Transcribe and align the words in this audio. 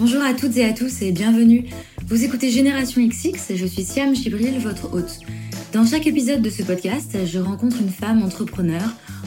Bonjour 0.00 0.22
à 0.22 0.32
toutes 0.32 0.56
et 0.56 0.64
à 0.64 0.72
tous 0.72 1.02
et 1.02 1.12
bienvenue. 1.12 1.66
Vous 2.06 2.24
écoutez 2.24 2.50
Génération 2.50 3.06
XX 3.06 3.54
je 3.54 3.66
suis 3.66 3.84
Siam 3.84 4.16
Chibril, 4.16 4.58
votre 4.58 4.94
hôte. 4.94 5.18
Dans 5.74 5.84
chaque 5.84 6.06
épisode 6.06 6.40
de 6.40 6.48
ce 6.48 6.62
podcast, 6.62 7.18
je 7.26 7.38
rencontre 7.38 7.76
une 7.82 7.90
femme 7.90 8.22
entrepreneur. 8.22 8.80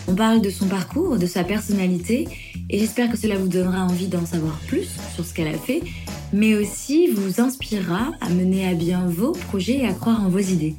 On 0.08 0.16
parle 0.16 0.42
de 0.42 0.50
son 0.50 0.68
parcours, 0.68 1.20
de 1.20 1.28
sa 1.28 1.44
personnalité 1.44 2.28
et 2.72 2.80
j'espère 2.80 3.12
que 3.12 3.18
cela 3.18 3.38
vous 3.38 3.50
donnera 3.50 3.84
envie 3.84 4.08
d'en 4.08 4.26
savoir 4.26 4.60
plus 4.68 4.88
sur 5.14 5.24
ce 5.24 5.36
qu'elle 5.36 5.54
a 5.54 5.60
fait, 5.60 5.84
mais 6.34 6.56
aussi 6.56 7.06
vous 7.06 7.40
inspirera 7.40 8.10
à 8.20 8.30
mener 8.30 8.68
à 8.68 8.74
bien 8.74 9.06
vos 9.06 9.34
projets 9.34 9.82
et 9.82 9.88
à 9.88 9.94
croire 9.94 10.24
en 10.24 10.30
vos 10.30 10.40
idées. 10.40 10.74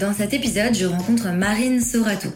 Dans 0.00 0.12
cet 0.12 0.34
épisode, 0.34 0.74
je 0.74 0.86
rencontre 0.86 1.28
Marine 1.28 1.80
Sorato. 1.80 2.30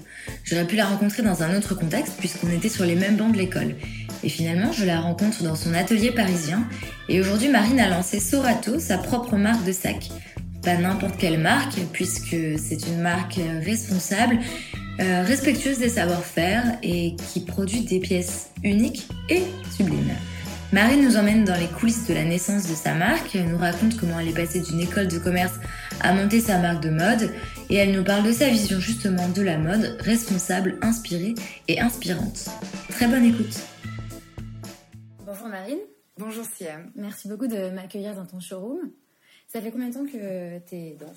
J'aurais 0.45 0.69
pu 0.69 0.77
la 0.77 0.87
rencontrer 0.87 1.25
dans 1.25 1.43
un 1.43 1.59
autre 1.59 1.75
contexte 1.75 2.15
puisqu'on 2.21 2.51
était 2.51 2.69
sur 2.69 2.85
les 2.85 2.95
mêmes 2.95 3.17
bancs 3.17 3.33
de 3.33 3.39
l'école. 3.39 3.75
Et 4.23 4.29
finalement, 4.29 4.73
je 4.73 4.85
la 4.85 5.01
rencontre 5.01 5.43
dans 5.43 5.55
son 5.55 5.75
atelier 5.75 6.11
parisien. 6.11 6.67
Et 7.09 7.21
aujourd'hui, 7.21 7.49
Marine 7.49 7.81
a 7.81 7.89
lancé 7.89 8.21
Sorato, 8.21 8.79
sa 8.79 8.99
propre 8.99 9.37
marque 9.37 9.65
de 9.65 9.73
sac. 9.73 10.11
Pas 10.63 10.77
n'importe 10.77 11.17
quelle 11.17 11.39
marque, 11.39 11.79
puisque 11.93 12.37
c'est 12.59 12.87
une 12.89 13.01
marque 13.01 13.39
responsable, 13.65 14.39
euh, 15.01 15.23
respectueuse 15.23 15.79
des 15.79 15.91
savoir-faire 15.91 16.79
et 16.83 17.15
qui 17.33 17.41
produit 17.41 17.83
des 17.83 18.01
pièces 18.01 18.51
uniques 18.65 19.07
et 19.29 19.43
sublimes. 19.77 20.15
Marine 20.73 21.05
nous 21.05 21.17
emmène 21.17 21.45
dans 21.45 21.55
les 21.55 21.69
coulisses 21.69 22.07
de 22.09 22.15
la 22.15 22.25
naissance 22.25 22.67
de 22.69 22.75
sa 22.75 22.95
marque, 22.95 23.37
elle 23.37 23.49
nous 23.49 23.59
raconte 23.59 23.97
comment 23.97 24.19
elle 24.19 24.29
est 24.29 24.35
passée 24.35 24.61
d'une 24.61 24.81
école 24.81 25.07
de 25.07 25.19
commerce 25.19 25.55
à 26.01 26.13
monter 26.13 26.41
sa 26.41 26.59
marque 26.59 26.83
de 26.83 26.91
mode 26.91 27.31
et 27.71 27.77
elle 27.77 27.93
nous 27.93 28.03
parle 28.03 28.25
de 28.25 28.33
sa 28.33 28.49
vision 28.49 28.81
justement 28.81 29.29
de 29.29 29.43
la 29.43 29.59
mode 29.59 29.97
responsable, 30.01 30.77
inspirée 30.83 31.35
et 31.69 31.81
inspirante. 31.81 32.47
Très 32.91 33.07
bonne 33.07 33.25
écoute. 33.25 33.57
Bonjour 35.57 35.69
Marine. 35.69 35.87
Bonjour 36.19 36.45
Siam. 36.45 36.93
Merci 36.97 37.29
beaucoup 37.29 37.47
de 37.47 37.71
m'accueillir 37.71 38.15
dans 38.15 38.27
ton 38.27 38.41
showroom. 38.41 38.91
Ça 39.49 39.63
fait 39.63 39.71
combien 39.71 39.89
de 39.89 39.95
temps 39.95 40.05
que 40.05 40.59
tu 40.59 40.75
es 40.75 40.97
dans 41.01 41.15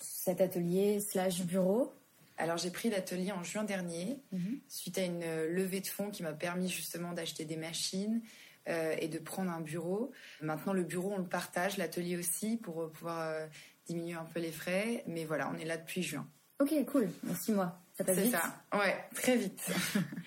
cet 0.00 0.40
atelier 0.40 0.98
slash 0.98 1.42
bureau? 1.42 1.92
Alors 2.36 2.56
j'ai 2.56 2.70
pris 2.70 2.90
l'atelier 2.90 3.30
en 3.30 3.44
juin 3.44 3.62
dernier, 3.62 4.18
mhm. 4.32 4.58
suite 4.66 4.98
à 4.98 5.04
une 5.04 5.24
levée 5.46 5.80
de 5.80 5.86
fonds 5.86 6.10
qui 6.10 6.24
m'a 6.24 6.32
permis 6.32 6.68
justement 6.68 7.12
d'acheter 7.12 7.44
des 7.44 7.56
machines 7.56 8.22
euh, 8.68 8.96
et 8.98 9.06
de 9.06 9.18
prendre 9.18 9.52
un 9.52 9.60
bureau. 9.60 10.10
Maintenant 10.40 10.72
le 10.72 10.82
bureau 10.82 11.12
on 11.12 11.18
le 11.18 11.28
partage, 11.28 11.76
l'atelier 11.76 12.16
aussi, 12.16 12.56
pour 12.56 12.90
pouvoir 12.90 13.20
euh, 13.20 13.46
diminuer 13.86 14.14
un 14.14 14.24
peu 14.24 14.40
les 14.40 14.52
frais. 14.52 15.04
Mais 15.06 15.24
voilà, 15.24 15.48
on 15.54 15.58
est 15.58 15.64
là 15.64 15.76
depuis 15.76 16.02
juin. 16.02 16.26
Ok, 16.58 16.72
cool. 16.86 17.08
Dans 17.22 17.36
six 17.36 17.52
mois. 17.52 17.80
Ça 17.96 18.02
passe 18.02 18.18
vite? 18.18 18.32
C'est 18.32 18.36
ça. 18.36 18.78
Ouais, 18.78 18.96
très 19.14 19.36
vite. 19.36 19.62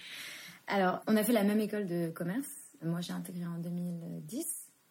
Alors, 0.68 1.02
on 1.08 1.18
a 1.18 1.24
fait 1.24 1.34
la 1.34 1.44
même 1.44 1.60
école 1.60 1.88
de 1.88 2.10
commerce. 2.10 2.63
Moi, 2.84 3.02
j'ai 3.02 3.14
intégré 3.14 3.46
en 3.46 3.58
2010. 3.58 4.46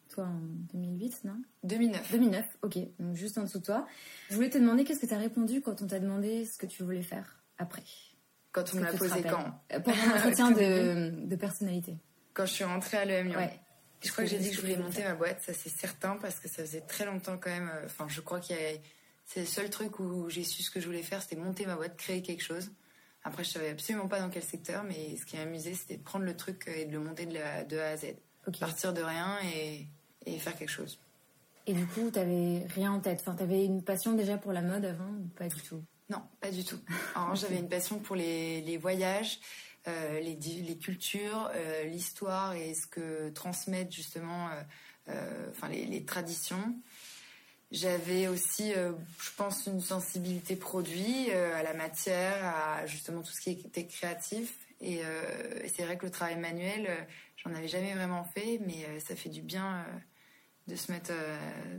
Toi, 0.09 0.25
en 0.25 0.39
2008, 0.73 1.23
non? 1.23 1.41
2009. 1.63 2.11
2009, 2.11 2.45
ok. 2.61 2.77
Donc, 2.99 3.15
juste 3.15 3.37
en 3.37 3.43
dessous 3.43 3.59
de 3.59 3.65
toi. 3.65 3.87
Je 4.29 4.35
voulais 4.35 4.49
te 4.49 4.57
demander 4.57 4.83
qu'est-ce 4.83 4.99
que 4.99 5.05
tu 5.05 5.13
as 5.13 5.17
répondu 5.17 5.61
quand 5.61 5.81
on 5.81 5.87
t'a 5.87 5.99
demandé 5.99 6.45
ce 6.45 6.57
que 6.57 6.65
tu 6.65 6.83
voulais 6.83 7.01
faire 7.01 7.43
après? 7.57 7.83
Quand 8.51 8.63
on 8.75 8.79
m'a 8.79 8.93
posé 8.93 9.23
quand? 9.23 9.59
Euh, 9.71 9.79
Pendant 9.79 10.05
l'entretien 10.05 10.51
de, 10.51 11.25
de 11.25 11.35
personnalité. 11.35 11.97
Quand 12.33 12.45
je 12.45 12.53
suis 12.53 12.63
rentrée 12.63 12.97
à 12.97 13.05
l'EM 13.05 13.35
Ouais. 13.35 13.59
Je 14.03 14.11
crois 14.11 14.25
que 14.25 14.29
j'ai 14.29 14.37
dit 14.37 14.49
que 14.49 14.55
je 14.55 14.61
voulais 14.61 14.75
monter 14.75 15.01
ma 15.03 15.15
boîte, 15.15 15.41
ça 15.41 15.53
c'est 15.53 15.69
certain, 15.69 16.17
parce 16.17 16.39
que 16.39 16.49
ça 16.49 16.61
faisait 16.61 16.81
très 16.81 17.05
longtemps 17.05 17.37
quand 17.37 17.49
même. 17.49 17.69
Euh, 17.73 17.85
enfin, 17.85 18.05
je 18.09 18.21
crois 18.21 18.39
qu'il 18.39 18.55
y 18.55 18.59
a. 18.59 18.73
C'est 19.25 19.39
le 19.39 19.45
seul 19.45 19.69
truc 19.69 19.99
où 19.99 20.29
j'ai 20.29 20.43
su 20.43 20.61
ce 20.61 20.69
que 20.69 20.81
je 20.81 20.85
voulais 20.85 21.01
faire, 21.01 21.21
c'était 21.21 21.37
monter 21.37 21.65
ma 21.65 21.75
boîte, 21.77 21.95
créer 21.95 22.21
quelque 22.21 22.43
chose. 22.43 22.69
Après, 23.23 23.43
je 23.43 23.49
savais 23.49 23.69
absolument 23.69 24.07
pas 24.07 24.19
dans 24.19 24.29
quel 24.29 24.43
secteur, 24.43 24.83
mais 24.83 25.15
ce 25.15 25.25
qui 25.25 25.37
m'amusait, 25.37 25.73
c'était 25.73 25.97
de 25.97 26.03
prendre 26.03 26.25
le 26.25 26.35
truc 26.35 26.67
et 26.67 26.85
de 26.85 26.91
le 26.91 26.99
monter 26.99 27.25
de, 27.25 27.67
de 27.67 27.77
A 27.77 27.89
à 27.89 27.97
Z. 27.97 28.15
Partir 28.59 28.93
de 28.93 29.01
rien 29.01 29.37
et, 29.55 29.87
et, 30.25 30.37
faire 30.37 30.57
quelque 30.57 30.69
chose. 30.69 30.99
Et 31.65 31.73
du 31.73 31.85
coup, 31.87 32.11
tu 32.11 32.19
n'avais 32.19 32.65
rien 32.67 32.91
en 32.91 32.99
tête 32.99 33.21
Enfin, 33.21 33.35
tu 33.35 33.43
avais 33.43 33.63
une 33.63 33.81
passion 33.81 34.13
déjà 34.13 34.37
pour 34.37 34.51
la 34.51 34.61
mode 34.61 34.83
avant 34.83 35.07
ou 35.07 35.27
pas 35.37 35.47
du 35.47 35.61
tout? 35.61 35.81
Non, 36.09 36.21
pas 36.41 36.51
du 36.51 36.65
tout. 36.65 36.79
Alors, 37.15 37.35
j'avais 37.35 37.57
une 37.57 37.69
passion 37.69 37.99
pour 37.99 38.17
les, 38.17 38.59
les 38.61 38.75
voyages, 38.75 39.39
euh, 39.87 40.19
les, 40.19 40.35
les, 40.35 40.77
cultures, 40.77 41.49
euh, 41.55 41.85
l'histoire 41.85 42.53
et 42.53 42.73
ce 42.73 42.87
que 42.87 43.29
transmettent 43.29 43.93
justement 43.93 44.49
euh, 45.07 45.49
enfin, 45.49 45.69
les, 45.69 45.85
les, 45.85 46.03
traditions. 46.03 46.75
J'avais 47.73 48.27
aussi, 48.27 48.71
je 48.71 49.29
pense, 49.35 49.65
une 49.65 49.81
sensibilité 49.81 50.55
produit 50.55 51.31
à 51.31 51.63
la 51.63 51.73
matière, 51.73 52.45
à 52.45 52.85
justement 52.85 53.21
tout 53.21 53.33
ce 53.33 53.41
qui 53.41 53.49
était 53.49 53.87
créatif. 53.87 54.55
Et, 54.79 55.01
c'est 55.73 55.83
vrai 55.83 55.97
que 55.97 56.05
le 56.05 56.11
travail 56.11 56.37
manuel, 56.37 56.87
j'en 57.35 57.51
avais 57.53 57.67
jamais 57.67 57.95
vraiment 57.95 58.25
fait, 58.25 58.61
mais 58.65 58.85
ça 58.99 59.15
fait 59.15 59.29
du 59.29 59.41
bien 59.41 59.83
de 60.67 60.75
se 60.75 60.91
mettre 60.91 61.11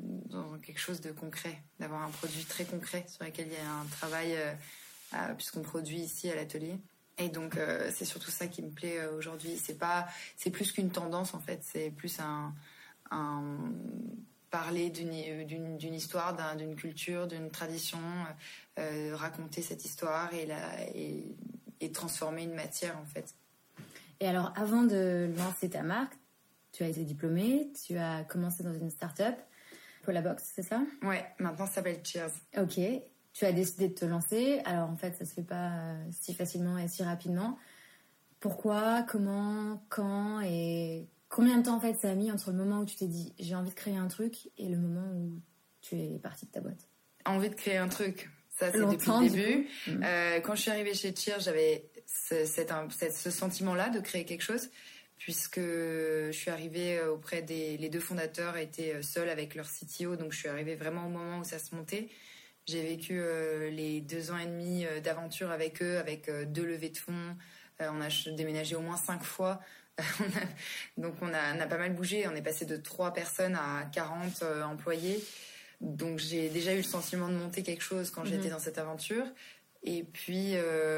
dans 0.02 0.58
quelque 0.58 0.80
chose 0.80 1.00
de 1.00 1.12
concret, 1.12 1.62
d'avoir 1.78 2.02
un 2.02 2.10
produit 2.10 2.44
très 2.44 2.64
concret 2.64 3.06
sur 3.08 3.24
lequel 3.24 3.46
il 3.46 3.52
y 3.52 3.56
a 3.56 3.70
un 3.70 3.86
travail, 3.86 4.36
puisqu'on 5.36 5.62
produit 5.62 6.00
ici 6.00 6.28
à 6.28 6.34
l'atelier. 6.34 6.76
Et 7.18 7.28
donc 7.28 7.56
euh, 7.56 7.90
c'est 7.94 8.04
surtout 8.04 8.30
ça 8.30 8.48
qui 8.48 8.62
me 8.62 8.70
plaît 8.70 8.98
euh, 8.98 9.16
aujourd'hui. 9.16 9.56
C'est 9.62 9.78
pas, 9.78 10.08
c'est 10.36 10.50
plus 10.50 10.72
qu'une 10.72 10.90
tendance 10.90 11.34
en 11.34 11.40
fait. 11.40 11.60
C'est 11.62 11.90
plus 11.90 12.18
un, 12.20 12.52
parler 14.54 14.88
d'une, 14.88 15.44
d'une, 15.46 15.94
histoire, 15.94 16.36
d'une 16.54 16.76
culture, 16.76 17.26
d'une 17.26 17.50
tradition, 17.50 17.98
euh, 18.78 19.10
raconter 19.16 19.62
cette 19.62 19.84
histoire 19.84 20.32
et, 20.32 20.46
la, 20.46 20.80
et, 20.94 21.24
et, 21.80 21.90
transformer 21.90 22.44
une 22.44 22.54
matière 22.54 22.96
en 22.96 23.04
fait. 23.04 23.34
Et 24.20 24.28
alors 24.28 24.52
avant 24.54 24.84
de 24.84 25.28
lancer 25.36 25.70
ta 25.70 25.82
marque, 25.82 26.14
tu 26.70 26.84
as 26.84 26.86
été 26.86 27.02
diplômée, 27.02 27.72
tu 27.84 27.98
as 27.98 28.22
commencé 28.22 28.62
dans 28.62 28.72
une 28.72 28.90
start-up, 28.90 29.34
Box, 30.06 30.52
c'est 30.54 30.62
ça? 30.62 30.82
Ouais, 31.02 31.26
maintenant 31.40 31.66
ça 31.66 31.72
s'appelle 31.72 32.00
Cheers. 32.04 32.30
Ok 32.56 32.78
tu 33.32 33.44
as 33.44 33.50
décidé 33.50 33.88
de 33.88 33.94
te 33.94 34.04
lancer. 34.04 34.60
Alors 34.64 34.88
en 34.88 34.96
fait, 34.96 35.16
ça 35.16 35.24
se 35.24 35.34
fait 35.34 35.42
pas 35.42 35.70
euh, 35.72 36.04
si 36.12 36.34
facilement 36.34 36.78
et 36.78 36.86
si 36.86 37.02
rapidement. 37.02 37.58
Pourquoi, 38.38 39.02
comment, 39.02 39.82
quand? 39.88 40.40
Et 40.42 41.08
combien 41.34 41.58
de 41.58 41.64
temps 41.64 41.76
en 41.76 41.80
fait 41.80 41.94
ça 41.94 42.10
a 42.10 42.14
mis 42.14 42.30
entre 42.30 42.50
le 42.50 42.56
moment 42.56 42.80
où 42.80 42.84
tu 42.84 42.96
t'es 42.96 43.06
dit 43.06 43.32
j'ai 43.38 43.54
envie 43.54 43.70
de 43.70 43.74
créer 43.74 43.96
un 43.96 44.08
truc 44.08 44.50
et 44.56 44.68
le 44.68 44.76
moment 44.76 45.06
où 45.14 45.40
tu 45.80 45.96
es 45.96 46.18
partie 46.18 46.46
de 46.46 46.50
ta 46.50 46.60
boîte? 46.60 46.88
Envie 47.24 47.50
de 47.50 47.54
créer 47.54 47.76
un 47.76 47.88
truc, 47.88 48.30
ça 48.50 48.70
c'est 48.70 48.78
depuis 48.78 49.10
le 49.10 49.28
début. 49.28 49.68
Mm. 49.86 50.04
Euh, 50.04 50.40
quand 50.40 50.54
je 50.54 50.62
suis 50.62 50.70
arrivée 50.70 50.94
chez 50.94 51.14
Cheer, 51.14 51.40
j'avais 51.40 51.90
ce, 52.06 52.44
ce 52.46 53.30
sentiment-là 53.30 53.90
de 53.90 54.00
créer 54.00 54.24
quelque 54.24 54.42
chose 54.42 54.70
puisque 55.16 55.60
je 55.60 56.32
suis 56.32 56.50
arrivée 56.50 57.00
auprès 57.02 57.40
des 57.40 57.76
les 57.78 57.88
deux 57.88 58.00
fondateurs 58.00 58.56
étaient 58.56 59.02
seuls 59.02 59.30
avec 59.30 59.54
leur 59.54 59.66
CTO, 59.66 60.16
donc 60.16 60.32
je 60.32 60.38
suis 60.38 60.48
arrivée 60.48 60.74
vraiment 60.74 61.06
au 61.06 61.10
moment 61.10 61.38
où 61.38 61.44
ça 61.44 61.58
se 61.58 61.74
montait. 61.74 62.10
J'ai 62.66 62.82
vécu 62.82 63.20
euh, 63.20 63.68
les 63.68 64.00
deux 64.00 64.30
ans 64.30 64.38
et 64.38 64.46
demi 64.46 64.86
euh, 64.86 65.00
d'aventure 65.00 65.50
avec 65.50 65.82
eux, 65.82 65.98
avec 65.98 66.30
euh, 66.30 66.46
deux 66.46 66.64
levées 66.64 66.88
de 66.88 66.96
fonds. 66.96 67.36
on 67.78 68.00
a 68.00 68.08
déménagé 68.32 68.74
au 68.74 68.80
moins 68.80 68.96
cinq 68.96 69.22
fois. 69.22 69.60
donc 70.96 71.14
on 71.20 71.32
a, 71.32 71.56
on 71.56 71.60
a, 71.60 71.66
pas 71.66 71.78
mal 71.78 71.94
bougé. 71.94 72.26
On 72.26 72.34
est 72.34 72.42
passé 72.42 72.64
de 72.64 72.76
trois 72.76 73.12
personnes 73.12 73.54
à 73.54 73.88
40 73.92 74.42
employés. 74.64 75.24
Donc 75.80 76.18
j'ai 76.18 76.48
déjà 76.48 76.72
eu 76.72 76.78
le 76.78 76.82
sentiment 76.82 77.28
de 77.28 77.34
monter 77.34 77.62
quelque 77.62 77.82
chose 77.82 78.10
quand 78.10 78.24
j'étais 78.24 78.46
mhm. 78.46 78.50
dans 78.50 78.58
cette 78.58 78.78
aventure. 78.78 79.26
Et 79.82 80.02
puis 80.02 80.54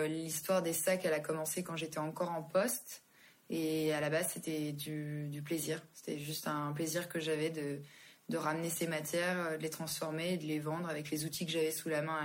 l'histoire 0.09 0.63
des 0.63 0.73
sacs, 0.73 1.05
elle 1.05 1.13
a 1.13 1.21
commencé 1.21 1.63
quand 1.63 1.77
j'étais 1.77 1.99
encore 1.99 2.31
en 2.31 2.43
poste. 2.43 3.03
Et 3.51 3.93
à 3.93 4.01
la 4.01 4.11
base, 4.11 4.31
c'était 4.33 4.73
du, 4.73 5.29
du 5.29 5.43
plaisir. 5.43 5.83
C'était 5.93 6.19
juste 6.19 6.49
un 6.49 6.73
plaisir 6.73 7.09
que 7.09 7.21
j'avais 7.21 7.51
de 7.51 7.81
de 8.29 8.37
ramener 8.37 8.71
ces 8.71 8.87
matières, 8.87 9.39
euh, 9.39 9.57
de 9.57 9.63
les 9.63 9.71
transformer 9.71 10.35
et 10.35 10.37
de 10.37 10.45
les 10.45 10.59
vendre 10.59 10.89
avec 10.89 11.11
les 11.11 11.25
outils 11.25 11.47
que 11.47 11.53
j'avais 11.53 11.71
sous 11.71 11.89
la 11.89 12.03
main 12.03 12.19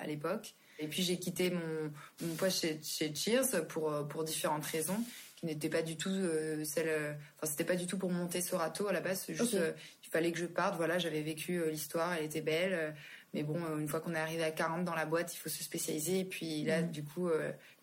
à 0.00 0.06
l'époque. 0.06 0.54
Et 0.78 0.86
puis 0.86 1.02
j'ai 1.02 1.18
quitté 1.18 1.50
mon, 1.50 1.92
mon 2.22 2.34
poste 2.36 2.60
chez, 2.60 2.80
chez, 2.82 3.12
Cheers 3.14 3.66
pour, 3.68 3.92
euh, 3.92 4.04
pour 4.04 4.24
différentes 4.24 4.64
raisons 4.66 5.02
qui 5.38 5.46
n'étaient 5.46 5.68
pas 5.68 5.82
du 5.82 5.96
tout 5.96 6.10
euh, 6.10 6.64
celles. 6.64 7.16
Enfin, 7.36 7.50
c'était 7.50 7.64
pas 7.64 7.76
du 7.76 7.86
tout 7.86 7.98
pour 7.98 8.10
monter 8.10 8.40
Sorato 8.40 8.88
à 8.88 8.92
la 8.92 9.00
base. 9.00 9.26
Juste, 9.28 9.56
il 10.04 10.10
fallait 10.10 10.32
que 10.32 10.38
je 10.38 10.46
parte. 10.46 10.76
Voilà, 10.76 10.98
j'avais 10.98 11.22
vécu 11.22 11.62
l'histoire, 11.70 12.14
elle 12.14 12.24
était 12.24 12.40
belle. 12.40 12.94
mais 13.34 13.42
bon, 13.42 13.58
une 13.78 13.88
fois 13.88 14.00
qu'on 14.00 14.14
est 14.14 14.18
arrivé 14.18 14.44
à 14.44 14.50
40 14.50 14.84
dans 14.84 14.94
la 14.94 15.06
boîte, 15.06 15.34
il 15.34 15.38
faut 15.38 15.48
se 15.48 15.62
spécialiser. 15.62 16.20
Et 16.20 16.24
puis 16.24 16.64
là, 16.64 16.82
mm. 16.82 16.90
du 16.90 17.04
coup, 17.04 17.28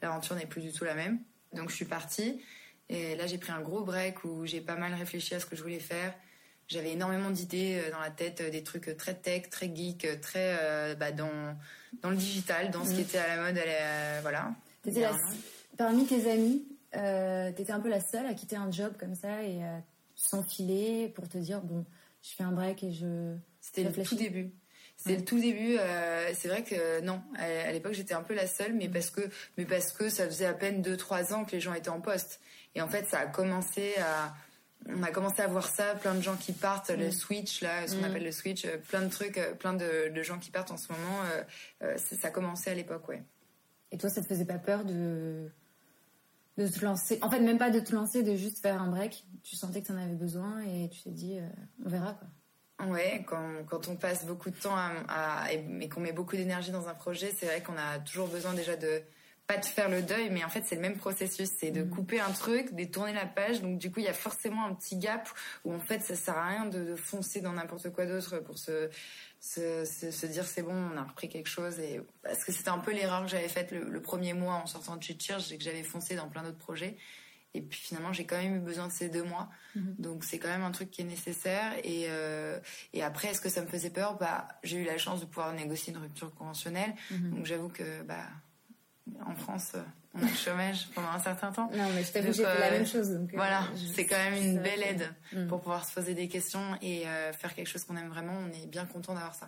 l'aventure 0.02 0.36
n'est 0.36 0.46
plus 0.46 0.62
du 0.62 0.72
tout 0.72 0.84
la 0.84 0.96
même. 0.96 1.20
Donc 1.54 1.70
je 1.70 1.76
suis 1.76 1.86
partie. 1.86 2.42
Et 2.90 3.16
là, 3.16 3.26
j'ai 3.28 3.38
pris 3.38 3.52
un 3.52 3.62
gros 3.62 3.84
break 3.84 4.24
où 4.24 4.46
j'ai 4.46 4.62
pas 4.62 4.76
mal 4.76 4.94
réfléchi 4.94 5.34
à 5.36 5.40
ce 5.40 5.46
que 5.46 5.56
je 5.56 5.62
voulais 5.62 5.80
faire. 5.80 6.14
J'avais 6.68 6.94
énormément 6.94 7.30
d'idées 7.30 7.80
euh, 7.80 7.92
dans 7.92 8.00
la 8.00 8.10
tête, 8.10 8.42
euh, 8.42 8.50
des 8.50 8.64
trucs 8.64 8.98
très 8.98 9.14
tech, 9.14 9.50
très 9.50 9.74
geek, 9.74 10.20
très 10.22 10.58
euh, 10.60 10.96
bah, 10.96 11.12
dans, 11.12 11.56
dans 12.02 12.10
le 12.10 12.16
digital, 12.16 12.72
dans 12.72 12.84
ce 12.84 12.92
qui 12.92 13.02
mm. 13.02 13.02
était 13.02 13.18
à 13.20 13.36
la 13.36 13.44
mode. 13.44 13.60
voilà. 14.22 14.52
parmi 15.78 16.06
tes 16.06 16.30
amis, 16.32 16.66
euh, 16.96 17.52
tu 17.52 17.62
étais 17.62 17.72
un 17.72 17.80
peu 17.80 17.90
la 17.90 18.00
seule 18.00 18.26
à 18.26 18.34
quitter 18.34 18.56
un 18.56 18.72
job 18.72 18.94
comme 19.00 19.16
ça 19.16 19.44
et 19.44 19.64
à 19.64 19.82
s'enfiler 20.16 21.10
pour 21.10 21.28
te 21.28 21.38
dire 21.38 21.62
bon, 21.62 21.86
je 22.22 22.30
fais 22.30 22.44
un 22.44 22.52
break 22.52 22.84
et 22.84 22.92
je. 22.92 23.36
C'était 23.62 23.84
le 23.84 24.04
tout 24.04 24.16
début. 24.16 24.52
C'était 24.98 25.18
le 25.18 25.26
tout 25.26 25.40
début. 25.40 25.78
c'est 26.34 26.48
vrai 26.48 26.64
que 26.64 27.02
non, 27.02 27.22
à, 27.38 27.72
l'époque 27.72 27.94
j'étais 27.94 28.14
un 28.14 28.24
peu 28.24 28.34
la 28.34 28.48
seule, 28.48 28.74
mais 28.74 28.88
mm. 28.88 28.92
parce 28.92 29.10
que, 29.10 29.22
mais 29.58 29.66
parce 29.66 29.92
que 29.92 30.10
ça 30.10 30.26
faisait 30.26 30.46
à 30.46 30.54
peine 30.54 30.82
2-3 30.82 31.34
ans 31.34 31.44
que 31.44 31.52
les 31.52 31.60
gens 31.60 31.74
étaient 31.74 31.90
en 31.90 32.00
poste. 32.00 32.40
Et 32.76 32.82
en 32.82 32.88
fait, 32.88 33.06
ça 33.08 33.20
a 33.20 33.26
commencé 33.26 33.96
à 33.98 34.34
on 34.88 35.02
a 35.02 35.10
commencé 35.10 35.42
à 35.42 35.48
voir 35.48 35.68
ça, 35.68 35.96
plein 35.96 36.14
de 36.14 36.22
gens 36.22 36.36
qui 36.36 36.52
partent, 36.52 36.92
le 36.92 37.08
mm. 37.08 37.12
switch 37.12 37.62
là, 37.62 37.88
ce 37.88 37.96
qu'on 37.96 38.02
mm. 38.02 38.06
appelle 38.06 38.24
le 38.24 38.32
switch, 38.32 38.68
plein 38.88 39.02
de 39.02 39.10
trucs, 39.10 39.40
plein 39.58 39.74
de, 39.74 40.22
gens 40.22 40.40
qui 40.40 40.52
partent 40.52 40.72
en 40.72 40.78
ce 40.78 40.92
moment. 40.92 41.22
ça 41.96 42.28
a 42.28 42.32
commencé 42.32 42.70
à 42.70 42.74
l'époque, 42.74 43.10
ouais. 43.10 43.24
Et 43.92 43.98
toi, 43.98 44.10
ça 44.10 44.22
te 44.22 44.28
faisait 44.28 44.46
pas 44.46 44.58
peur 44.58 44.84
de 44.84 45.50
de 46.58 46.68
te 46.68 46.84
lancer 46.84 47.20
En 47.22 47.30
fait, 47.30 47.40
même 47.40 47.58
pas 47.58 47.70
de 47.70 47.80
te 47.80 47.94
lancer, 47.94 48.24
de 48.24 48.36
juste 48.36 48.60
faire 48.60 48.82
un 48.82 48.90
break. 48.90 49.26
Tu 49.44 49.56
sentais 49.56 49.82
que 49.82 49.88
tu 49.88 49.92
en 49.92 49.98
avais 49.98 50.16
besoin 50.16 50.62
et 50.62 50.90
tu 50.90 51.04
t'es 51.04 51.12
dit, 51.12 51.40
on 51.86 51.90
verra 51.90 52.14
quoi. 52.14 52.28
Ouais, 52.84 53.24
quand, 53.26 53.64
quand, 53.68 53.88
on 53.88 53.96
passe 53.96 54.26
beaucoup 54.26 54.50
de 54.50 54.56
temps 54.56 54.76
à, 54.76 55.48
et, 55.52 55.88
qu'on 55.88 56.02
met 56.02 56.12
beaucoup 56.12 56.36
d'énergie 56.36 56.72
dans 56.72 56.90
un 56.90 56.94
projet, 56.94 57.34
c'est 57.38 57.46
vrai 57.46 57.62
qu'on 57.62 57.78
a 57.78 58.00
toujours 58.00 58.28
besoin 58.28 58.54
déjà 58.54 58.76
de 58.76 59.02
pas 59.48 59.58
de 59.58 59.66
faire 59.66 59.90
le 59.90 60.02
deuil, 60.02 60.30
mais 60.32 60.44
en 60.44 60.50
fait 60.50 60.64
c'est 60.66 60.76
le 60.76 60.82
même 60.82 60.98
processus, 60.98 61.50
c'est 61.60 61.70
de 61.70 61.84
mm. 61.84 61.90
couper 61.92 62.20
un 62.20 62.32
truc, 62.32 62.74
de 62.74 62.84
tourner 62.84 63.14
la 63.14 63.28
page. 63.28 63.62
Donc 63.62 63.78
du 63.78 63.92
coup 63.92 64.00
il 64.00 64.06
y 64.06 64.10
a 64.10 64.14
forcément 64.14 64.66
un 64.66 64.74
petit 64.74 64.98
gap 64.98 65.30
où 65.64 65.74
en 65.74 65.80
fait 65.80 66.02
ça 66.02 66.16
sert 66.16 66.38
à 66.38 66.48
rien 66.48 66.66
de, 66.66 66.96
foncer 66.96 67.42
dans 67.42 67.54
n'importe 67.54 67.92
quoi 67.92 68.06
d'autre 68.06 68.40
pour 68.40 68.58
se, 68.58 68.90
se, 69.46 69.86
se, 69.86 70.26
dire 70.26 70.46
c'est 70.46 70.64
bon, 70.64 70.74
on 70.74 70.98
a 70.98 71.04
repris 71.04 71.30
quelque 71.30 71.50
chose. 71.50 71.80
Et 71.80 72.02
parce 72.24 72.44
que 72.44 72.52
c'était 72.52 72.70
un 72.70 72.80
peu 72.80 72.92
l'erreur 72.92 73.24
que 73.24 73.30
j'avais 73.30 73.48
faite 73.48 73.72
le, 73.72 74.02
premier 74.02 74.34
mois 74.34 74.56
en 74.56 74.66
sortant 74.66 74.96
de 74.96 75.04
chez 75.04 75.16
c'est 75.20 75.58
que 75.58 75.64
j'avais 75.64 75.84
foncé 75.84 76.16
dans 76.16 76.28
plein 76.28 76.44
d'autres 76.44 76.58
projets. 76.58 76.98
Et 77.54 77.62
puis 77.62 77.80
finalement, 77.80 78.12
j'ai 78.12 78.26
quand 78.26 78.38
même 78.38 78.56
eu 78.56 78.60
besoin 78.60 78.88
de 78.88 78.92
ces 78.92 79.08
deux 79.08 79.24
mois. 79.24 79.50
Mhm. 79.76 79.96
Donc 80.00 80.24
c'est 80.24 80.40
quand 80.40 80.50
même 80.50 80.64
un 80.64 80.72
truc 80.72 80.90
qui 80.90 81.02
est 81.02 81.06
nécessaire. 81.06 81.74
Et, 81.84 82.08
euh, 82.10 82.60
et 82.92 83.04
après, 83.04 83.30
est-ce 83.30 83.40
que 83.40 83.50
ça 83.50 83.62
me 83.62 83.68
faisait 83.68 83.92
peur? 83.92 84.18
Bah, 84.18 84.48
J'ai 84.64 84.78
eu 84.78 84.84
la 84.84 84.98
chance 84.98 85.22
de 85.22 85.26
pouvoir 85.26 85.54
négocier 85.54 85.94
une 85.94 86.00
rupture 86.00 86.34
conventionnelle. 86.34 86.96
Mhm. 87.12 87.36
Donc 87.36 87.46
j'avoue 87.46 87.70
que 87.70 88.02
bah, 88.02 88.26
en 89.26 89.36
France, 89.36 89.74
on 90.16 90.26
a 90.26 90.30
le 90.30 90.36
chômage 90.36 90.88
pendant 90.96 91.10
un 91.10 91.20
certain 91.20 91.52
temps. 91.52 91.70
Non, 91.74 91.90
mais 91.94 92.04
je 92.04 92.12
t'avoue, 92.12 92.34
j'ai 92.34 92.44
fait 92.44 92.60
la 92.60 92.72
même 92.72 92.88
chose. 92.88 93.12
Euh, 93.12 93.28
voilà, 93.34 93.68
c'est 93.94 94.06
quand 94.06 94.18
même 94.18 94.36
une 94.36 94.60
belle 94.60 94.82
aide 94.84 95.10
mhm. 95.34 95.48
pour 95.48 95.62
pouvoir 95.62 95.88
se 95.88 95.94
poser 95.94 96.14
des 96.14 96.28
questions 96.28 96.76
et 96.82 97.08
euh, 97.08 97.34
faire 97.34 97.54
quelque 97.54 97.68
chose 97.68 97.84
qu'on 97.84 97.98
aime 97.98 98.10
vraiment. 98.10 98.34
On 98.34 98.52
est 98.52 98.68
bien 98.68 98.86
content 98.86 99.14
d'avoir 99.14 99.36
ça. 99.36 99.48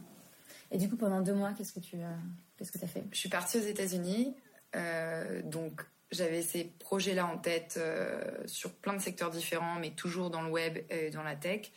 Et 0.71 0.77
du 0.77 0.89
coup, 0.89 0.97
pendant 0.97 1.21
deux 1.21 1.33
mois, 1.33 1.53
qu'est-ce 1.53 1.73
que 1.73 1.79
tu 1.79 1.95
as, 1.97 2.17
qu'est-ce 2.57 2.71
que 2.71 2.83
as 2.83 2.87
fait? 2.87 3.03
Je 3.11 3.17
suis 3.17 3.29
partie 3.29 3.57
aux 3.57 3.63
États-Unis. 3.63 4.35
donc 5.45 5.81
j'avais 6.11 6.41
ces 6.41 6.63
projets-là 6.63 7.25
en 7.25 7.37
tête 7.37 7.75
euh, 7.77 8.21
sur 8.45 8.73
plein 8.73 8.93
de 8.93 9.01
secteurs 9.01 9.29
différents, 9.29 9.75
mais 9.79 9.91
toujours 9.91 10.29
dans 10.29 10.41
le 10.41 10.49
web 10.49 10.79
et 10.89 11.09
dans 11.09 11.23
la 11.23 11.35
tech. 11.35 11.71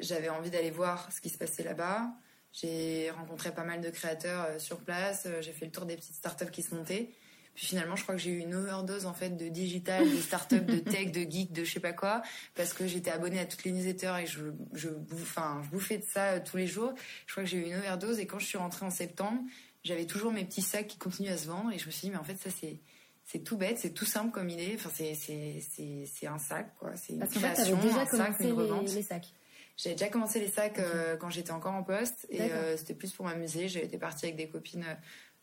J'avais 0.00 0.28
envie 0.28 0.50
d'aller 0.50 0.70
voir 0.70 1.10
ce 1.12 1.20
qui 1.20 1.28
se 1.28 1.38
passait 1.38 1.62
là-bas. 1.62 2.08
J'ai 2.52 3.10
rencontré 3.10 3.52
pas 3.52 3.64
mal 3.64 3.80
de 3.80 3.90
créateurs 3.90 4.46
euh, 4.48 4.58
sur 4.58 4.78
place. 4.78 5.24
Euh, 5.26 5.40
j'ai 5.40 5.52
fait 5.52 5.66
le 5.66 5.72
tour 5.72 5.86
des 5.86 5.96
petites 5.96 6.14
startups 6.14 6.50
qui 6.50 6.62
se 6.62 6.74
montaient. 6.74 7.10
Puis 7.54 7.66
finalement, 7.66 7.94
je 7.96 8.02
crois 8.02 8.16
que 8.16 8.20
j'ai 8.20 8.30
eu 8.30 8.38
une 8.38 8.54
overdose 8.54 9.06
en 9.06 9.14
fait 9.14 9.30
de 9.30 9.48
digital, 9.48 10.08
de 10.08 10.16
startups, 10.16 10.60
de 10.60 10.78
tech, 10.78 11.12
de 11.12 11.20
geek, 11.20 11.52
de 11.52 11.64
je 11.64 11.72
sais 11.72 11.80
pas 11.80 11.92
quoi, 11.92 12.22
parce 12.54 12.72
que 12.72 12.86
j'étais 12.86 13.10
abonnée 13.10 13.38
à 13.38 13.46
toutes 13.46 13.64
les 13.64 13.72
newsletters 13.72 14.14
et 14.22 14.26
je, 14.26 14.40
je, 14.72 14.88
enfin, 15.14 15.62
je 15.64 15.70
bouffais 15.70 15.98
de 15.98 16.04
ça 16.04 16.40
tous 16.40 16.56
les 16.56 16.66
jours. 16.66 16.92
Je 17.26 17.32
crois 17.32 17.44
que 17.44 17.48
j'ai 17.48 17.58
eu 17.58 17.66
une 17.66 17.76
overdose 17.76 18.18
et 18.18 18.26
quand 18.26 18.38
je 18.38 18.46
suis 18.46 18.58
rentrée 18.58 18.84
en 18.84 18.90
septembre, 18.90 19.40
j'avais 19.84 20.06
toujours 20.06 20.32
mes 20.32 20.44
petits 20.44 20.62
sacs 20.62 20.88
qui 20.88 20.98
continuaient 20.98 21.32
à 21.32 21.38
se 21.38 21.46
vendre 21.46 21.70
et 21.72 21.78
je 21.78 21.86
me 21.86 21.90
suis 21.90 22.08
dit 22.08 22.10
mais 22.10 22.18
en 22.18 22.24
fait 22.24 22.36
ça 22.36 22.50
c'est 22.50 22.80
c'est 23.24 23.38
tout 23.38 23.56
bête, 23.56 23.78
c'est 23.78 23.90
tout 23.90 24.04
simple 24.04 24.30
comme 24.30 24.50
idée. 24.50 24.76
Enfin, 24.78 24.90
c'est 24.94 26.26
un 26.26 26.38
sac, 26.38 26.74
quoi. 26.78 26.94
C'est 26.96 27.14
une 27.14 27.26
création, 27.26 27.78
déjà 27.78 28.00
un 28.00 28.06
sac, 28.06 28.40
une 28.40 28.52
revente. 28.52 28.92
Les, 28.94 29.02
sacs. 29.02 29.32
J'avais 29.76 29.94
déjà 29.96 30.10
commencé 30.10 30.40
les 30.40 30.48
sacs 30.48 30.78
euh, 30.78 31.16
quand 31.16 31.30
j'étais 31.30 31.50
encore 31.50 31.72
en 31.72 31.82
poste 31.82 32.26
et 32.28 32.42
euh, 32.42 32.76
c'était 32.76 32.94
plus 32.94 33.12
pour 33.12 33.24
m'amuser. 33.24 33.68
J'étais 33.68 33.98
partie 33.98 34.26
avec 34.26 34.36
des 34.36 34.48
copines 34.48 34.84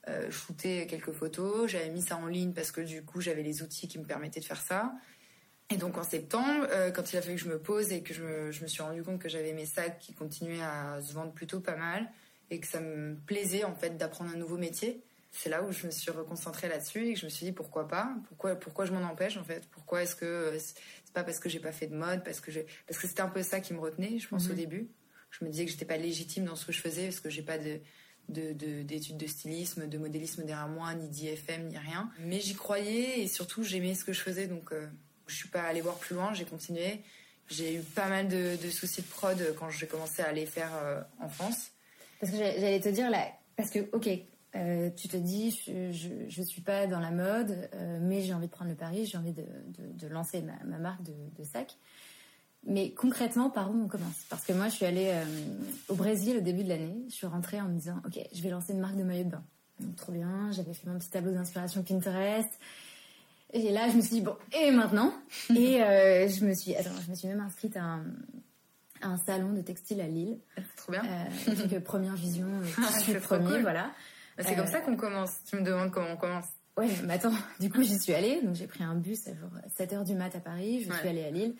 euh, 0.07 0.29
shooter 0.31 0.87
quelques 0.87 1.11
photos. 1.11 1.69
J'avais 1.69 1.89
mis 1.89 2.01
ça 2.01 2.17
en 2.17 2.27
ligne 2.27 2.53
parce 2.53 2.71
que 2.71 2.81
du 2.81 3.03
coup 3.03 3.21
j'avais 3.21 3.43
les 3.43 3.61
outils 3.61 3.87
qui 3.87 3.99
me 3.99 4.05
permettaient 4.05 4.39
de 4.39 4.45
faire 4.45 4.61
ça. 4.61 4.93
Et 5.69 5.77
donc 5.77 5.97
en 5.97 6.03
septembre, 6.03 6.67
euh, 6.71 6.91
quand 6.91 7.13
il 7.13 7.17
a 7.17 7.21
fallu 7.21 7.35
que 7.35 7.41
je 7.41 7.49
me 7.49 7.59
pose 7.59 7.91
et 7.91 8.03
que 8.03 8.13
je 8.13 8.23
me, 8.23 8.51
je 8.51 8.61
me 8.61 8.67
suis 8.67 8.83
rendu 8.83 9.03
compte 9.03 9.19
que 9.19 9.29
j'avais 9.29 9.53
mes 9.53 9.65
sacs 9.65 9.99
qui 9.99 10.13
continuaient 10.13 10.63
à 10.63 11.01
se 11.01 11.13
vendre 11.13 11.31
plutôt 11.31 11.61
pas 11.61 11.77
mal 11.77 12.11
et 12.49 12.59
que 12.59 12.67
ça 12.67 12.81
me 12.81 13.15
plaisait 13.15 13.63
en 13.63 13.75
fait 13.75 13.97
d'apprendre 13.97 14.31
un 14.31 14.37
nouveau 14.37 14.57
métier 14.57 15.03
c'est 15.31 15.49
là 15.49 15.63
où 15.63 15.71
je 15.71 15.85
me 15.85 15.91
suis 15.91 16.11
reconcentrée 16.11 16.67
là-dessus 16.67 17.07
et 17.07 17.13
que 17.13 17.19
je 17.19 17.25
me 17.25 17.29
suis 17.29 17.45
dit 17.45 17.51
pourquoi 17.53 17.87
pas? 17.87 18.13
Pourquoi 18.27 18.55
pourquoi 18.55 18.85
je 18.85 18.91
m'en 18.91 19.01
empêche 19.01 19.37
en 19.37 19.43
fait? 19.43 19.65
Pourquoi 19.71 20.03
est-ce 20.03 20.15
que 20.15 20.25
euh, 20.25 20.59
c'est 20.59 21.13
pas 21.13 21.23
parce 21.23 21.39
que 21.39 21.47
j'ai 21.49 21.59
pas 21.59 21.71
fait 21.71 21.87
de 21.87 21.95
mode 21.95 22.23
parce 22.23 22.41
que 22.41 22.51
parce 22.85 22.99
que 22.99 23.07
c'était 23.07 23.21
un 23.21 23.29
peu 23.29 23.41
ça 23.41 23.61
qui 23.61 23.73
me 23.73 23.79
retenait 23.79 24.19
je 24.19 24.27
pense 24.27 24.47
au 24.47 24.51
mhm. 24.51 24.57
début 24.57 24.89
je 25.31 25.45
me 25.45 25.49
disais 25.49 25.65
que 25.65 25.71
j'étais 25.71 25.85
pas 25.85 25.97
légitime 25.97 26.45
dans 26.45 26.55
ce 26.55 26.65
que 26.65 26.73
je 26.73 26.81
faisais 26.81 27.05
parce 27.05 27.21
que 27.21 27.29
j'ai 27.29 27.41
pas 27.41 27.57
de 27.57 27.79
d'études 28.29 29.17
de, 29.17 29.27
stylisme, 29.27 29.87
de 29.87 29.97
modélisme 29.97 30.43
derrière 30.43 30.67
moi, 30.67 30.93
ni 30.93 31.07
d'IFM, 31.09 31.67
ni 31.67 31.77
rien. 31.77 32.09
Mais 32.19 32.39
j'y 32.39 32.55
croyais 32.55 33.21
et 33.21 33.27
surtout 33.27 33.63
j'aimais 33.63 33.95
ce 33.95 34.05
que 34.05 34.13
je 34.13 34.21
faisais, 34.21 34.47
donc 34.47 34.71
euh, 34.71 34.87
je 35.27 35.35
suis 35.35 35.49
pas 35.49 35.63
allée 35.63 35.81
voir 35.81 35.95
plus 35.95 36.15
loin, 36.15 36.33
j'ai 36.33 36.45
continué. 36.45 37.01
J'ai 37.49 37.75
eu 37.75 37.81
pas 37.81 38.07
mal 38.07 38.29
de, 38.29 38.55
soucis 38.69 39.01
de 39.01 39.07
prod 39.07 39.37
quand 39.59 39.69
j'ai 39.69 39.85
commencé 39.85 40.21
à 40.21 40.31
les 40.31 40.45
faire 40.45 40.71
euh, 40.75 41.01
en 41.19 41.27
France. 41.27 41.71
Parce 42.19 42.31
que 42.31 42.37
j'allais 42.37 42.79
te 42.79 42.89
dire 42.89 43.09
là, 43.09 43.27
parce 43.57 43.69
que 43.69 43.79
ok, 43.91 44.07
euh, 44.55 44.89
tu 44.95 45.07
te 45.07 45.17
dis, 45.17 45.51
je 45.65 46.39
ne 46.41 46.45
suis 46.45 46.61
pas 46.61 46.85
dans 46.87 46.99
la 46.99 47.11
mode, 47.11 47.69
euh, 47.73 47.99
mais 48.01 48.21
j'ai 48.21 48.33
envie 48.33 48.47
de 48.47 48.51
prendre 48.51 48.69
le 48.69 48.75
pari, 48.75 49.05
j'ai 49.05 49.17
envie 49.17 49.31
de, 49.31 49.43
de, 49.43 49.91
de 49.93 50.07
lancer 50.07 50.41
ma, 50.41 50.61
ma 50.65 50.77
marque 50.77 51.03
de, 51.03 51.13
de, 51.37 51.43
sac. 51.43 51.77
Mais 52.65 52.91
concrètement, 52.91 53.49
par 53.49 53.71
où 53.71 53.83
on 53.83 53.87
commence? 53.87 54.25
Parce 54.29 54.45
que 54.45 54.53
moi, 54.53 54.67
je 54.69 54.75
suis 54.75 54.85
allée 54.85 55.09
euh, 55.11 55.25
au 55.89 55.95
Brésil 55.95 56.37
au 56.37 56.41
début 56.41 56.63
de 56.63 56.69
l'année. 56.69 56.95
Je 57.09 57.13
suis 57.13 57.27
rentrée 57.27 57.59
en 57.59 57.67
me 57.67 57.77
disant, 57.77 57.99
ok, 58.05 58.19
je 58.33 58.41
vais 58.41 58.49
lancer 58.49 58.73
une 58.73 58.79
marque 58.79 58.97
de 58.97 59.03
maillot 59.03 59.23
de 59.23 59.29
bain. 59.29 59.43
Donc, 59.79 59.95
trop 59.95 60.11
bien, 60.11 60.51
j'avais 60.51 60.73
fait 60.73 60.87
mon 60.87 60.99
petit 60.99 61.09
tableau 61.09 61.31
d'inspiration 61.31 61.81
Pinterest. 61.81 62.59
Et 63.53 63.71
là, 63.71 63.89
je 63.89 63.97
me 63.97 64.01
suis 64.01 64.11
dit, 64.11 64.21
bon, 64.21 64.35
et 64.53 64.71
maintenant? 64.71 65.11
Et 65.49 65.79
je 66.29 66.45
me 66.45 66.53
suis, 66.53 66.75
attends, 66.75 66.91
je 67.03 67.09
me 67.09 67.15
suis 67.15 67.27
même 67.27 67.41
inscrite 67.41 67.75
à 67.75 67.83
un, 67.83 68.03
un 69.01 69.17
salon 69.17 69.53
de 69.53 69.61
textile 69.61 70.01
à 70.01 70.07
Lille. 70.07 70.37
Trop 70.77 70.91
bien. 70.91 71.03
donc, 71.47 71.79
première 71.79 72.15
vision, 72.15 72.47
je 72.63 72.99
suis 73.01 73.13
premier, 73.15 73.59
voilà. 73.59 73.91
Bah, 74.37 74.43
c'est 74.47 74.55
comme 74.55 74.65
euh, 74.65 74.71
ça 74.71 74.79
qu'on 74.81 74.95
commence. 74.95 75.43
Tu 75.45 75.55
me 75.55 75.63
demandes 75.63 75.91
comment 75.91 76.11
on 76.11 76.17
commence. 76.17 76.45
Ouais, 76.77 76.87
mais 77.05 77.15
attends, 77.15 77.33
du 77.59 77.69
coup, 77.69 77.83
j'y 77.83 77.99
suis 77.99 78.13
allée. 78.13 78.41
Donc, 78.41 78.55
j'ai 78.55 78.67
pris 78.67 78.83
un 78.83 78.95
bus 78.95 79.27
à 79.27 79.83
7h 79.83 80.05
du 80.05 80.15
mat 80.15 80.35
à 80.35 80.39
Paris. 80.39 80.85
Je 80.87 80.93
suis 80.93 81.07
allée 81.07 81.23
à 81.23 81.31
Lille 81.31 81.55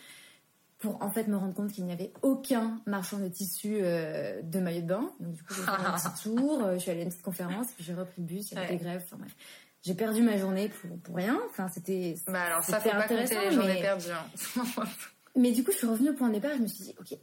pour 0.81 1.01
en 1.01 1.11
fait 1.11 1.27
me 1.27 1.37
rendre 1.37 1.53
compte 1.53 1.71
qu'il 1.71 1.85
n'y 1.85 1.93
avait 1.93 2.11
aucun 2.23 2.81
marchand 2.87 3.19
de 3.19 3.27
tissu 3.27 3.77
euh, 3.81 4.41
de 4.41 4.59
maillot 4.59 4.81
de 4.81 4.87
bain. 4.87 5.13
Donc, 5.19 5.33
du 5.33 5.43
coup, 5.43 5.53
j'ai 5.53 5.61
fait 5.61 5.69
un 5.69 5.93
petit 5.93 6.23
tour. 6.23 6.63
Euh, 6.63 6.73
je 6.73 6.79
suis 6.79 6.91
allée 6.91 7.01
à 7.01 7.03
une 7.03 7.09
petite 7.09 7.21
conférence. 7.21 7.67
Puis, 7.75 7.83
j'ai 7.85 7.93
repris 7.93 8.21
le 8.21 8.23
bus. 8.23 8.51
Il 8.51 8.55
y 8.55 8.57
avait 8.57 8.75
des 8.75 8.83
grèves. 8.83 9.03
Enfin, 9.05 9.17
bref. 9.17 9.35
J'ai 9.83 9.93
perdu 9.93 10.21
ma 10.21 10.37
journée 10.37 10.69
pour, 10.69 10.97
pour 10.99 11.15
rien. 11.15 11.39
Enfin, 11.49 11.69
c'était. 11.69 12.15
Bah, 12.27 12.41
alors, 12.41 12.63
ça, 12.63 12.79
faut 12.79 12.89
pas 12.89 13.07
compter 13.07 13.39
les 13.39 13.51
journées 13.51 13.79
perdues. 13.79 14.11
Hein. 14.11 14.63
mais 15.35 15.51
du 15.51 15.63
coup, 15.63 15.71
je 15.71 15.77
suis 15.77 15.87
revenue 15.87 16.09
au 16.09 16.13
point 16.13 16.29
de 16.29 16.33
départ. 16.33 16.51
Je 16.57 16.63
me 16.63 16.67
suis 16.67 16.83
dit, 16.83 16.95
OK. 16.99 17.15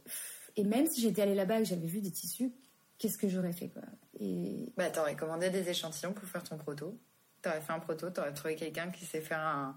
Et 0.55 0.63
même 0.63 0.87
si 0.87 1.01
j'étais 1.01 1.21
allée 1.21 1.35
là-bas 1.35 1.59
et 1.59 1.63
que 1.63 1.69
j'avais 1.69 1.87
vu 1.87 1.99
des 1.99 2.11
tissus, 2.11 2.51
qu'est-ce 2.97 3.17
que 3.17 3.27
j'aurais 3.27 3.53
fait 3.53 3.67
quoi? 3.67 3.83
Et... 4.19 4.71
Bah, 4.77 4.89
t'aurais 4.89 5.15
commandé 5.15 5.49
des 5.49 5.69
échantillons 5.69 6.13
pour 6.13 6.27
faire 6.27 6.43
ton 6.43 6.57
proto. 6.57 6.97
T'aurais 7.41 7.61
fait 7.61 7.73
un 7.73 7.79
proto, 7.79 8.09
t'aurais 8.09 8.33
trouvé 8.33 8.55
quelqu'un 8.55 8.89
qui 8.89 9.05
sait 9.05 9.21
faire 9.21 9.39
un, 9.39 9.75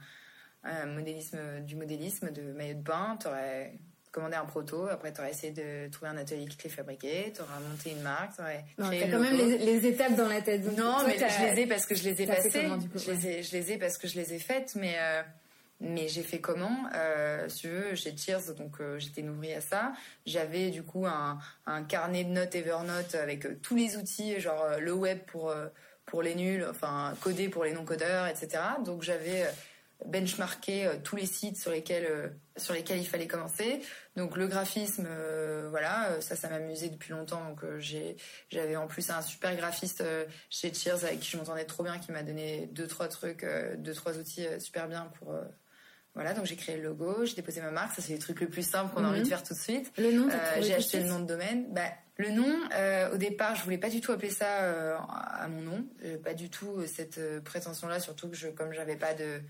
modélisme, 0.86 1.60
du 1.66 1.76
modélisme 1.76 2.30
de 2.30 2.52
maillot 2.52 2.74
de 2.74 2.82
bain, 2.82 3.16
t'aurais 3.20 3.72
commandé 4.12 4.36
un 4.36 4.44
proto, 4.44 4.86
après 4.88 5.12
t'aurais 5.12 5.30
essayé 5.30 5.52
de 5.52 5.90
trouver 5.90 6.10
un 6.10 6.18
atelier 6.18 6.46
qui 6.46 6.56
te 6.56 6.64
les 6.64 6.68
fabriquait, 6.68 7.32
t'aurais 7.34 7.58
monté 7.68 7.90
une 7.90 8.02
marque, 8.02 8.36
t'aurais 8.36 8.64
Non, 8.78 8.90
t'as 8.90 9.10
quand 9.10 9.18
même 9.18 9.36
les, 9.36 9.86
étapes 9.86 10.14
dans 10.14 10.28
la 10.28 10.42
tête. 10.42 10.64
non, 10.76 10.98
mais 11.06 11.16
je 11.18 11.54
les 11.54 11.62
ai 11.62 11.66
parce 11.66 11.86
que 11.86 11.94
je 11.94 12.04
les 12.04 12.22
ai 12.22 12.26
passées. 12.26 12.68
je, 12.94 13.10
les 13.10 13.26
ai, 13.26 13.42
je 13.42 13.52
les 13.52 13.72
ai 13.72 13.78
parce 13.78 13.96
que 13.96 14.06
je 14.06 14.14
les 14.16 14.34
ai 14.34 14.38
faites, 14.38 14.74
mais... 14.76 14.94
Euh, 14.98 15.22
mais 15.84 16.06
j'ai 16.06 16.22
fait 16.22 16.40
comment 16.40 16.86
euh, 16.94 17.48
Si 17.48 17.62
tu 17.62 17.68
veux, 17.68 17.94
chez 17.96 18.16
Cheers, 18.16 18.54
donc 18.56 18.80
euh, 18.80 19.00
j'étais 19.00 19.22
nourrie 19.22 19.52
à 19.52 19.60
ça. 19.60 19.92
J'avais 20.26 20.70
du 20.70 20.84
coup 20.84 21.06
un, 21.06 21.38
un, 21.66 21.82
carnet 21.82 22.22
de 22.22 22.30
notes 22.30 22.54
Evernote 22.54 23.16
avec 23.16 23.44
euh, 23.44 23.58
tous 23.60 23.74
les 23.74 23.96
outils, 23.96 24.38
genre 24.40 24.64
le 24.78 24.92
web 24.92 25.18
pour 25.26 25.52
pour 26.06 26.22
les 26.22 26.34
nuls, 26.36 26.64
enfin 26.70 27.14
codé 27.20 27.48
pour 27.48 27.64
les 27.64 27.72
non-codeurs, 27.72 28.28
etc. 28.28 28.62
Donc 28.84 29.02
j'avais 29.02 29.44
benchmarké 30.06 30.90
tous 31.04 31.16
les 31.16 31.26
sites 31.26 31.56
sur 31.56 31.70
lesquels 31.70 32.32
sur 32.56 32.74
lesquels 32.74 32.98
il 32.98 33.06
fallait 33.06 33.26
commencer. 33.26 33.80
Donc 34.16 34.36
le 34.36 34.46
graphisme, 34.46 35.08
voilà, 35.70 36.20
ça, 36.20 36.36
ça 36.36 36.48
m'amusait 36.48 36.88
depuis 36.88 37.12
longtemps. 37.12 37.44
Donc 37.48 37.64
j'ai, 37.78 38.16
j'avais 38.50 38.76
en 38.76 38.86
plus 38.86 39.10
un 39.10 39.22
super 39.22 39.56
graphiste 39.56 40.04
chez 40.50 40.72
Cheers 40.72 41.04
avec 41.04 41.20
qui 41.20 41.30
je 41.30 41.36
m'entendais 41.36 41.64
trop 41.64 41.82
bien, 41.82 41.98
qui 41.98 42.12
m'a 42.12 42.22
donné 42.22 42.68
deux 42.72 42.86
trois 42.86 43.08
trucs, 43.08 43.46
deux 43.78 43.94
trois 43.94 44.18
outils 44.18 44.46
super 44.58 44.88
bien 44.88 45.10
pour 45.18 45.34
voilà, 46.14 46.34
donc 46.34 46.44
j'ai 46.44 46.56
créé 46.56 46.76
le 46.76 46.82
logo, 46.82 47.24
j'ai 47.24 47.34
déposé 47.34 47.62
ma 47.62 47.70
marque, 47.70 47.94
ça 47.94 48.02
c'est 48.02 48.12
le 48.12 48.18
truc 48.18 48.40
le 48.40 48.48
plus 48.48 48.68
simple 48.68 48.92
qu'on 48.94 49.02
a 49.02 49.08
envie 49.08 49.20
de 49.20 49.24
mhm. 49.24 49.30
faire 49.30 49.42
tout 49.42 49.54
de 49.54 49.58
suite. 49.58 49.90
Le 49.96 50.12
nom, 50.12 50.28
euh, 50.28 50.60
j'ai 50.60 50.74
acheté 50.74 51.00
le 51.00 51.06
nom 51.06 51.20
de 51.20 51.26
domaine. 51.26 51.72
Bah, 51.72 51.88
le 52.18 52.28
nom, 52.28 52.54
euh, 52.74 53.14
au 53.14 53.16
départ, 53.16 53.56
je 53.56 53.62
voulais 53.62 53.78
pas 53.78 53.88
du 53.88 54.02
tout 54.02 54.12
appeler 54.12 54.30
ça 54.30 54.64
euh, 54.64 54.94
à 54.98 55.48
mon 55.48 55.62
nom, 55.62 55.86
pas 56.22 56.34
du 56.34 56.50
tout 56.50 56.86
cette 56.86 57.18
prétention-là, 57.44 57.98
surtout 57.98 58.28
que 58.28 58.36
je, 58.36 58.48
comme 58.48 58.72
j'avais 58.74 58.96
pas 58.96 59.14
de 59.14 59.40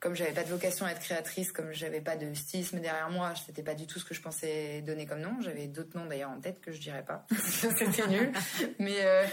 comme 0.00 0.14
j'avais 0.14 0.32
pas 0.32 0.44
de 0.44 0.48
vocation 0.48 0.86
à 0.86 0.90
être 0.90 1.00
créatrice, 1.00 1.50
comme 1.52 1.72
j'avais 1.72 2.00
pas 2.00 2.16
de 2.16 2.32
stylisme 2.34 2.80
derrière 2.80 3.10
moi, 3.10 3.32
c'était 3.46 3.62
pas 3.62 3.74
du 3.74 3.86
tout 3.86 3.98
ce 3.98 4.04
que 4.04 4.14
je 4.14 4.20
pensais 4.20 4.82
donner 4.82 5.06
comme 5.06 5.20
nom. 5.20 5.40
J'avais 5.40 5.66
d'autres 5.66 5.98
noms 5.98 6.06
d'ailleurs 6.06 6.30
en 6.30 6.40
tête 6.40 6.60
que 6.60 6.72
je 6.72 6.80
dirais 6.80 7.04
pas. 7.04 7.26
c'était 7.38 8.06
nul. 8.06 8.32
Mais 8.78 8.96
euh, 9.00 9.24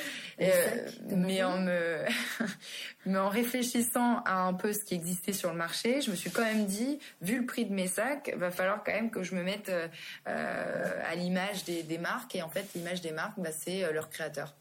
euh, 0.41 0.87
mais 1.09 1.43
en 1.43 1.59
me 1.59 2.05
mais 3.05 3.17
en 3.17 3.29
réfléchissant 3.29 4.21
à 4.25 4.41
un 4.41 4.53
peu 4.53 4.73
ce 4.73 4.83
qui 4.83 4.95
existait 4.95 5.33
sur 5.33 5.51
le 5.51 5.57
marché, 5.57 6.01
je 6.01 6.11
me 6.11 6.15
suis 6.15 6.31
quand 6.31 6.43
même 6.43 6.65
dit, 6.65 6.99
vu 7.21 7.39
le 7.39 7.45
prix 7.45 7.65
de 7.65 7.73
mes 7.73 7.87
sacs, 7.87 8.33
va 8.37 8.49
falloir 8.49 8.83
quand 8.83 8.93
même 8.93 9.11
que 9.11 9.23
je 9.23 9.35
me 9.35 9.43
mette 9.43 9.69
euh, 9.69 11.01
à 11.05 11.15
l'image 11.15 11.63
des, 11.65 11.83
des, 11.83 11.97
marques. 11.97 12.35
Et 12.35 12.41
en 12.41 12.49
fait, 12.49 12.65
l'image 12.75 13.01
des 13.01 13.11
marques, 13.11 13.39
bah, 13.39 13.51
c'est 13.51 13.91
leur 13.93 14.09
créateur. 14.09 14.55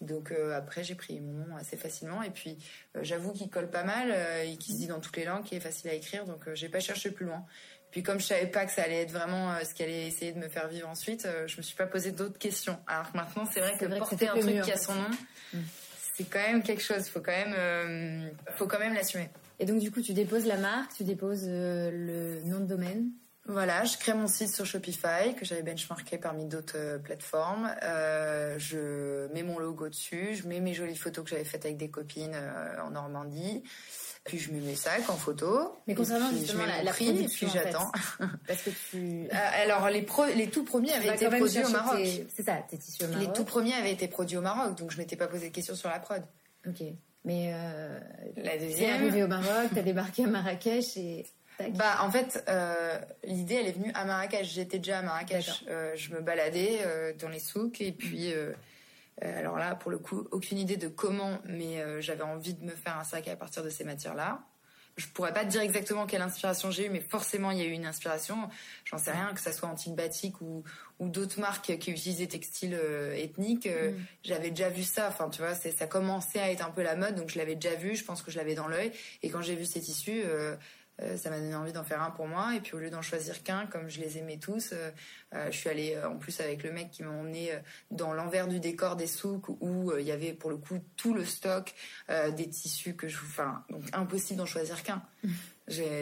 Donc 0.00 0.30
euh, 0.30 0.56
après, 0.56 0.84
j'ai 0.84 0.94
pris 0.94 1.20
mon 1.20 1.46
nom 1.46 1.56
assez 1.56 1.76
facilement. 1.76 2.22
Et 2.22 2.30
puis, 2.30 2.58
euh, 2.96 3.00
j'avoue 3.02 3.32
qu'il 3.32 3.48
colle 3.48 3.70
pas 3.70 3.84
mal 3.84 4.10
euh, 4.10 4.42
et 4.44 4.56
qu'il 4.56 4.74
se 4.74 4.80
dit 4.80 4.86
dans 4.86 5.00
toutes 5.00 5.16
les 5.16 5.24
langues, 5.24 5.44
qui 5.44 5.56
est 5.56 5.60
facile 5.60 5.90
à 5.90 5.94
écrire. 5.94 6.24
Donc, 6.26 6.48
j'ai 6.54 6.68
pas 6.68 6.80
cherché 6.80 7.10
plus 7.10 7.26
loin. 7.26 7.44
Puis, 7.90 8.02
comme 8.02 8.20
je 8.20 8.26
savais 8.26 8.46
pas 8.46 8.66
que 8.66 8.72
ça 8.72 8.82
allait 8.82 9.02
être 9.02 9.12
vraiment 9.12 9.56
ce 9.64 9.72
qui 9.72 9.82
allait 9.82 10.06
essayer 10.06 10.32
de 10.32 10.38
me 10.38 10.48
faire 10.48 10.68
vivre 10.68 10.88
ensuite, 10.88 11.26
je 11.46 11.56
me 11.56 11.62
suis 11.62 11.76
pas 11.76 11.86
posé 11.86 12.12
d'autres 12.12 12.38
questions. 12.38 12.78
Alors 12.86 13.10
que 13.10 13.16
maintenant, 13.16 13.48
c'est 13.50 13.60
vrai 13.60 13.76
que 13.78 13.86
porter 13.98 14.28
un 14.28 14.38
truc 14.38 14.60
qui 14.62 14.72
a 14.72 14.76
son 14.76 14.94
nom, 14.94 15.08
c'est 16.14 16.24
quand 16.24 16.40
même 16.40 16.62
quelque 16.62 16.82
chose. 16.82 17.08
Faut 17.08 17.20
quand 17.20 17.32
même, 17.32 18.32
faut 18.56 18.66
quand 18.66 18.80
même 18.80 18.92
l'assumer. 18.92 19.30
Et 19.60 19.64
donc, 19.64 19.78
du 19.78 19.90
coup, 19.90 20.02
tu 20.02 20.12
déposes 20.12 20.44
la 20.44 20.58
marque, 20.58 20.94
tu 20.94 21.04
déposes 21.04 21.46
le 21.48 22.42
nom 22.44 22.60
de 22.60 22.66
domaine. 22.66 23.08
Voilà, 23.48 23.84
je 23.84 23.96
crée 23.96 24.12
mon 24.12 24.26
site 24.26 24.48
sur 24.48 24.66
Shopify 24.66 25.34
que 25.38 25.44
j'avais 25.44 25.62
benchmarké 25.62 26.18
parmi 26.18 26.46
d'autres 26.46 26.76
euh, 26.76 26.98
plateformes. 26.98 27.72
Euh, 27.84 28.58
je 28.58 29.32
mets 29.32 29.44
mon 29.44 29.60
logo 29.60 29.88
dessus, 29.88 30.34
je 30.34 30.48
mets 30.48 30.58
mes 30.58 30.74
jolies 30.74 30.96
photos 30.96 31.24
que 31.24 31.30
j'avais 31.30 31.44
faites 31.44 31.64
avec 31.64 31.76
des 31.76 31.88
copines 31.88 32.34
euh, 32.34 32.82
en 32.82 32.90
Normandie. 32.90 33.62
Puis 34.24 34.40
je 34.40 34.50
mets 34.50 34.58
mes 34.58 34.74
sacs 34.74 35.08
en 35.08 35.16
photo. 35.16 35.76
Mais 35.86 35.94
concernant 35.94 36.28
justement 36.32 36.64
je 36.64 36.66
mets 36.66 36.82
la, 36.82 36.90
prix, 36.90 37.22
et 37.22 37.28
puis 37.28 37.46
j'attends. 37.46 37.92
Parce 38.48 38.62
que 38.62 38.70
tu. 38.90 39.28
alors 39.30 39.88
les 39.90 40.04
les 40.34 40.50
tout 40.50 40.64
premiers 40.64 40.92
avaient 40.94 41.14
été 41.14 41.28
produits 41.28 41.64
au 41.64 41.68
Maroc. 41.68 42.00
C'est 42.34 42.42
ça, 42.42 42.56
tes 42.68 42.78
tissus 42.78 43.04
au 43.04 43.08
Maroc. 43.08 43.24
Les 43.24 43.32
tout 43.32 43.44
premiers 43.44 43.74
avaient 43.74 43.92
été 43.92 44.08
produits 44.08 44.38
au 44.38 44.40
Maroc, 44.40 44.76
donc 44.76 44.90
je 44.90 44.98
m'étais 44.98 45.14
pas 45.14 45.28
posé 45.28 45.50
de 45.50 45.54
questions 45.54 45.76
sur 45.76 45.88
la 45.88 46.00
prod. 46.00 46.24
Ok. 46.66 46.82
Mais 47.24 47.54
la 48.36 48.58
deuxième. 48.58 48.94
arrivé 48.94 49.22
au 49.22 49.28
Maroc, 49.28 49.70
t'as 49.72 49.82
débarqué 49.82 50.24
à 50.24 50.26
Marrakech 50.26 50.96
et 50.96 51.24
bah 51.72 51.98
en 52.02 52.10
fait 52.10 52.44
euh, 52.48 52.98
l'idée 53.24 53.54
elle 53.54 53.66
est 53.66 53.72
venue 53.72 53.92
à 53.94 54.04
Marrakech. 54.04 54.46
J'étais 54.46 54.78
déjà 54.78 54.98
à 54.98 55.02
Marrakech. 55.02 55.64
Euh, 55.68 55.92
je 55.96 56.12
me 56.12 56.20
baladais 56.20 56.80
euh, 56.82 57.12
dans 57.14 57.28
les 57.28 57.38
souks 57.38 57.80
et 57.80 57.92
puis 57.92 58.32
alors 59.22 59.56
là 59.56 59.74
pour 59.74 59.90
le 59.90 59.98
coup 59.98 60.26
aucune 60.30 60.58
idée 60.58 60.76
de 60.76 60.88
comment 60.88 61.38
mais 61.44 61.82
j'avais 62.02 62.22
envie 62.22 62.54
de 62.54 62.64
me 62.64 62.72
faire 62.72 62.98
un 62.98 63.04
sac 63.04 63.28
à 63.28 63.36
partir 63.36 63.62
de 63.62 63.70
ces 63.70 63.84
matières 63.84 64.14
là. 64.14 64.40
Je 64.96 65.06
pourrais 65.08 65.34
pas 65.34 65.44
te 65.44 65.50
dire 65.50 65.60
exactement 65.60 66.06
quelle 66.06 66.22
inspiration 66.22 66.70
j'ai 66.70 66.86
eu 66.86 66.88
mais 66.88 67.00
forcément 67.00 67.50
il 67.50 67.58
y 67.58 67.60
a 67.60 67.64
eu 67.64 67.72
une 67.72 67.84
inspiration. 67.84 68.48
J'en 68.84 68.96
sais 68.96 69.12
rien 69.12 69.32
que 69.34 69.40
ça 69.40 69.52
soit 69.52 69.68
antique 69.68 69.94
batik 69.94 70.40
ou 70.40 70.64
ou 70.98 71.08
d'autres 71.08 71.38
marques 71.38 71.76
qui 71.78 71.90
utilisent 71.90 72.18
des 72.18 72.28
textiles 72.28 72.78
ethniques. 73.14 73.66
Mm. 73.66 73.94
J'avais 74.22 74.50
déjà 74.50 74.68
vu 74.68 74.82
ça. 74.82 75.08
Enfin 75.08 75.30
tu 75.30 75.40
vois 75.40 75.54
ça 75.54 75.86
commençait 75.86 76.40
à 76.40 76.50
être 76.50 76.66
un 76.66 76.70
peu 76.70 76.82
la 76.82 76.96
mode 76.96 77.14
donc 77.14 77.30
je 77.30 77.38
l'avais 77.38 77.54
déjà 77.54 77.74
vu. 77.74 77.96
Je 77.96 78.04
pense 78.04 78.20
que 78.22 78.30
je 78.30 78.36
l'avais 78.36 78.54
dans 78.54 78.68
l'œil 78.68 78.92
et 79.22 79.30
quand 79.30 79.40
j'ai 79.40 79.54
vu 79.54 79.64
ces 79.64 79.80
tissus 79.80 80.24
euh, 81.02 81.16
ça 81.16 81.30
m'a 81.30 81.38
donné 81.38 81.54
envie 81.54 81.72
d'en 81.72 81.84
faire 81.84 82.02
un 82.02 82.10
pour 82.10 82.26
moi. 82.26 82.54
Et 82.54 82.60
puis 82.60 82.74
au 82.74 82.78
lieu 82.78 82.90
d'en 82.90 83.02
choisir 83.02 83.42
qu'un, 83.42 83.66
comme 83.66 83.88
je 83.88 84.00
les 84.00 84.18
aimais 84.18 84.38
tous, 84.38 84.72
euh, 84.72 84.90
euh, 85.34 85.50
je 85.50 85.56
suis 85.56 85.68
allée 85.68 85.98
en 85.98 86.16
plus 86.16 86.40
avec 86.40 86.62
le 86.62 86.72
mec 86.72 86.90
qui 86.90 87.02
m'a 87.02 87.10
emmené 87.10 87.52
dans 87.90 88.12
l'envers 88.12 88.48
du 88.48 88.60
décor 88.60 88.96
des 88.96 89.06
souks 89.06 89.48
où 89.60 89.92
il 89.98 90.06
y 90.06 90.12
avait 90.12 90.32
pour 90.32 90.50
le 90.50 90.56
coup 90.56 90.78
tout 90.96 91.14
le 91.14 91.24
stock 91.24 91.74
des 92.08 92.48
tissus 92.48 92.94
que 92.94 93.08
je... 93.08 93.16
Enfin, 93.16 93.64
donc 93.70 93.82
impossible 93.92 94.38
d'en 94.38 94.46
choisir 94.46 94.82
qu'un. 94.82 95.02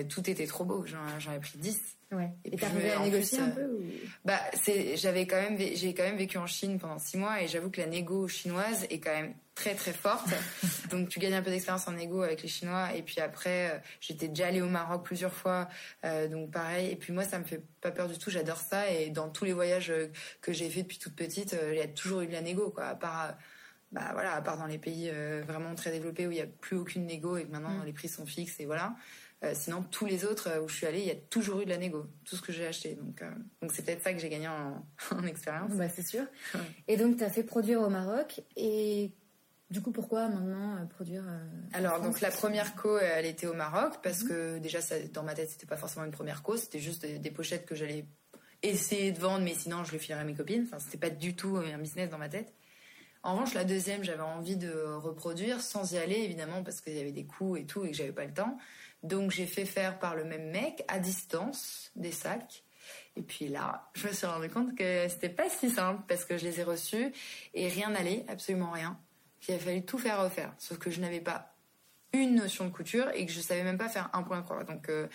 tout 0.08 0.30
était 0.30 0.46
trop 0.46 0.64
beau. 0.64 0.84
J'en 0.86 1.32
ai 1.32 1.40
pris 1.40 1.58
10. 1.58 1.80
Ouais. 2.12 2.30
Et 2.44 2.56
t'as 2.56 2.68
arrivé 2.68 2.92
à 2.92 3.00
négocier 3.00 3.40
un 3.40 3.50
peu 3.50 3.68
Bah, 4.24 4.38
c'est, 4.62 4.96
j'avais 4.96 5.26
quand 5.26 5.40
même, 5.40 5.58
j'ai 5.58 5.94
quand 5.94 6.04
même 6.04 6.16
vécu 6.16 6.38
en 6.38 6.46
Chine 6.46 6.78
pendant 6.78 6.98
six 6.98 7.16
mois 7.16 7.42
et 7.42 7.48
j'avoue 7.48 7.70
que 7.70 7.80
la 7.80 7.86
négo 7.86 8.28
chinoise 8.28 8.86
est 8.90 9.00
quand 9.00 9.12
même 9.12 9.34
très 9.54 9.74
très 9.74 9.92
forte. 9.92 10.28
Donc 10.90 11.08
tu 11.08 11.18
gagnes 11.18 11.34
un 11.34 11.42
peu 11.42 11.50
d'expérience 11.50 11.88
en 11.88 11.92
négo 11.92 12.22
avec 12.22 12.42
les 12.42 12.48
Chinois 12.48 12.94
et 12.94 13.02
puis 13.02 13.20
après, 13.20 13.70
euh, 13.70 13.78
j'étais 14.00 14.28
déjà 14.28 14.48
allée 14.48 14.62
au 14.62 14.68
Maroc 14.68 15.04
plusieurs 15.04 15.32
fois, 15.32 15.68
euh, 16.04 16.28
donc 16.28 16.50
pareil. 16.50 16.90
Et 16.90 16.96
puis 16.96 17.12
moi, 17.12 17.24
ça 17.24 17.38
me 17.38 17.44
fait 17.44 17.62
pas 17.80 17.90
peur 17.90 18.08
du 18.08 18.18
tout. 18.18 18.30
J'adore 18.30 18.58
ça 18.58 18.90
et 18.90 19.10
dans 19.10 19.28
tous 19.28 19.44
les 19.44 19.52
voyages 19.52 19.90
euh, 19.90 20.10
que 20.40 20.52
j'ai 20.52 20.68
fait 20.70 20.82
depuis 20.82 20.98
toute 20.98 21.14
petite, 21.14 21.56
il 21.70 21.76
y 21.76 21.80
a 21.80 21.88
toujours 21.88 22.20
eu 22.20 22.26
de 22.26 22.32
la 22.32 22.42
négo, 22.42 22.70
quoi. 22.70 22.86
À 22.86 22.94
part 22.94 23.36
bah 23.92 24.10
voilà, 24.12 24.34
à 24.34 24.42
part 24.42 24.58
dans 24.58 24.66
les 24.66 24.78
pays 24.78 25.08
vraiment 25.46 25.72
très 25.76 25.92
développés 25.92 26.26
où 26.26 26.32
il 26.32 26.38
y 26.38 26.40
a 26.40 26.46
plus 26.46 26.76
aucune 26.76 27.06
négo 27.06 27.36
et 27.36 27.44
que 27.44 27.52
maintenant 27.52 27.70
mm. 27.70 27.84
les 27.86 27.92
prix 27.92 28.08
sont 28.08 28.26
fixes 28.26 28.58
et 28.58 28.66
voilà. 28.66 28.96
Euh, 29.44 29.52
sinon, 29.54 29.82
tous 29.90 30.06
les 30.06 30.24
autres 30.24 30.48
euh, 30.48 30.60
où 30.60 30.68
je 30.68 30.74
suis 30.74 30.86
allée, 30.86 31.00
il 31.00 31.06
y 31.06 31.10
a 31.10 31.16
toujours 31.16 31.60
eu 31.60 31.64
de 31.64 31.70
la 31.70 31.76
négo, 31.76 32.06
tout 32.24 32.36
ce 32.36 32.42
que 32.42 32.52
j'ai 32.52 32.66
acheté. 32.66 32.94
Donc, 32.94 33.20
euh, 33.22 33.30
donc 33.60 33.72
c'est 33.72 33.84
peut-être 33.84 34.02
ça 34.02 34.12
que 34.12 34.18
j'ai 34.18 34.28
gagné 34.28 34.48
en, 34.48 34.82
expérience. 35.26 35.72
Bah, 35.72 35.88
c'est 35.88 36.06
sûr. 36.06 36.24
Et 36.88 36.96
donc, 36.96 37.18
tu 37.18 37.24
as 37.24 37.30
fait 37.30 37.42
produire 37.42 37.80
au 37.82 37.90
Maroc. 37.90 38.42
Et 38.56 39.12
du 39.70 39.82
coup, 39.82 39.92
pourquoi 39.92 40.28
maintenant 40.28 40.86
produire 40.86 41.24
Alors, 41.72 42.00
donc 42.00 42.20
la 42.20 42.30
première 42.30 42.74
co, 42.74 42.98
elle 42.98 43.26
était 43.26 43.46
au 43.46 43.54
Maroc 43.54 44.00
parce 44.02 44.22
mhm. 44.22 44.28
que 44.28 44.58
déjà, 44.58 44.80
ça, 44.80 44.98
dans 45.12 45.22
ma 45.22 45.34
tête, 45.34 45.50
c'était 45.50 45.66
pas 45.66 45.76
forcément 45.76 46.04
une 46.04 46.12
première 46.12 46.42
co, 46.42 46.56
c'était 46.56 46.78
juste 46.78 47.04
des, 47.04 47.30
pochettes 47.30 47.66
que 47.66 47.74
j'allais 47.74 48.06
essayer 48.62 49.12
de 49.12 49.18
vendre, 49.18 49.44
mais 49.44 49.54
sinon, 49.54 49.84
je 49.84 49.92
le 49.92 49.98
filerais 49.98 50.22
à 50.22 50.24
mes 50.24 50.34
copines. 50.34 50.64
Enfin, 50.66 50.78
c'était 50.78 50.98
pas 50.98 51.10
du 51.10 51.34
tout 51.36 51.56
un 51.56 51.78
business 51.78 52.08
dans 52.08 52.18
ma 52.18 52.28
tête. 52.28 52.54
En 53.22 53.32
revanche, 53.32 53.54
la 53.54 53.64
deuxième, 53.64 54.04
j'avais 54.04 54.22
envie 54.22 54.56
de 54.56 54.70
reproduire 54.96 55.62
sans 55.62 55.92
y 55.92 55.98
aller, 55.98 56.16
évidemment, 56.16 56.62
parce 56.62 56.82
qu'il 56.82 56.92
y 56.92 57.00
avait 57.00 57.10
des 57.10 57.24
coûts 57.24 57.56
et 57.56 57.64
tout, 57.64 57.84
et 57.86 57.90
que 57.90 57.96
j'avais 57.96 58.12
pas 58.12 58.26
le 58.26 58.34
temps. 58.34 58.58
Donc 59.04 59.30
j'ai 59.30 59.46
fait 59.46 59.66
faire 59.66 59.98
par 59.98 60.16
le 60.16 60.24
même 60.24 60.50
mec 60.50 60.82
à 60.88 60.98
distance 60.98 61.92
des 61.94 62.10
sacs. 62.10 62.64
Et 63.16 63.22
puis 63.22 63.48
là, 63.48 63.90
je 63.94 64.08
me 64.08 64.12
suis 64.12 64.26
rendu 64.26 64.48
compte 64.48 64.74
que 64.74 65.06
c'était 65.08 65.28
pas 65.28 65.48
si 65.48 65.70
simple 65.70 66.02
parce 66.08 66.24
que 66.24 66.36
je 66.36 66.44
les 66.44 66.58
ai 66.60 66.64
reçus 66.64 67.12
et 67.54 67.68
rien 67.68 67.90
n'allait, 67.90 68.24
absolument 68.28 68.72
rien. 68.72 68.98
Il 69.46 69.54
a 69.54 69.58
fallu 69.58 69.84
tout 69.84 69.98
faire 69.98 70.22
refaire. 70.22 70.52
Sauf 70.58 70.78
que 70.78 70.90
je 70.90 71.00
n'avais 71.00 71.20
pas 71.20 71.54
une 72.14 72.36
notion 72.36 72.64
de 72.64 72.70
couture 72.70 73.10
et 73.14 73.26
que 73.26 73.32
je 73.32 73.40
savais 73.40 73.62
même 73.62 73.78
pas 73.78 73.88
faire 73.88 74.08
un 74.12 74.22
point 74.22 74.42
croix. 74.42 74.64
Donc 74.64 74.88
euh, 74.88 75.06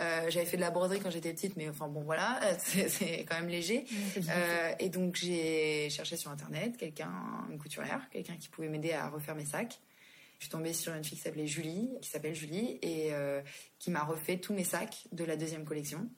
euh, 0.00 0.26
j'avais 0.28 0.46
fait 0.46 0.56
de 0.56 0.62
la 0.62 0.70
broderie 0.70 1.00
quand 1.00 1.10
j'étais 1.10 1.32
petite, 1.32 1.56
mais 1.56 1.68
enfin 1.68 1.88
bon 1.88 2.02
voilà, 2.02 2.38
c'est 2.58 3.24
quand 3.28 3.36
même 3.36 3.48
léger. 3.48 3.86
Euh, 4.28 4.72
et 4.78 4.88
donc 4.88 5.16
j'ai 5.16 5.88
cherché 5.90 6.16
sur 6.16 6.30
internet 6.30 6.76
quelqu'un, 6.76 7.10
une 7.50 7.58
couturière, 7.58 8.08
quelqu'un 8.10 8.36
qui 8.36 8.48
pouvait 8.48 8.68
m'aider 8.68 8.92
à 8.92 9.08
refaire 9.08 9.34
mes 9.34 9.46
sacs. 9.46 9.80
Je 10.38 10.44
suis 10.44 10.50
tombée 10.50 10.72
sur 10.72 10.94
une 10.94 11.02
fille 11.02 11.18
qui 11.18 11.24
s'appelait 11.24 11.46
Julie, 11.46 11.90
qui 12.00 12.08
s'appelle 12.08 12.34
Julie, 12.34 12.78
et 12.80 13.12
euh, 13.12 13.42
qui 13.78 13.90
m'a 13.90 14.04
refait 14.04 14.38
tous 14.38 14.54
mes 14.54 14.64
sacs 14.64 15.06
de 15.10 15.24
la 15.24 15.36
deuxième 15.36 15.64
collection. 15.64 16.08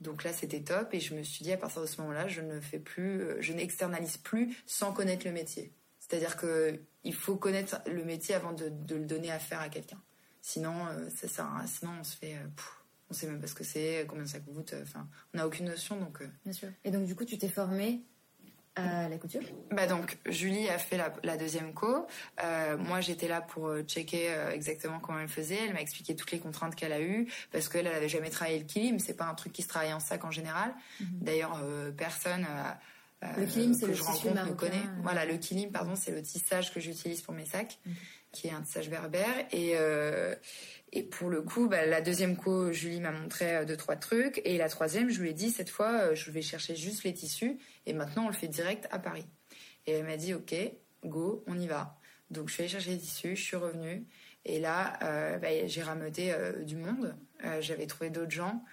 Donc 0.00 0.24
là, 0.24 0.32
c'était 0.32 0.62
top, 0.62 0.94
et 0.94 1.00
je 1.00 1.14
me 1.14 1.22
suis 1.22 1.44
dit 1.44 1.52
à 1.52 1.58
partir 1.58 1.82
de 1.82 1.86
ce 1.86 2.00
moment-là, 2.00 2.26
je 2.26 2.40
ne 2.40 2.60
fais 2.60 2.78
plus, 2.78 3.20
euh, 3.20 3.36
je 3.40 3.52
n'externalise 3.52 4.16
plus 4.16 4.56
sans 4.66 4.92
connaître 4.92 5.26
le 5.26 5.32
métier. 5.32 5.72
C'est-à-dire 6.00 6.36
que 6.36 6.80
il 7.04 7.14
faut 7.14 7.36
connaître 7.36 7.80
le 7.86 8.04
métier 8.04 8.34
avant 8.34 8.52
de, 8.52 8.72
le 8.90 9.04
donner 9.04 9.30
à 9.30 9.38
faire 9.38 9.60
à 9.60 9.68
quelqu'un. 9.68 10.02
Sinon, 10.40 10.86
euh, 10.86 11.08
ça 11.10 11.50
Sinon, 11.66 11.92
on 12.00 12.04
se 12.04 12.16
fait, 12.16 12.36
on 13.10 13.14
sait 13.14 13.26
même 13.26 13.40
pas 13.40 13.46
ce 13.46 13.54
que 13.54 13.64
c'est, 13.64 14.06
combien 14.08 14.26
ça 14.26 14.40
coûte. 14.40 14.74
Enfin, 14.82 15.06
on 15.32 15.38
n'a 15.38 15.46
aucune 15.46 15.66
notion, 15.66 15.98
donc. 15.98 16.22
Bien 16.44 16.52
sûr. 16.52 16.68
Et 16.84 16.90
donc, 16.90 17.04
du 17.04 17.14
coup, 17.14 17.26
tu 17.26 17.36
t'es 17.36 17.48
formée 17.48 18.04
à 18.76 19.08
la 19.08 19.18
couture 19.18 19.42
Bah 19.70 19.86
donc 19.86 20.18
Julie 20.26 20.68
a 20.68 20.78
fait 20.78 20.98
la, 21.22 21.36
deuxième 21.36 21.72
co. 21.74 22.06
Euh, 22.42 22.76
moi 22.76 23.00
j'étais 23.00 23.28
là 23.28 23.40
pour 23.40 23.68
euh, 23.68 23.82
checker 23.82 24.30
euh, 24.30 24.50
exactement 24.50 24.98
comment 24.98 25.20
elle 25.20 25.28
faisait. 25.28 25.58
Elle 25.66 25.74
m'a 25.74 25.80
expliqué 25.80 26.16
toutes 26.16 26.32
les 26.32 26.40
contraintes 26.40 26.74
qu'elle 26.74 26.92
a 26.92 27.00
eues 27.00 27.30
parce 27.52 27.68
qu'elle 27.68 27.86
elle 27.86 27.94
avait 27.94 28.08
jamais 28.08 28.30
travaillé 28.30 28.58
le 28.58 28.64
kilim. 28.64 28.98
C'est 28.98 29.14
pas 29.14 29.26
un 29.26 29.34
truc 29.34 29.52
qui 29.52 29.62
se 29.62 29.68
travaille 29.68 29.92
en 29.92 30.00
sac 30.00 30.24
en 30.24 30.30
général. 30.30 30.74
Mhm. 31.00 31.06
D'ailleurs 31.20 31.62
personne. 31.96 32.46
le 33.22 33.46
kilim 33.46 33.74
c'est 33.74 33.86
le 33.86 33.94
tissu 33.94 34.30
marocain. 34.30 34.54
Connaît. 34.54 34.82
Voilà 35.02 35.24
le 35.24 35.36
kilim 35.36 35.70
pardon 35.70 35.94
c'est 35.94 36.12
le 36.12 36.22
tissage 36.22 36.72
que 36.74 36.80
j'utilise 36.80 37.22
pour 37.22 37.34
mes 37.34 37.46
sacs, 37.46 37.78
qui 38.32 38.48
est 38.48 38.52
un 38.52 38.62
tissage 38.62 38.90
berbère 38.90 39.46
et 39.52 39.76
et 40.96 41.02
pour 41.02 41.28
le 41.28 41.42
coup, 41.42 41.68
bah, 41.68 41.84
la 41.84 42.00
deuxième 42.00 42.36
co, 42.36 42.72
Julie 42.72 43.00
m'a 43.00 43.10
montré 43.10 43.56
euh, 43.56 43.64
deux, 43.64 43.76
trois 43.76 43.96
trucs. 43.96 44.40
Et 44.44 44.56
la 44.56 44.68
troisième, 44.68 45.10
je 45.10 45.20
lui 45.20 45.30
ai 45.30 45.32
dit, 45.32 45.50
cette 45.50 45.68
fois, 45.68 45.90
euh, 45.90 46.14
je 46.14 46.30
vais 46.30 46.40
chercher 46.40 46.76
juste 46.76 47.02
les 47.02 47.12
tissus. 47.12 47.58
Et 47.84 47.92
maintenant, 47.92 48.26
on 48.26 48.28
le 48.28 48.34
fait 48.34 48.46
direct 48.46 48.86
à 48.92 49.00
Paris. 49.00 49.26
Et 49.86 49.92
elle 49.92 50.06
m'a 50.06 50.16
dit, 50.16 50.34
OK, 50.34 50.54
go, 51.04 51.42
on 51.48 51.58
y 51.58 51.66
va. 51.66 51.98
Donc, 52.30 52.48
je 52.48 52.54
suis 52.54 52.62
allée 52.62 52.70
chercher 52.70 52.90
les 52.90 52.98
tissus, 52.98 53.34
je 53.34 53.42
suis 53.42 53.56
revenue. 53.56 54.06
Et 54.44 54.60
là, 54.60 54.96
euh, 55.02 55.36
bah, 55.38 55.48
j'ai 55.66 55.82
rameuté 55.82 56.32
du 56.64 56.76
monde. 56.76 57.16
J'avais 57.60 57.86
trouvé 57.86 58.08
d'autres 58.10 58.30
gens. 58.30 58.64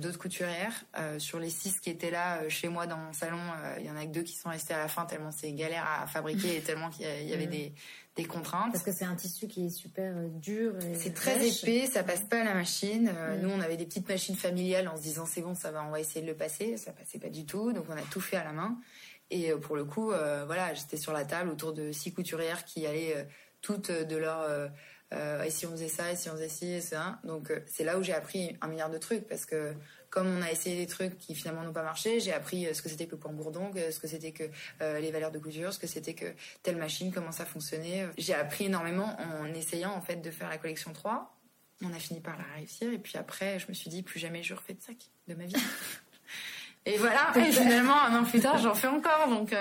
d'autres 0.00 0.18
couturières. 0.18 0.84
sur 1.18 1.38
les 1.38 1.50
six 1.50 1.78
qui 1.80 1.90
étaient 1.90 2.10
là 2.10 2.48
chez 2.48 2.68
moi 2.68 2.86
dans 2.86 2.96
mon 2.96 3.12
salon, 3.12 3.40
il 3.78 3.86
y 3.86 3.90
en 3.90 3.96
a 3.96 4.04
que 4.06 4.10
deux 4.10 4.22
qui 4.22 4.34
sont 4.34 4.48
restés 4.48 4.74
à 4.74 4.78
la 4.78 4.88
fin 4.88 5.04
tellement 5.06 5.30
c'est 5.30 5.52
galère 5.52 5.86
à 5.86 6.06
fabriquer 6.08 6.56
et 6.56 6.60
tellement 6.60 6.90
qu'il 6.90 7.06
y, 7.06 7.32
avait 7.32 7.46
mm. 7.46 7.50
des, 7.50 7.72
des 8.16 8.24
contraintes. 8.24 8.72
Parce 8.72 8.84
que 8.84 8.92
c'est 8.92 9.04
un 9.04 9.14
tissu 9.14 9.46
qui 9.46 9.66
est 9.66 9.70
super 9.70 10.14
euh, 10.16 10.28
dur. 10.28 10.74
C'est 10.94 11.14
très 11.14 11.46
épais, 11.46 11.86
ça 11.86 12.02
passe 12.02 12.22
pas 12.22 12.40
à 12.40 12.44
la 12.44 12.54
machine. 12.54 13.10
Euh, 13.14 13.38
nous, 13.38 13.50
on 13.50 13.60
avait 13.60 13.76
des 13.76 13.86
petites 13.86 14.08
machines 14.08 14.36
familiales 14.36 14.88
en 14.88 14.96
se 14.96 15.02
disant 15.02 15.24
c'est 15.26 15.40
bon, 15.40 15.54
ça 15.54 15.70
va, 15.70 15.84
on 15.84 15.90
va 15.90 16.00
essayer 16.00 16.20
de 16.20 16.26
le 16.26 16.36
passer. 16.36 16.76
Ça 16.76 16.92
passait 16.92 17.18
pas 17.18 17.30
du 17.30 17.46
tout, 17.46 17.72
donc 17.72 17.86
on 17.88 17.96
a 17.96 18.02
tout 18.02 18.20
fait 18.20 18.36
à 18.36 18.44
la 18.44 18.52
main. 18.52 18.76
Et 19.30 19.50
euh, 19.50 19.56
pour 19.56 19.76
le 19.76 19.84
coup, 19.84 20.12
voilà, 20.46 20.74
j'étais 20.74 20.98
sur 20.98 21.12
la 21.12 21.24
table 21.24 21.50
autour 21.50 21.72
de 21.72 21.90
six 21.92 22.12
couturières 22.12 22.64
qui 22.64 22.86
allaient 22.86 23.26
toutes 23.62 23.90
de 23.90 24.16
leur 24.16 24.70
et 25.44 25.50
si 25.50 25.66
on 25.66 25.72
faisait 25.72 25.88
ça, 25.88 26.10
et 26.10 26.16
si 26.16 26.30
on 26.30 26.32
faisait 26.32 26.48
ci, 26.48 26.72
et 26.72 26.80
ça. 26.80 27.18
Donc 27.24 27.52
c'est 27.66 27.84
là 27.84 27.98
où 27.98 28.02
j'ai 28.02 28.14
appris 28.14 28.56
un 28.60 28.68
milliard 28.68 28.90
de 28.90 28.98
trucs 28.98 29.26
parce 29.28 29.44
que 29.44 29.74
comme 30.12 30.28
on 30.28 30.42
a 30.42 30.50
essayé 30.50 30.76
des 30.76 30.86
trucs 30.86 31.16
qui 31.16 31.34
finalement 31.34 31.62
n'ont 31.62 31.72
pas 31.72 31.82
marché, 31.82 32.20
j'ai 32.20 32.34
appris 32.34 32.72
ce 32.74 32.82
que 32.82 32.90
c'était 32.90 33.06
que 33.06 33.12
le 33.12 33.16
point 33.16 33.32
bourdon, 33.32 33.70
ce 33.74 33.98
que 33.98 34.06
c'était 34.06 34.32
que 34.32 34.44
les 34.80 35.10
valeurs 35.10 35.30
de 35.30 35.38
couture, 35.38 35.72
ce 35.72 35.78
que 35.78 35.86
c'était 35.86 36.12
que 36.12 36.26
telle 36.62 36.76
machine, 36.76 37.10
comment 37.10 37.32
ça 37.32 37.46
fonctionnait. 37.46 38.06
J'ai 38.18 38.34
appris 38.34 38.66
énormément 38.66 39.16
en 39.18 39.46
essayant 39.54 39.92
en 39.92 40.02
fait 40.02 40.16
de 40.16 40.30
faire 40.30 40.50
la 40.50 40.58
collection 40.58 40.92
3. 40.92 41.34
On 41.82 41.92
a 41.94 41.98
fini 41.98 42.20
par 42.20 42.36
la 42.36 42.44
réussir 42.56 42.92
et 42.92 42.98
puis 42.98 43.16
après 43.16 43.58
je 43.58 43.66
me 43.68 43.72
suis 43.72 43.88
dit 43.88 44.02
plus 44.02 44.20
jamais 44.20 44.42
je 44.42 44.52
refais 44.52 44.74
de 44.74 44.82
sac 44.82 44.98
de 45.28 45.34
ma 45.34 45.44
vie. 45.44 45.56
et 46.84 46.98
voilà, 46.98 47.32
et 47.34 47.50
finalement 47.50 48.02
un 48.02 48.20
an 48.20 48.24
plus 48.24 48.40
tard 48.40 48.58
j'en 48.58 48.74
fais 48.74 48.88
encore 48.88 49.28
donc 49.30 49.54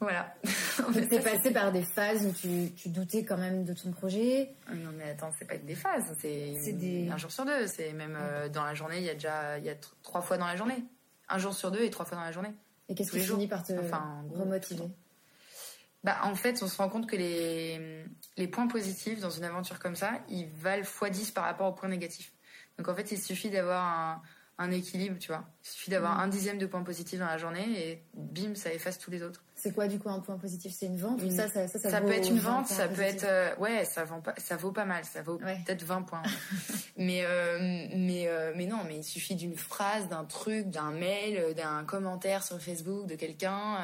voilà. 0.00 0.34
T'es 1.10 1.20
passé 1.20 1.50
par 1.52 1.72
des 1.72 1.82
phases 1.82 2.24
où 2.24 2.32
tu, 2.32 2.88
doutais 2.88 3.24
quand 3.24 3.36
même 3.36 3.64
de 3.64 3.74
ton 3.74 3.90
projet. 3.90 4.50
Ah, 4.68 4.74
non 4.74 4.90
mais 4.96 5.10
attends, 5.10 5.30
c'est 5.38 5.44
pas 5.46 5.56
que 5.56 5.66
des 5.66 5.74
phases, 5.74 6.04
c'est 6.20 6.72
des... 6.72 7.08
un 7.10 7.16
jour 7.16 7.30
sur 7.30 7.44
deux. 7.44 7.66
C'est 7.66 7.92
même 7.92 8.16
euh, 8.20 8.48
dans 8.48 8.64
la 8.64 8.74
journée, 8.74 8.98
il 8.98 9.04
y 9.04 9.10
a 9.10 9.14
déjà 9.14 9.58
il 9.58 9.64
y 9.64 9.70
a 9.70 9.74
trois 10.02 10.20
fois 10.20 10.38
dans 10.38 10.46
la 10.46 10.56
journée, 10.56 10.84
un 11.28 11.38
jour 11.38 11.54
sur 11.54 11.70
deux 11.70 11.82
et 11.82 11.90
trois 11.90 12.06
fois 12.06 12.16
dans 12.16 12.24
la 12.24 12.32
journée. 12.32 12.52
Et 12.88 12.94
qu'est-ce 12.94 13.10
qui 13.10 13.20
finit 13.20 13.48
par 13.48 13.62
te 13.62 13.72
remotiver 13.72 14.88
bah, 16.04 16.20
en 16.22 16.36
fait, 16.36 16.62
on 16.62 16.68
se 16.68 16.76
rend 16.76 16.88
compte 16.88 17.08
que 17.08 17.16
les, 17.16 18.04
les 18.36 18.46
points 18.46 18.68
positifs 18.68 19.18
dans 19.20 19.30
une 19.30 19.42
aventure 19.42 19.80
comme 19.80 19.96
ça, 19.96 20.12
ils 20.28 20.46
valent 20.46 20.84
x10 20.84 21.32
par 21.32 21.44
rapport 21.44 21.68
aux 21.68 21.72
points 21.72 21.88
négatifs. 21.88 22.32
Donc 22.78 22.88
en 22.88 22.94
fait, 22.94 23.10
il 23.10 23.20
suffit 23.20 23.50
d'avoir 23.50 23.84
un, 23.84 24.22
un 24.58 24.72
équilibre, 24.72 25.16
tu 25.18 25.28
vois. 25.28 25.44
Il 25.64 25.68
suffit 25.68 25.90
d'avoir 25.90 26.18
mm. 26.18 26.20
un 26.20 26.28
dixième 26.28 26.58
de 26.58 26.66
points 26.66 26.82
positifs 26.82 27.18
dans 27.18 27.26
la 27.26 27.38
journée 27.38 27.66
et 27.78 28.02
bim, 28.14 28.54
ça 28.54 28.72
efface 28.72 28.98
tous 28.98 29.10
les 29.10 29.22
autres. 29.22 29.44
C'est 29.54 29.72
quoi 29.72 29.88
du 29.88 29.98
coup 29.98 30.08
un 30.08 30.20
point 30.20 30.36
positif? 30.36 30.72
C'est 30.76 30.86
une 30.86 30.98
vente 30.98 31.20
ça, 31.30 31.48
ça, 31.48 31.66
ça, 31.66 31.78
ça, 31.78 32.00
peut 32.00 32.12
être 32.12 32.28
une 32.28 32.38
vente, 32.38 32.68
ça 32.68 32.86
peut 32.86 33.02
être 33.02 33.24
euh, 33.24 33.54
ouais, 33.56 33.84
ça 33.84 34.04
vend 34.04 34.20
pas, 34.20 34.34
ça 34.36 34.56
vaut 34.56 34.70
pas 34.70 34.84
mal, 34.84 35.04
ça 35.04 35.22
vaut 35.22 35.36
peut-être 35.36 35.82
20 35.82 36.02
points. 36.02 36.22
mais 36.96 37.22
euh, 37.24 37.86
mais 37.96 38.28
euh, 38.28 38.52
mais 38.54 38.66
non, 38.66 38.78
mais 38.86 38.98
il 38.98 39.04
suffit 39.04 39.34
d'une 39.34 39.56
phrase, 39.56 40.08
d'un 40.08 40.24
truc, 40.24 40.70
d'un 40.70 40.92
mail, 40.92 41.54
d'un 41.54 41.84
commentaire 41.84 42.44
sur 42.44 42.60
Facebook 42.60 43.06
de 43.06 43.16
quelqu'un 43.16 43.78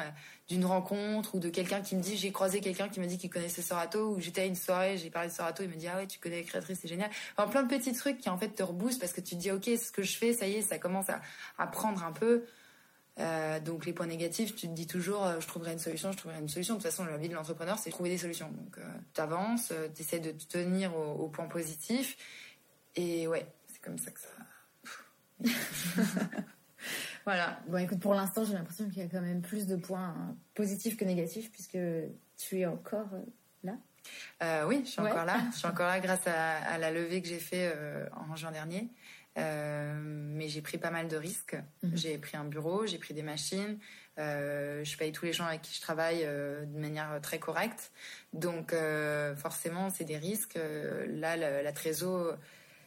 d'une 0.47 0.65
rencontre 0.65 1.35
ou 1.35 1.39
de 1.39 1.49
quelqu'un 1.49 1.81
qui 1.81 1.95
me 1.95 2.01
dit 2.01 2.17
j'ai 2.17 2.31
croisé 2.31 2.61
quelqu'un 2.61 2.87
qui 2.87 2.99
m'a 2.99 3.07
dit 3.07 3.17
qu'il 3.17 3.31
connaissait 3.31 3.63
Sorato 3.63 4.11
ou 4.11 4.19
j'étais 4.19 4.41
à 4.41 4.45
une 4.45 4.55
soirée 4.55 4.97
j'ai 4.97 5.09
parlé 5.09 5.29
de 5.29 5.33
Sorato 5.33 5.63
il 5.63 5.69
me 5.69 5.75
dit 5.75 5.87
ah 5.87 5.97
ouais 5.97 6.07
tu 6.07 6.19
connais 6.19 6.37
la 6.37 6.43
créatrice 6.43 6.79
c'est 6.81 6.87
génial. 6.87 7.09
Enfin 7.35 7.49
plein 7.49 7.63
de 7.63 7.67
petits 7.67 7.93
trucs 7.93 8.19
qui 8.19 8.29
en 8.29 8.37
fait 8.37 8.49
te 8.49 8.61
reboostent 8.61 8.99
parce 8.99 9.11
que 9.11 9.21
tu 9.21 9.35
te 9.35 9.41
dis 9.41 9.51
ok 9.51 9.63
ce 9.63 9.91
que 9.91 10.03
je 10.03 10.15
fais 10.15 10.33
ça 10.33 10.47
y 10.47 10.55
est 10.55 10.61
ça 10.61 10.77
commence 10.77 11.09
à, 11.09 11.21
à 11.57 11.67
prendre 11.67 12.03
un 12.03 12.11
peu. 12.11 12.45
Euh, 13.17 13.61
donc 13.61 13.85
les 13.85 13.93
points 13.93 14.07
négatifs 14.07 14.55
tu 14.55 14.67
te 14.67 14.73
dis 14.73 14.87
toujours 14.87 15.25
euh, 15.25 15.39
je 15.39 15.47
trouverai 15.47 15.71
une 15.71 15.79
solution 15.79 16.11
je 16.11 16.17
trouverai 16.17 16.39
une 16.39 16.49
solution. 16.49 16.75
De 16.75 16.79
toute 16.79 16.91
façon 16.91 17.05
la 17.05 17.17
vie 17.17 17.29
de 17.29 17.33
l'entrepreneur 17.33 17.79
c'est 17.79 17.89
trouver 17.89 18.09
des 18.09 18.19
solutions. 18.19 18.51
Donc 18.51 18.77
euh, 18.77 18.83
tu 19.15 19.21
avances 19.21 19.73
tu 19.95 20.01
essaies 20.01 20.19
de 20.19 20.31
te 20.31 20.45
tenir 20.45 20.95
aux 20.95 21.13
au 21.13 21.27
points 21.27 21.47
positifs 21.47 22.17
et 22.95 23.27
ouais 23.27 23.47
c'est 23.67 23.81
comme 23.81 23.97
ça 23.97 24.11
que 24.11 24.19
ça 24.19 24.27
Voilà. 27.25 27.59
Bon, 27.67 27.79
écoute, 27.79 27.99
pour 27.99 28.13
l'instant, 28.13 28.45
j'ai 28.45 28.53
l'impression 28.53 28.87
qu'il 28.87 28.99
y 28.99 29.05
a 29.05 29.09
quand 29.09 29.21
même 29.21 29.41
plus 29.41 29.65
de 29.65 29.75
points 29.75 30.15
hein, 30.15 30.35
positifs 30.53 30.95
que 30.95 31.05
négatifs, 31.05 31.51
puisque 31.51 31.77
tu 32.37 32.59
es 32.59 32.65
encore 32.67 33.09
euh, 33.13 33.21
là? 33.63 33.77
Euh, 34.43 34.67
oui, 34.67 34.83
je 34.85 34.91
suis 34.91 35.01
encore 35.01 35.25
là. 35.25 35.39
Je 35.51 35.57
suis 35.57 35.67
encore 35.67 35.87
là 35.87 35.99
grâce 35.99 36.27
à, 36.27 36.77
la 36.77 36.91
levée 36.91 37.23
que 37.23 37.27
j'ai 37.27 37.39
fait 37.39 37.73
euh, 37.75 38.05
en 38.29 38.35
juin 38.35 38.51
dernier. 38.51 38.89
mais 39.35 40.47
j'ai 40.47 40.61
pris 40.61 40.77
pas 40.77 40.91
mal 40.91 41.07
de 41.07 41.17
risques. 41.17 41.57
Mhm. 41.81 41.97
J'ai 41.97 42.17
pris 42.19 42.37
un 42.37 42.45
bureau, 42.45 42.85
j'ai 42.85 42.99
pris 42.99 43.15
des 43.15 43.23
machines. 43.23 43.79
je 44.17 44.97
paye 44.97 45.11
tous 45.11 45.25
les 45.25 45.33
gens 45.33 45.45
avec 45.45 45.63
qui 45.63 45.73
je 45.73 45.81
travaille 45.81 46.23
de 46.23 46.79
manière 46.79 47.19
très 47.23 47.39
correcte. 47.39 47.91
Donc 48.33 48.75
forcément, 49.35 49.89
c'est 49.89 50.05
des 50.05 50.17
risques. 50.17 50.59
là, 51.07 51.35
la, 51.37 51.63
la 51.63 51.71
trésor, 51.71 52.37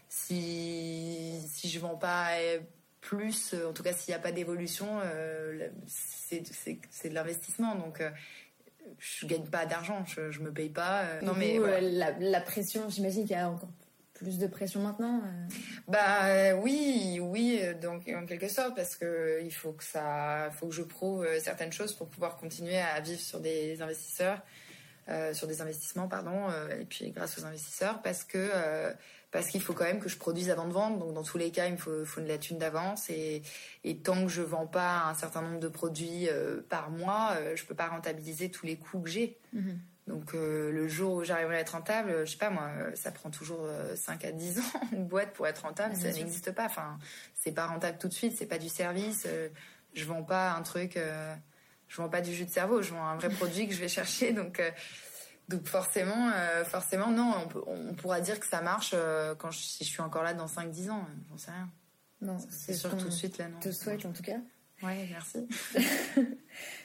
si 0.08 1.40
si 1.48 1.68
je 1.68 1.80
vends 1.80 1.96
pas 1.96 2.28
plus, 3.00 3.54
euh, 3.54 3.68
en 3.68 3.72
tout 3.72 3.82
cas 3.82 3.92
s'il 3.92 4.12
n'y 4.12 4.16
a 4.16 4.22
pas 4.22 4.32
d'évolution, 4.32 5.00
euh, 5.02 5.68
c'est 5.86 7.08
de 7.08 7.14
l'investissement. 7.14 7.74
Donc 7.74 8.00
euh, 8.00 8.10
je 8.98 9.26
gagne 9.26 9.46
pas 9.46 9.66
d'argent, 9.66 10.04
je, 10.06 10.30
je 10.30 10.40
me 10.40 10.52
paye 10.52 10.70
pas. 10.70 11.20
non 11.22 11.34
mais 11.34 11.58
la, 11.80 12.40
pression, 12.40 12.88
j'imagine 12.88 13.22
qu'il 13.22 13.36
y 13.36 13.40
a 13.40 13.50
encore 13.50 13.70
plus 14.14 14.38
de 14.38 14.48
pression 14.48 14.80
maintenant. 14.80 15.22
Bah 15.86 16.54
oui, 16.56 17.20
oui, 17.22 17.60
donc 17.80 18.08
en 18.08 18.26
quelque 18.26 18.48
sorte 18.48 18.74
parce 18.74 18.96
que 18.96 19.40
il 19.44 19.52
faut 19.52 19.72
que 19.72 19.84
ça, 19.84 20.50
faut 20.52 20.66
que 20.66 20.74
je 20.74 20.82
prouve 20.82 21.24
certaines 21.38 21.72
choses 21.72 21.92
pour 21.92 22.08
pouvoir 22.08 22.36
continuer 22.36 22.78
à 22.78 22.98
vivre 22.98 23.20
sur 23.20 23.38
des 23.38 23.80
investisseurs, 23.80 24.42
sur 25.34 25.46
des 25.46 25.60
investissements 25.60 26.08
pardon, 26.08 26.48
et 26.80 26.84
puis 26.84 27.12
grâce 27.12 27.38
aux 27.38 27.44
investisseurs 27.44 28.02
parce 28.02 28.24
que 28.24 28.50
parce 29.30 29.48
qu'il 29.48 29.60
faut 29.60 29.74
quand 29.74 29.84
même 29.84 30.00
que 30.00 30.08
je 30.08 30.16
produise 30.16 30.50
avant 30.50 30.66
de 30.66 30.72
vendre. 30.72 30.98
Donc 30.98 31.12
dans 31.12 31.22
tous 31.22 31.38
les 31.38 31.50
cas, 31.50 31.66
il 31.66 31.72
me 31.72 31.76
faut, 31.76 32.04
faut 32.04 32.20
de 32.20 32.28
la 32.28 32.38
thune 32.38 32.58
d'avance 32.58 33.10
et, 33.10 33.42
et, 33.84 33.98
tant 33.98 34.22
que 34.22 34.28
je 34.28 34.42
vends 34.42 34.66
pas 34.66 35.04
un 35.04 35.14
certain 35.14 35.42
nombre 35.42 35.60
de 35.60 35.68
produits 35.68 36.28
euh, 36.28 36.62
par 36.68 36.90
mois, 36.90 37.34
euh, 37.36 37.54
je 37.54 37.64
peux 37.64 37.74
pas 37.74 37.88
rentabiliser 37.88 38.50
tous 38.50 38.64
les 38.64 38.76
coûts 38.76 39.00
que 39.00 39.10
j'ai. 39.10 39.38
Mhm. 39.52 39.78
Donc 40.06 40.34
euh, 40.34 40.72
le 40.72 40.88
jour 40.88 41.16
où 41.16 41.24
j'arriverai 41.24 41.56
à 41.56 41.60
être 41.60 41.70
rentable, 41.70 42.26
je 42.26 42.30
sais 42.30 42.38
pas 42.38 42.48
moi, 42.48 42.70
ça 42.94 43.12
prend 43.12 43.28
toujours 43.28 43.68
5 43.94 44.24
à 44.24 44.32
10 44.32 44.58
ans 44.60 44.80
une 44.92 45.06
boîte 45.06 45.34
pour 45.34 45.46
être 45.46 45.62
rentable, 45.62 45.94
ça 45.94 46.10
n'existe 46.10 46.52
pas. 46.52 46.64
Enfin, 46.64 46.98
c'est 47.34 47.52
pas 47.52 47.66
rentable 47.66 47.98
tout 47.98 48.08
de 48.08 48.14
suite, 48.14 48.34
c'est 48.38 48.46
pas 48.46 48.56
du 48.56 48.70
service. 48.70 49.26
je 49.92 50.04
vends 50.06 50.22
pas 50.22 50.52
un 50.52 50.62
truc, 50.62 50.98
je 51.88 51.96
vends 52.00 52.08
pas 52.08 52.22
du 52.22 52.32
jus 52.32 52.46
de 52.46 52.50
cerveau, 52.50 52.80
je 52.80 52.94
vends 52.94 53.06
un 53.06 53.16
vrai 53.16 53.28
produit 53.28 53.68
que 53.68 53.74
je 53.74 53.80
vais 53.80 53.88
chercher. 53.88 54.32
Donc 54.32 54.62
donc 55.48 55.66
forcément, 55.66 56.30
euh, 56.34 56.64
forcément, 56.64 57.10
non, 57.10 57.48
on, 57.66 57.94
pourra 57.94 58.20
dire 58.20 58.38
que 58.38 58.46
ça 58.46 58.60
marche 58.60 58.92
euh, 58.94 59.34
quand 59.34 59.50
je, 59.50 59.58
si 59.58 59.84
je 59.84 59.88
suis 59.88 60.02
encore 60.02 60.22
là 60.22 60.34
dans 60.34 60.46
5-10 60.46 60.90
ans, 60.90 61.06
j'en 61.30 61.38
sais 61.38 61.50
rien. 61.50 61.70
Non, 62.20 62.36
c'est 62.50 62.74
sûr 62.74 62.94
tout 62.96 63.06
de 63.06 63.10
suite 63.10 63.38
là. 63.38 63.48
Non. 63.48 63.58
Te 63.58 63.72
souhaite 63.72 64.04
en 64.04 64.12
tout 64.12 64.22
cas. 64.22 64.38
Ouais, 64.82 65.08
merci. 65.10 65.48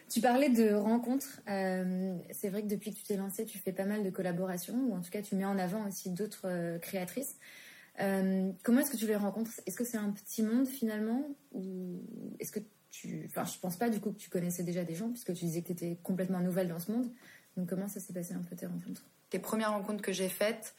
tu 0.10 0.22
parlais 0.22 0.50
de 0.50 0.74
rencontres. 0.74 1.42
Euh, 1.50 2.18
c'est 2.32 2.50
vrai 2.50 2.62
que 2.64 2.68
depuis 2.68 2.92
que 2.92 2.98
tu 2.98 3.04
t'es 3.04 3.18
lancée, 3.18 3.46
tu 3.46 3.60
fais 3.60 3.74
pas 3.74 3.86
mal 3.86 4.04
de 4.04 4.10
collaborations, 4.10 4.76
ou 4.88 4.96
en 4.96 5.02
tout 5.02 5.12
cas 5.12 5.22
tu 5.22 5.36
mets 5.36 5.46
en 5.46 5.60
avant 5.60 5.86
aussi 5.88 6.10
d'autres 6.12 6.78
créatrices. 6.78 7.38
comment 7.98 8.80
est-ce 8.80 8.92
que 8.92 8.98
tu 8.98 9.08
les 9.08 9.18
rencontres? 9.18 9.52
Est-ce 9.66 9.76
que 9.76 9.84
c'est 9.84 9.98
un 9.98 10.12
petit 10.12 10.42
monde 10.42 10.68
finalement, 10.68 11.28
ou 11.52 12.02
est-ce 12.40 12.52
que 12.52 12.62
tu, 12.90 13.24
enfin, 13.26 13.44
je 13.44 13.60
pense 13.60 13.76
pas 13.76 13.90
du 13.90 14.00
coup 14.00 14.12
que 14.12 14.20
tu 14.20 14.30
connaissais 14.30 14.64
déjà 14.64 14.84
des 14.84 14.96
gens, 14.96 15.10
puisque 15.10 15.34
tu 15.34 15.46
disais 15.46 15.62
que 15.62 15.68
tu 15.68 15.74
étais 15.74 15.98
complètement 16.04 16.40
nouvelle 16.40 16.70
dans 16.70 16.80
ce 16.80 16.92
monde. 16.92 17.12
Donc 17.58 17.70
comment 17.70 17.88
ça 17.88 18.00
s'est 18.00 18.14
passé 18.14 18.34
un 18.34 18.42
peu 18.42 18.56
tes 18.56 18.66
rencontres? 18.66 19.04
Les 19.32 19.40
premières 19.40 19.72
rencontres 19.72 20.02
que 20.02 20.12
j'ai 20.12 20.30
faites, 20.30 20.76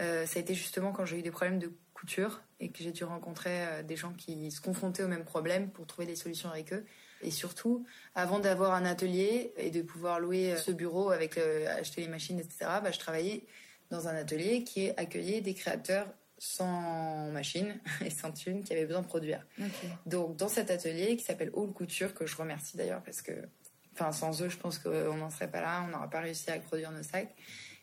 euh, 0.00 0.26
ça 0.26 0.38
a 0.38 0.42
été 0.42 0.54
justement 0.54 0.92
quand 0.92 1.04
j'ai 1.04 1.18
eu 1.18 1.22
des 1.22 1.30
problèmes 1.30 1.58
de 1.58 1.72
couture 1.94 2.42
et 2.60 2.70
que 2.70 2.82
j'ai 2.82 2.92
dû 2.92 3.04
rencontrer 3.04 3.66
euh, 3.66 3.82
des 3.82 3.96
gens 3.96 4.12
qui 4.12 4.50
se 4.50 4.60
confrontaient 4.60 5.02
aux 5.02 5.08
mêmes 5.08 5.24
problèmes 5.24 5.70
pour 5.70 5.86
trouver 5.86 6.06
des 6.06 6.16
solutions 6.16 6.50
avec 6.50 6.72
eux. 6.72 6.84
Et 7.22 7.30
surtout, 7.30 7.86
avant 8.14 8.38
d'avoir 8.38 8.74
un 8.74 8.84
atelier 8.84 9.52
et 9.56 9.70
de 9.70 9.82
pouvoir 9.82 10.20
louer 10.20 10.52
euh, 10.52 10.56
ce 10.56 10.70
bureau 10.70 11.10
avec 11.10 11.38
acheter 11.38 12.02
les 12.02 12.08
machines, 12.08 12.38
etc., 12.38 12.56
bah, 12.82 12.90
je 12.90 12.98
travaillais 12.98 13.44
dans 13.90 14.08
un 14.08 14.14
atelier 14.14 14.64
qui 14.64 14.90
accueillait 14.90 15.40
des 15.40 15.54
créateurs 15.54 16.06
sans 16.38 17.30
machine 17.30 17.80
et 18.04 18.10
sans 18.10 18.30
thune 18.32 18.62
qui 18.62 18.72
avaient 18.72 18.84
besoin 18.84 19.02
de 19.02 19.06
produire. 19.06 19.46
Donc 20.04 20.36
dans 20.36 20.48
cet 20.48 20.70
atelier 20.70 21.16
qui 21.16 21.24
s'appelle 21.24 21.50
All 21.56 21.72
Couture, 21.72 22.12
que 22.14 22.26
je 22.26 22.36
remercie 22.36 22.76
d'ailleurs 22.76 23.02
parce 23.02 23.22
que 23.22 23.32
Enfin, 23.98 24.12
sans 24.12 24.42
eux, 24.42 24.50
je 24.50 24.58
pense 24.58 24.78
qu'on 24.78 25.16
n'en 25.16 25.30
serait 25.30 25.50
pas 25.50 25.62
là, 25.62 25.82
on 25.86 25.88
n'aurait 25.88 26.10
pas 26.10 26.20
réussi 26.20 26.50
à 26.50 26.58
produire 26.58 26.92
nos 26.92 27.02
sacs. 27.02 27.34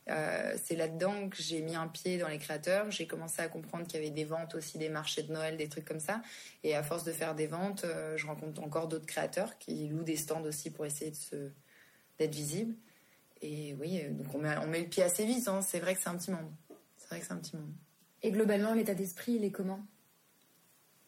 Euh, 0.09 0.55
c'est 0.63 0.75
là-dedans 0.75 1.27
que 1.29 1.37
j'ai 1.41 1.61
mis 1.61 1.75
un 1.75 1.87
pied 1.87 2.19
dans 2.19 2.27
les 2.27 2.37
créateurs. 2.37 2.91
J'ai 2.91 3.07
commencé 3.07 3.41
à 3.41 3.47
comprendre 3.47 3.87
qu'il 3.87 3.99
y 3.99 4.03
avait 4.03 4.13
des 4.13 4.25
ventes 4.25 4.53
aussi, 4.53 4.77
des 4.77 4.89
marchés 4.89 5.23
de 5.23 5.33
Noël, 5.33 5.57
des 5.57 5.69
trucs 5.69 5.85
comme 5.85 5.99
ça. 5.99 6.21
Et 6.63 6.75
à 6.75 6.83
force 6.83 7.03
de 7.03 7.11
faire 7.11 7.33
des 7.33 7.47
ventes, 7.47 7.83
euh, 7.85 8.15
je 8.15 8.27
rencontre 8.27 8.61
encore 8.61 8.87
d'autres 8.87 9.07
créateurs 9.07 9.57
qui 9.57 9.87
louent 9.87 10.03
des 10.03 10.17
stands 10.17 10.43
aussi 10.43 10.69
pour 10.69 10.85
essayer 10.85 11.11
d'être 12.19 12.35
visibles. 12.35 12.75
Et 13.41 13.73
oui, 13.79 14.01
euh, 14.03 14.11
donc 14.11 14.35
on 14.35 14.37
met, 14.37 14.55
on 14.57 14.67
met 14.67 14.81
le 14.81 14.89
pied 14.89 15.01
assez 15.01 15.25
vite. 15.25 15.47
Hein. 15.47 15.61
C'est 15.61 15.79
vrai 15.79 15.95
que 15.95 16.01
c'est 16.01 16.09
un 16.09 16.17
petit 16.17 16.31
monde. 16.31 16.51
C'est 16.97 17.07
vrai 17.07 17.19
que 17.19 17.25
c'est 17.25 17.33
un 17.33 17.39
petit 17.39 17.55
monde. 17.55 17.73
Et 18.21 18.31
globalement, 18.31 18.73
l'état 18.73 18.93
d'esprit, 18.93 19.33
il 19.33 19.43
est 19.45 19.51
comment? 19.51 19.83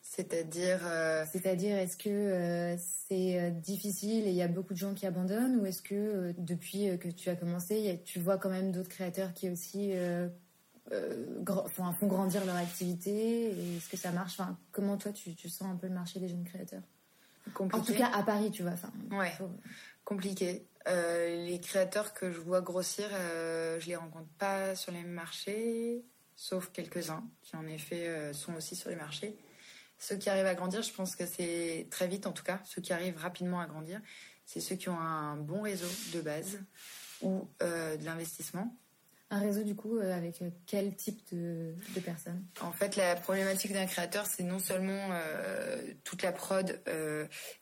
C'est-à-dire, 0.07 0.81
euh, 0.85 1.25
c'est-à-dire, 1.31 1.77
est-ce 1.77 1.97
que 1.97 2.09
euh, 2.09 2.77
c'est 2.77 3.41
euh, 3.41 3.49
difficile 3.49 4.27
et 4.27 4.29
il 4.29 4.35
y 4.35 4.43
a 4.43 4.47
beaucoup 4.47 4.73
de 4.73 4.77
gens 4.77 4.93
qui 4.93 5.07
abandonnent, 5.07 5.59
ou 5.59 5.65
est-ce 5.65 5.81
que 5.81 6.33
depuis 6.37 6.97
que 6.99 7.09
tu 7.09 7.29
as 7.29 7.35
commencé, 7.35 8.01
tu 8.05 8.19
vois 8.19 8.37
quand 8.37 8.51
même 8.51 8.71
d'autres 8.71 8.89
créateurs 8.89 9.33
qui 9.33 9.49
aussi 9.49 9.93
font, 10.89 11.91
grandir 12.03 12.45
leur 12.45 12.55
activité 12.55 13.49
Est-ce 13.49 13.89
que 13.89 13.97
ça 13.97 14.11
marche? 14.11 14.39
Enfin, 14.39 14.57
Comment 14.71 14.95
toi 14.95 15.11
tu, 15.11 15.49
sens 15.49 15.67
un 15.67 15.75
peu 15.75 15.87
le 15.87 15.93
marché 15.93 16.19
des 16.19 16.29
jeunes 16.29 16.45
créateurs? 16.45 16.83
Compliqué. 17.53 17.81
En 17.81 17.83
tout 17.83 17.93
cas 17.93 18.11
à 18.13 18.23
Paris, 18.23 18.51
tu 18.51 18.61
vois. 18.61 18.73
Enfin, 18.73 18.91
ouais. 19.11 19.33
Compliqué. 20.05 20.67
les 20.85 21.59
créateurs 21.61 22.13
que 22.13 22.31
je 22.31 22.39
vois 22.39 22.61
grossir, 22.61 23.09
je 23.09 23.85
les 23.87 23.95
rencontre 23.95 24.29
pas 24.37 24.75
sur 24.75 24.91
les 24.91 25.03
marchés, 25.03 26.05
sauf 26.35 26.71
quelques-uns 26.71 27.23
qui 27.41 27.55
en 27.55 27.65
effet 27.65 28.31
sont 28.33 28.53
aussi 28.53 28.75
sur 28.75 28.91
les 28.91 28.95
marchés. 28.95 29.35
Ceux 29.97 30.17
qui 30.17 30.29
arrivent 30.29 30.45
à 30.45 30.55
grandir, 30.55 30.81
je 30.81 30.91
pense 30.91 31.15
que 31.15 31.25
c'est 31.25 31.88
très 31.89 32.08
vite 32.08 32.27
en 32.27 32.31
tout 32.31 32.43
cas, 32.43 32.60
ceux 32.65 32.81
qui 32.81 32.93
arrivent 32.93 33.17
rapidement 33.17 33.60
à 33.60 33.65
grandir, 33.65 34.01
c'est 34.45 34.60
ceux 34.60 34.75
qui 34.75 34.89
ont 34.89 34.99
un 34.99 35.38
bon 35.38 35.62
réseau 35.62 35.88
de 36.13 36.21
base 36.21 36.60
ou 37.21 37.47
euh, 37.62 37.97
de 37.97 38.05
l'investissement. 38.05 38.75
Un 39.31 39.39
réseau, 39.39 39.63
du 39.63 39.73
coup, 39.73 39.97
euh, 39.97 40.15
avec 40.15 40.41
euh, 40.43 40.51
quel 40.67 40.95
type 40.95 41.19
de, 41.34 41.73
personnes? 42.01 42.45
En 42.62 42.71
fait, 42.71 42.95
la 42.95 43.15
problématique 43.15 43.73
d'un 43.73 43.88
créateur, 43.88 44.27
c'est 44.27 44.43
non 44.43 44.60
seulement 44.60 45.10
euh, 45.12 45.81
toute 46.03 46.21
la 46.21 46.31
prod 46.31 46.79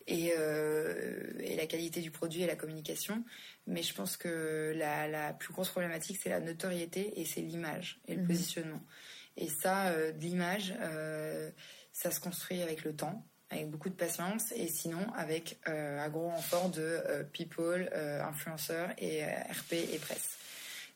et, 0.07 0.33
la 0.35 1.65
qualité 1.65 2.01
du 2.01 2.11
produit 2.11 2.41
et 2.41 2.47
la 2.47 2.57
communication, 2.57 3.23
mais 3.65 3.81
je 3.81 3.93
pense 3.93 4.17
que 4.17 4.73
la, 4.75 5.33
plus 5.33 5.53
grosse 5.53 5.69
problématique, 5.69 6.19
c'est 6.21 6.29
la 6.29 6.41
notoriété 6.41 7.19
et 7.19 7.25
c'est 7.25 7.41
l'image 7.41 8.01
et 8.09 8.15
le 8.15 8.21
mhm. 8.21 8.27
positionnement. 8.27 8.81
Et 9.37 9.47
ça, 9.47 9.95
l'image, 10.19 10.73
ça 11.93 12.11
se 12.11 12.19
construit 12.19 12.61
avec 12.61 12.83
le 12.83 12.95
temps 12.95 13.25
avec 13.49 13.69
beaucoup 13.69 13.89
de 13.89 13.93
patience 13.93 14.51
et 14.55 14.67
sinon 14.67 15.05
avec 15.15 15.59
un 15.67 16.09
gros 16.09 16.29
renfort 16.29 16.69
de 16.71 17.23
people, 17.33 17.87
influenceurs 17.93 18.89
et 18.97 19.23
RP 19.23 19.73
et 19.73 19.99
presse. 19.99 20.39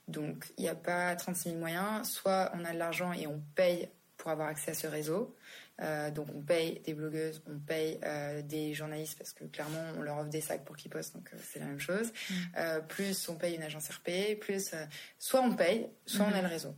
Donc, 0.07 0.45
il 0.57 0.63
n'y 0.63 0.69
a 0.69 0.75
pas 0.75 1.15
36 1.15 1.49
000 1.49 1.59
moyens. 1.59 2.09
Soit 2.09 2.51
on 2.53 2.63
a 2.65 2.73
de 2.73 2.77
l'argent 2.77 3.13
et 3.13 3.27
on 3.27 3.41
paye 3.55 3.89
pour 4.17 4.31
avoir 4.31 4.47
accès 4.47 4.71
à 4.71 4.73
ce 4.73 4.87
réseau. 4.87 5.35
Euh, 5.81 6.09
donc, 6.09 6.27
on 6.33 6.41
paye 6.41 6.79
des 6.85 6.93
blogueuses, 6.93 7.41
on 7.47 7.59
paye 7.59 7.99
euh, 8.03 8.41
des 8.41 8.73
journalistes 8.73 9.17
parce 9.17 9.33
que 9.33 9.43
clairement, 9.45 9.83
on 9.97 10.01
leur 10.01 10.17
offre 10.17 10.29
des 10.29 10.41
sacs 10.41 10.65
pour 10.65 10.75
qu'ils 10.75 10.89
postent, 10.89 11.13
donc 11.15 11.29
euh, 11.33 11.37
c'est 11.43 11.59
la 11.59 11.65
même 11.65 11.79
chose. 11.79 12.11
Mm. 12.29 12.87
plus 12.87 13.29
on 13.29 13.35
paye 13.35 13.55
une 13.55 13.61
agence 13.61 13.89
RP, 13.89 14.39
plus 14.39 14.73
soit 15.19 15.41
on 15.41 15.55
paye, 15.55 15.87
soit 16.05 16.25
on 16.25 16.33
a 16.33 16.41
le 16.41 16.47
réseau. 16.47 16.73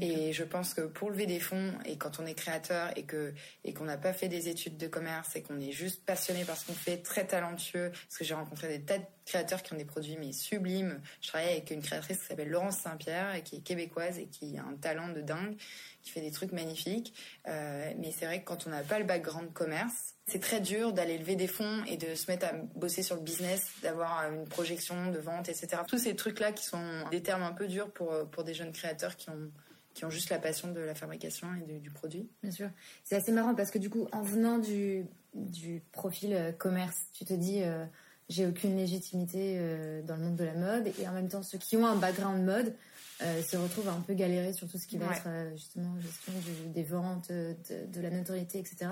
Et 0.00 0.32
je 0.32 0.42
pense 0.42 0.74
que 0.74 0.82
pour 0.82 1.10
lever 1.10 1.26
des 1.26 1.38
fonds, 1.38 1.72
et 1.84 1.96
quand 1.96 2.18
on 2.18 2.26
est 2.26 2.34
créateur 2.34 2.90
et 2.96 3.04
que 3.04 3.32
et 3.64 3.72
qu'on 3.72 3.84
n'a 3.84 3.96
pas 3.96 4.12
fait 4.12 4.28
des 4.28 4.48
études 4.48 4.76
de 4.76 4.88
commerce 4.88 5.36
et 5.36 5.42
qu'on 5.42 5.60
est 5.60 5.72
juste 5.72 6.04
passionné 6.04 6.44
par 6.44 6.56
ce 6.56 6.66
qu'on 6.66 6.72
fait, 6.74 6.98
très 6.98 7.26
talentueux, 7.26 7.90
parce 7.92 8.18
que 8.18 8.24
j'ai 8.24 8.34
rencontré 8.34 8.68
des 8.68 8.82
tas 8.82 8.98
de 8.98 9.04
créateurs 9.24 9.62
qui 9.62 9.72
ont 9.72 9.76
des 9.76 9.84
produits 9.84 10.16
mais 10.18 10.32
sublimes. 10.32 11.00
Je 11.20 11.28
travaille 11.28 11.50
avec 11.50 11.70
une 11.70 11.82
créatrice 11.82 12.18
qui 12.18 12.26
s'appelle 12.26 12.48
Laurence 12.48 12.78
Saint-Pierre 12.78 13.34
et 13.34 13.42
qui 13.42 13.56
est 13.56 13.60
québécoise 13.60 14.18
et 14.18 14.26
qui 14.26 14.58
a 14.58 14.64
un 14.64 14.74
talent 14.74 15.08
de 15.08 15.20
dingue, 15.20 15.56
qui 16.02 16.10
fait 16.10 16.20
des 16.20 16.32
trucs 16.32 16.52
magnifiques. 16.52 17.14
Euh, 17.46 17.92
mais 17.98 18.10
c'est 18.10 18.26
vrai 18.26 18.40
que 18.40 18.46
quand 18.46 18.66
on 18.66 18.70
n'a 18.70 18.82
pas 18.82 18.98
le 18.98 19.04
background 19.04 19.52
commerce, 19.52 20.14
c'est 20.26 20.40
très 20.40 20.60
dur 20.60 20.92
d'aller 20.92 21.18
lever 21.18 21.36
des 21.36 21.46
fonds 21.46 21.84
et 21.84 21.96
de 21.96 22.14
se 22.14 22.30
mettre 22.30 22.46
à 22.46 22.52
bosser 22.52 23.02
sur 23.02 23.16
le 23.16 23.22
business, 23.22 23.70
d'avoir 23.82 24.30
une 24.32 24.46
projection 24.48 25.10
de 25.10 25.18
vente, 25.18 25.48
etc. 25.48 25.82
Tous 25.86 25.98
ces 25.98 26.16
trucs-là 26.16 26.52
qui 26.52 26.64
sont 26.64 27.04
des 27.10 27.22
termes 27.22 27.42
un 27.42 27.52
peu 27.52 27.68
durs 27.68 27.90
pour, 27.92 28.28
pour 28.30 28.42
des 28.42 28.54
jeunes 28.54 28.72
créateurs 28.72 29.16
qui 29.16 29.30
ont 29.30 29.50
qui 29.94 30.04
ont 30.04 30.10
juste 30.10 30.30
la 30.30 30.38
passion 30.38 30.72
de 30.72 30.80
la 30.80 30.94
fabrication 30.94 31.48
et 31.68 31.78
du 31.78 31.90
produit. 31.90 32.28
Bien 32.42 32.50
sûr. 32.52 32.70
C'est 33.04 33.16
assez 33.16 33.32
marrant 33.32 33.54
parce 33.54 33.70
que 33.70 33.78
du 33.78 33.88
coup, 33.88 34.08
en 34.12 34.22
venant 34.22 34.58
du, 34.58 35.06
du 35.34 35.82
profil 35.92 36.34
euh, 36.34 36.52
commerce, 36.52 36.96
tu 37.12 37.24
te 37.24 37.32
dis, 37.32 37.62
euh, 37.62 37.86
j'ai 38.28 38.46
aucune 38.46 38.76
légitimité 38.76 39.56
euh, 39.56 40.02
dans 40.02 40.16
le 40.16 40.22
monde 40.22 40.36
de 40.36 40.44
la 40.44 40.54
mode 40.54 40.90
et 40.98 41.08
en 41.08 41.12
même 41.12 41.28
temps, 41.28 41.42
ceux 41.42 41.58
qui 41.58 41.76
ont 41.76 41.86
un 41.86 41.96
background 41.96 42.44
mode 42.44 42.74
se 43.20 43.56
retrouvent 43.56 43.88
un 43.88 44.00
peu 44.00 44.12
galérer 44.12 44.52
sur 44.52 44.68
tout 44.68 44.76
ce 44.76 44.86
qui 44.86 44.98
va 44.98 45.06
être 45.06 45.28
justement 45.54 45.98
gestion 46.00 46.32
des 46.74 46.82
ventes, 46.82 47.30
de, 47.30 48.00
la 48.00 48.10
notoriété, 48.10 48.58
etc. 48.58 48.90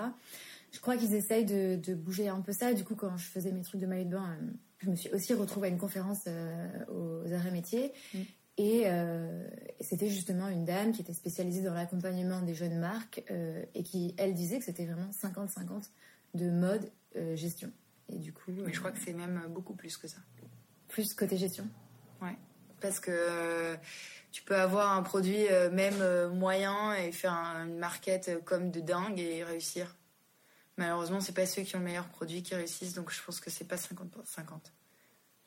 Je 0.71 0.79
crois 0.79 0.97
qu'ils 0.97 1.15
essayent 1.15 1.45
de, 1.45 1.77
de, 1.77 1.95
bouger 1.95 2.29
un 2.29 2.41
peu 2.41 2.53
ça. 2.53 2.73
Du 2.73 2.83
coup, 2.83 2.95
quand 2.95 3.15
je 3.17 3.27
faisais 3.27 3.51
mes 3.51 3.63
trucs 3.63 3.81
de 3.81 3.87
maillot 3.87 4.05
de 4.05 4.11
bain, 4.11 4.39
je 4.79 4.89
me 4.89 4.95
suis 4.95 5.11
aussi 5.11 5.35
retrouvée 5.35 5.67
à 5.67 5.71
une 5.71 5.77
conférence 5.77 6.29
aux 6.89 7.33
arrêts 7.33 7.51
métiers. 7.51 7.93
Mm. 8.15 8.21
Euh, 8.61 9.49
et 9.79 9.85
c'était 9.85 10.09
justement 10.09 10.49
une 10.49 10.65
dame 10.65 10.93
qui 10.93 11.01
était 11.01 11.15
spécialisée 11.15 11.63
dans 11.63 11.75
l'accompagnement 11.75 12.43
des 12.43 12.55
jeunes 12.55 12.79
marques 12.79 13.23
euh, 13.31 13.65
et 13.75 13.83
qui, 13.83 14.15
elle, 14.19 14.35
disait 14.35 14.59
que 14.59 14.65
c'était 14.65 14.85
vraiment 14.85 15.11
50-50 15.11 15.89
de 16.35 16.51
mode 16.51 16.91
euh, 17.17 17.35
gestion. 17.37 17.71
Et 18.09 18.19
du 18.19 18.33
coup. 18.33 18.53
Mais 18.53 18.73
je 18.73 18.79
crois 18.79 18.93
que 18.93 18.99
c'est 18.99 19.15
même 19.15 19.43
beaucoup 19.49 19.75
plus 19.75 19.97
que 19.97 20.07
ça. 20.07 20.19
Plus 20.89 21.15
côté 21.15 21.37
gestion 21.37 21.67
Ouais. 22.21 22.37
Parce 22.81 23.01
que 23.01 23.77
tu 24.33 24.43
peux 24.43 24.57
avoir 24.57 24.93
un 24.93 25.03
produit 25.03 25.47
même 25.73 26.29
moyen 26.35 26.95
et 26.95 27.13
faire 27.13 27.33
une 27.33 27.79
market 27.79 28.43
comme 28.45 28.71
de 28.71 28.81
dingue 28.81 29.21
et 29.21 29.45
réussir. 29.45 29.97
Malheureusement, 30.77 31.21
c'est 31.21 31.35
pas 31.35 31.47
ceux 31.47 31.63
qui 31.63 31.77
ont 31.77 31.79
le 31.79 31.85
meilleur 31.85 32.09
produit 32.09 32.43
qui 32.43 32.55
réussissent, 32.55 32.95
donc 32.95 33.13
je 33.13 33.23
pense 33.23 33.41
que 33.41 33.51
c'est 33.51 33.67
pas 33.67 33.77
50 33.77 34.19
50. 34.25 34.73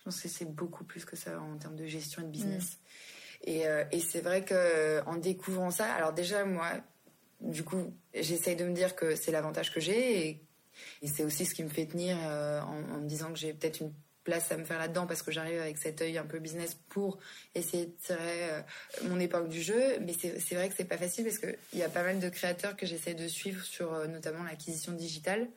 Je 0.06 0.12
pense 0.12 0.22
que 0.22 0.28
c'est 0.28 0.46
beaucoup 0.46 0.84
plus 0.84 1.04
que 1.04 1.15
ça 1.15 1.41
en 1.41 1.58
termes 1.58 1.76
de 1.76 1.88
gestion 1.88 2.22
et 2.22 2.26
de 2.26 2.30
business. 2.30 2.78
Mm. 3.44 3.50
Euh, 3.50 3.86
et, 3.91 4.00
c'est 4.00 4.22
vrai 4.22 4.46
que 4.46 5.04
en 5.08 5.15
découvrant 5.15 5.72
ça, 5.72 5.91
alors 5.94 6.13
déjà 6.13 6.46
moi, 6.46 6.70
du 7.41 7.63
coup, 7.63 7.91
j'essaye 8.13 8.56
de 8.56 8.65
me 8.65 8.74
dire 8.74 8.96
que 8.96 9.15
c'est 9.15 9.32
l'avantage 9.32 9.74
que 9.74 9.80
j'ai 9.80 10.28
et, 11.02 11.08
c'est 11.08 11.24
aussi 11.24 11.46
ce 11.46 11.56
qui 11.56 11.63
me 11.63 11.70
fait 11.70 11.88
tenir 11.88 12.18
euh, 12.22 12.62
en, 12.62 13.00
me 13.00 13.08
disant 13.08 13.32
que 13.34 13.39
j'ai 13.39 13.52
peut-être 13.54 13.80
une 13.80 13.94
place 14.24 14.52
à 14.52 14.58
me 14.58 14.63
faire 14.63 14.78
là-dedans 14.78 15.08
parce 15.08 15.24
que 15.24 15.32
j'arrive 15.32 15.60
avec 15.60 15.80
cet 15.80 16.02
œil 16.02 16.20
un 16.20 16.26
peu 16.26 16.38
business 16.38 16.78
pour 16.89 17.18
essayer 17.56 17.88
de 17.88 17.94
tirer 18.04 18.52
euh, 18.52 18.62
mon 19.06 19.20
épingle 19.20 19.50
du 19.50 19.62
jeu. 19.63 20.00
Mais 20.02 20.13
c'est 20.13 20.54
vrai 20.54 20.70
que 20.70 20.76
c'est 20.78 20.86
pas 20.86 20.98
facile 20.98 21.24
parce 21.24 21.39
qu'il 21.39 21.80
y 21.80 21.84
a 21.84 21.89
pas 21.89 22.04
mal 22.04 22.20
de 22.20 22.30
créateurs 22.30 22.76
que 22.76 22.86
j'essaie 22.86 23.15
de 23.15 23.28
suivre 23.28 23.63
sur 23.63 24.08
notamment 24.08 24.44
l'acquisition 24.44 24.91
digitale 24.91 25.48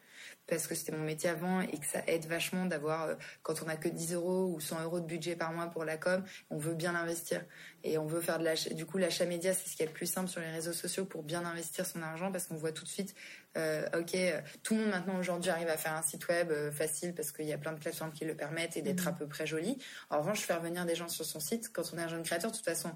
parce 0.48 0.66
que 0.66 0.74
c'était 0.74 0.92
mon 0.92 1.04
métier 1.04 1.30
avant 1.30 1.60
et 1.60 1.78
que 1.78 1.86
ça 1.86 2.02
aide 2.06 2.26
vachement 2.26 2.66
d'avoir, 2.66 3.04
euh, 3.04 3.14
quand 3.42 3.62
on 3.62 3.68
a 3.68 3.76
que 3.76 3.88
10 3.88 4.14
euros 4.14 4.52
ou 4.54 4.60
100 4.60 4.82
euros 4.82 5.00
de 5.00 5.06
budget 5.06 5.36
par 5.36 5.52
mois 5.52 5.66
pour 5.66 5.84
la 5.84 5.96
com, 5.96 6.24
on 6.50 6.58
veut 6.58 6.74
bien 6.74 6.92
l'investir. 6.92 7.44
Et 7.84 7.98
on 7.98 8.06
veut 8.06 8.20
faire 8.20 8.38
de 8.38 8.44
l'achat. 8.44 8.70
Du 8.70 8.86
coup, 8.86 8.98
l'achat 8.98 9.24
média, 9.24 9.52
c'est 9.54 9.68
ce 9.68 9.76
qui 9.76 9.82
est 9.82 9.86
le 9.86 9.92
plus 9.92 10.10
simple 10.10 10.28
sur 10.28 10.40
les 10.40 10.50
réseaux 10.50 10.72
sociaux 10.72 11.04
pour 11.04 11.22
bien 11.22 11.44
investir 11.44 11.86
son 11.86 12.02
argent 12.02 12.32
parce 12.32 12.46
qu'on 12.46 12.56
voit 12.56 12.72
tout 12.72 12.84
de 12.84 12.88
suite, 12.88 13.14
euh, 13.56 13.86
ok, 13.94 14.14
euh, 14.14 14.40
tout 14.62 14.74
le 14.74 14.80
monde 14.80 14.90
maintenant 14.90 15.18
aujourd'hui 15.18 15.50
arrive 15.50 15.68
à 15.68 15.76
faire 15.76 15.94
un 15.94 16.02
site 16.02 16.26
web 16.28 16.52
facile 16.72 17.14
parce 17.14 17.30
qu'il 17.30 17.46
y 17.46 17.52
a 17.52 17.58
plein 17.58 17.72
de 17.72 17.78
plateformes 17.78 18.12
qui 18.12 18.24
le 18.24 18.34
permettent 18.34 18.76
et 18.76 18.82
d'être 18.82 19.04
mmh. 19.04 19.08
à 19.08 19.12
peu 19.12 19.28
près 19.28 19.46
joli. 19.46 19.78
En 20.10 20.18
revanche, 20.18 20.40
faire 20.40 20.60
venir 20.60 20.86
des 20.86 20.94
gens 20.94 21.08
sur 21.08 21.24
son 21.24 21.40
site, 21.40 21.72
quand 21.72 21.82
on 21.92 21.98
est 21.98 22.02
un 22.02 22.08
jeune 22.08 22.22
créateur, 22.22 22.50
de 22.50 22.56
toute 22.56 22.64
façon, 22.64 22.90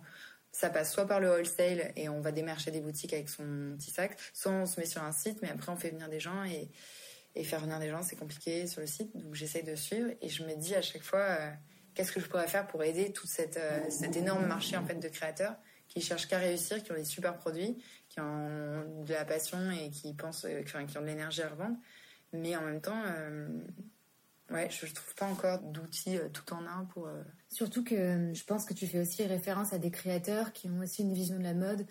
ça 0.53 0.69
passe 0.69 0.93
soit 0.93 1.07
par 1.07 1.19
le 1.19 1.29
wholesale 1.29 1.93
et 1.97 2.09
on 2.09 2.21
va 2.21 2.31
démarcher 2.31 2.71
des 2.71 2.81
boutiques 2.81 3.15
avec 3.15 3.29
son 3.29 3.75
petit 3.77 3.91
sac, 3.91 4.19
soit 4.35 4.53
on 4.53 4.67
se 4.67 4.79
met 4.79 4.87
sur 4.87 5.03
un 5.03 5.13
site, 5.13 5.41
mais 5.43 5.49
après 5.49 5.73
on 5.73 5.77
fait 5.77 5.91
venir 5.91 6.09
des 6.09 6.21
gens 6.21 6.45
et, 6.45 6.71
et 7.35 7.45
faire 7.45 7.61
venir 7.61 7.79
des 7.79 7.89
gens, 7.89 8.03
c'est 8.03 8.17
compliqué 8.17 8.67
sur 8.67 8.81
le 8.81 8.87
site. 8.87 9.17
Donc 9.17 9.35
j'essaye 9.35 9.63
de 9.63 9.75
suivre 9.75 10.11
et 10.21 10.29
je 10.29 10.45
me 10.45 10.55
dis 10.55 10.75
à 10.75 10.83
chaque 10.83 11.03
fois 11.03 11.21
euh, 11.21 11.51
qu'est-ce 11.95 12.13
que 12.13 12.21
je 12.21 12.27
pourrais 12.27 12.49
faire 12.49 12.67
pour 12.67 12.83
aider 12.83 13.13
tout 13.13 13.27
cette, 13.27 13.57
euh, 13.57 13.81
cet 13.89 14.17
énorme 14.17 14.47
marché 14.47 14.77
en 14.77 14.85
fait 14.85 14.97
de 14.97 15.09
créateurs 15.09 15.57
qui 15.89 16.01
cherchent 16.01 16.27
qu'à 16.27 16.39
réussir, 16.39 16.83
qui 16.83 16.93
ont 16.93 16.97
des 16.97 17.05
super 17.05 17.37
produits, 17.37 17.83
qui 18.09 18.21
ont 18.21 19.03
de 19.05 19.13
la 19.13 19.25
passion 19.25 19.71
et 19.71 19.91
qui 19.91 20.15
pensent, 20.15 20.47
euh, 20.47 20.63
qui, 20.63 20.77
ont 20.77 21.03
de 21.03 21.07
l'énergie 21.07 21.43
à 21.43 21.49
revendre. 21.49 21.77
Mais 22.33 22.57
en 22.57 22.63
même 22.63 22.81
temps, 22.81 23.03
ouais, 24.51 24.71
je, 24.71 24.87
ne 24.87 24.91
trouve 24.91 25.15
pas 25.17 25.27
encore 25.27 25.59
d'outils 25.61 26.19
tout 26.33 26.55
en 26.55 26.65
un 26.67 26.87
pour. 26.87 27.11
Surtout 27.51 27.85
que 27.85 28.33
je 28.33 28.45
pense 28.45 28.65
que 28.65 28.73
tu 28.73 28.87
fais 28.87 29.01
aussi 29.01 29.23
référence 29.27 29.75
à 29.75 29.79
des 29.79 29.91
créateurs 29.91 30.55
qui 30.55 30.71
ont 30.71 30.79
aussi 30.79 31.03
une 31.03 31.13
vision 31.13 31.39
de 31.39 31.43
la 31.43 31.53
mode 31.53 31.87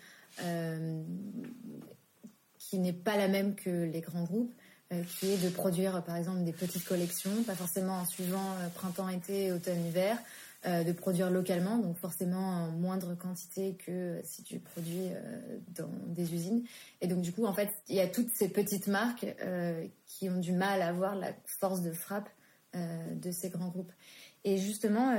qui 2.58 2.78
n'est 2.78 2.92
pas 2.92 3.16
la 3.16 3.28
même 3.28 3.54
que 3.54 3.84
les 3.84 4.00
grands 4.00 4.24
groupes 4.24 4.52
euh, 4.52 4.61
qui 5.00 5.32
est 5.32 5.42
de 5.42 5.48
produire 5.48 6.02
par 6.04 6.16
exemple 6.16 6.44
des 6.44 6.52
petites 6.52 6.84
collections, 6.84 7.42
pas 7.44 7.54
forcément 7.54 7.94
en 7.94 8.04
suivant 8.04 8.52
euh, 8.60 8.68
printemps, 8.68 9.08
été, 9.08 9.52
automne, 9.52 9.84
hiver, 9.86 10.18
euh, 10.66 10.84
de 10.84 10.92
produire 10.92 11.30
localement, 11.30 11.78
donc 11.78 11.96
forcément 11.98 12.64
en 12.64 12.70
moindre 12.70 13.14
quantité 13.14 13.74
que 13.74 14.20
si 14.24 14.42
tu 14.42 14.58
produis 14.58 15.08
dans 15.74 15.90
des 16.06 16.34
usines. 16.34 16.64
Et 17.00 17.06
donc 17.06 17.22
du 17.22 17.32
coup, 17.32 17.46
en 17.46 17.52
fait, 17.52 17.70
il 17.88 17.96
y 17.96 18.00
a 18.00 18.08
toutes 18.08 18.30
ces 18.34 18.48
petites 18.48 18.86
marques 18.86 19.26
qui 20.06 20.28
ont 20.28 20.38
du 20.38 20.52
mal 20.52 20.82
à 20.82 20.88
avoir 20.88 21.16
la 21.16 21.32
force 21.60 21.82
de 21.82 21.92
frappe 21.92 22.28
de 22.74 23.30
ces 23.32 23.50
grands 23.50 23.68
groupes. 23.68 23.92
Et 24.44 24.58
justement, 24.58 25.14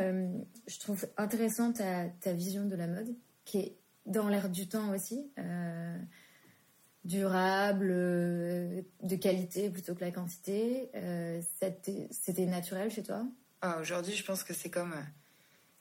je 0.67 0.79
trouve 0.79 1.05
intéressante 1.17 1.75
ta, 1.75 2.07
ta, 2.21 2.33
vision 2.33 2.65
de 2.65 2.75
la 2.75 2.87
mode, 2.87 3.13
qui 3.45 3.59
est 3.59 3.75
dans 4.05 4.29
l'air 4.29 4.49
du 4.49 4.67
temps 4.67 4.93
aussi 4.93 5.29
durable, 7.05 7.89
euh, 7.91 8.81
de 9.01 9.15
qualité 9.15 9.69
plutôt 9.69 9.95
que 9.95 10.01
la 10.01 10.11
quantité. 10.11 10.89
Euh, 10.95 11.41
c'était 11.51 12.45
naturel 12.45 12.91
chez 12.91 13.03
toi? 13.03 13.25
Ah, 13.61 13.77
Aujourd'hui, 13.81 14.13
je 14.13 14.23
pense 14.23 14.43
que 14.43 14.53
c'est 14.53 14.69
comme, 14.69 14.93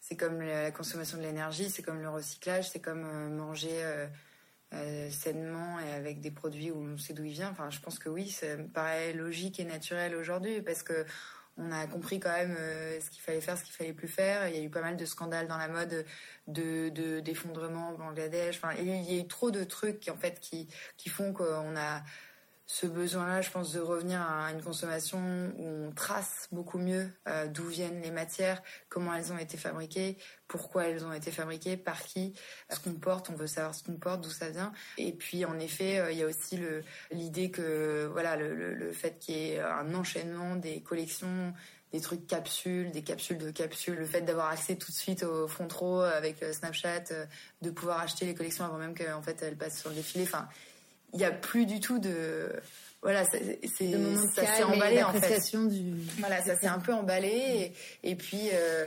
c'est 0.00 0.16
comme 0.16 0.40
la 0.40 0.70
consommation 0.70 1.18
de 1.18 1.22
l'énergie, 1.22 1.70
c'est 1.70 1.82
comme 1.82 2.00
le 2.00 2.08
recyclage, 2.08 2.70
c'est 2.70 2.80
comme 2.80 3.04
euh, 3.04 3.28
manger 3.28 3.82
sainement 5.10 5.78
et 5.80 5.92
avec 5.92 6.22
des 6.22 6.30
produits 6.30 6.70
où 6.70 6.82
on 6.82 6.96
sait 6.96 7.12
d'où 7.12 7.24
il 7.24 7.32
vient. 7.32 7.50
Enfin, 7.50 7.68
je 7.68 7.78
pense 7.78 7.98
que 7.98 8.08
oui, 8.08 8.30
ça 8.30 8.56
me 8.56 8.68
paraît 8.68 9.12
logique 9.12 9.60
et 9.60 9.64
naturel 9.64 10.16
aujourd'hui 10.16 10.62
parce 10.62 10.82
que 10.82 11.04
on 11.58 11.70
a 11.70 11.86
compris 11.86 12.18
quand 12.18 12.32
même 12.32 12.56
euh, 12.58 13.00
ce 13.00 13.10
qu'il 13.10 13.22
fallait 13.22 13.40
faire, 13.40 13.58
ce 13.58 13.64
qu'il 13.64 13.74
fallait 13.74 13.92
plus 13.92 14.08
faire. 14.08 14.48
Il 14.48 14.56
y 14.56 14.58
a 14.58 14.62
eu 14.62 14.70
pas 14.70 14.80
mal 14.80 14.96
de 14.96 15.04
scandales 15.04 15.46
dans 15.48 15.58
la 15.58 15.68
mode, 15.68 16.04
de 16.46 17.20
d'effondrement 17.20 17.90
au 17.90 17.96
Bangladesh. 17.98 18.60
Il 18.78 18.88
y 18.88 19.18
a 19.18 19.20
eu 19.20 19.26
trop 19.28 19.50
de 19.50 19.64
trucs 19.64 20.08
en 20.08 20.16
fait 20.16 20.40
qui 20.40 20.68
qui 20.96 21.08
font 21.08 21.32
qu'on 21.32 21.76
a 21.76 22.02
ce 22.72 22.86
besoin-là, 22.86 23.42
je 23.42 23.50
pense, 23.50 23.74
de 23.74 23.80
revenir 23.80 24.22
à 24.22 24.50
une 24.50 24.62
consommation 24.62 25.18
où 25.58 25.66
on 25.66 25.92
trace 25.92 26.48
beaucoup 26.52 26.78
mieux 26.78 27.06
euh, 27.28 27.46
d'où 27.46 27.66
viennent 27.66 28.00
les 28.00 28.10
matières, 28.10 28.62
comment 28.88 29.12
elles 29.12 29.30
ont 29.30 29.36
été 29.36 29.58
fabriquées, 29.58 30.16
pourquoi 30.48 30.84
elles 30.84 31.04
ont 31.04 31.12
été 31.12 31.30
fabriquées, 31.30 31.76
par 31.76 32.02
qui, 32.02 32.32
ce 32.70 32.80
qu'on 32.80 32.94
porte, 32.94 33.28
on 33.28 33.34
veut 33.34 33.46
savoir 33.46 33.74
ce 33.74 33.84
qu'on 33.84 33.98
porte, 33.98 34.22
d'où 34.22 34.30
ça 34.30 34.48
vient. 34.48 34.72
Et 34.96 35.12
puis, 35.12 35.44
en 35.44 35.58
effet, 35.58 35.98
euh, 35.98 36.12
il 36.12 36.18
y 36.18 36.22
a 36.22 36.26
aussi 36.26 36.58
l'idée 37.10 37.50
que, 37.50 38.08
voilà, 38.10 38.36
le, 38.36 38.90
fait 38.92 39.18
qu'il 39.18 39.36
y 39.36 39.50
ait 39.50 39.60
un 39.60 39.94
enchaînement 39.94 40.56
des 40.56 40.80
collections 40.80 41.52
des 41.92 42.00
trucs 42.00 42.26
capsules, 42.26 42.90
des 42.90 43.02
capsules 43.02 43.36
de 43.36 43.50
capsules, 43.50 43.96
le 43.96 44.06
fait 44.06 44.22
d'avoir 44.22 44.48
accès 44.48 44.76
tout 44.76 44.90
de 44.90 44.96
suite 44.96 45.24
au 45.24 45.46
front 45.46 45.68
row 45.68 46.00
avec 46.00 46.42
Snapchat, 46.42 47.04
de 47.60 47.70
pouvoir 47.70 48.00
acheter 48.00 48.24
les 48.24 48.34
collections 48.34 48.64
avant 48.64 48.78
même 48.78 48.94
qu'en 48.94 49.20
fait 49.20 49.42
elles 49.42 49.58
passent 49.58 49.78
sur 49.78 49.90
le 49.90 49.96
défilé. 49.96 50.26
Il 51.12 51.18
n'y 51.18 51.24
a 51.24 51.30
plus 51.30 51.66
du 51.66 51.80
tout 51.80 51.98
de 51.98 52.50
voilà, 53.02 53.24
c'est 53.24 53.60
ça 53.66 54.46
s'est 54.46 54.62
emballé 54.62 55.02
en 55.02 55.12
fait. 55.12 55.56
Du... 55.66 55.94
Voilà, 56.18 56.40
ça 56.42 56.56
s'est 56.56 56.68
un 56.68 56.78
peu 56.78 56.94
emballé 56.94 57.72
et, 58.04 58.14
puis 58.14 58.50
euh, 58.52 58.86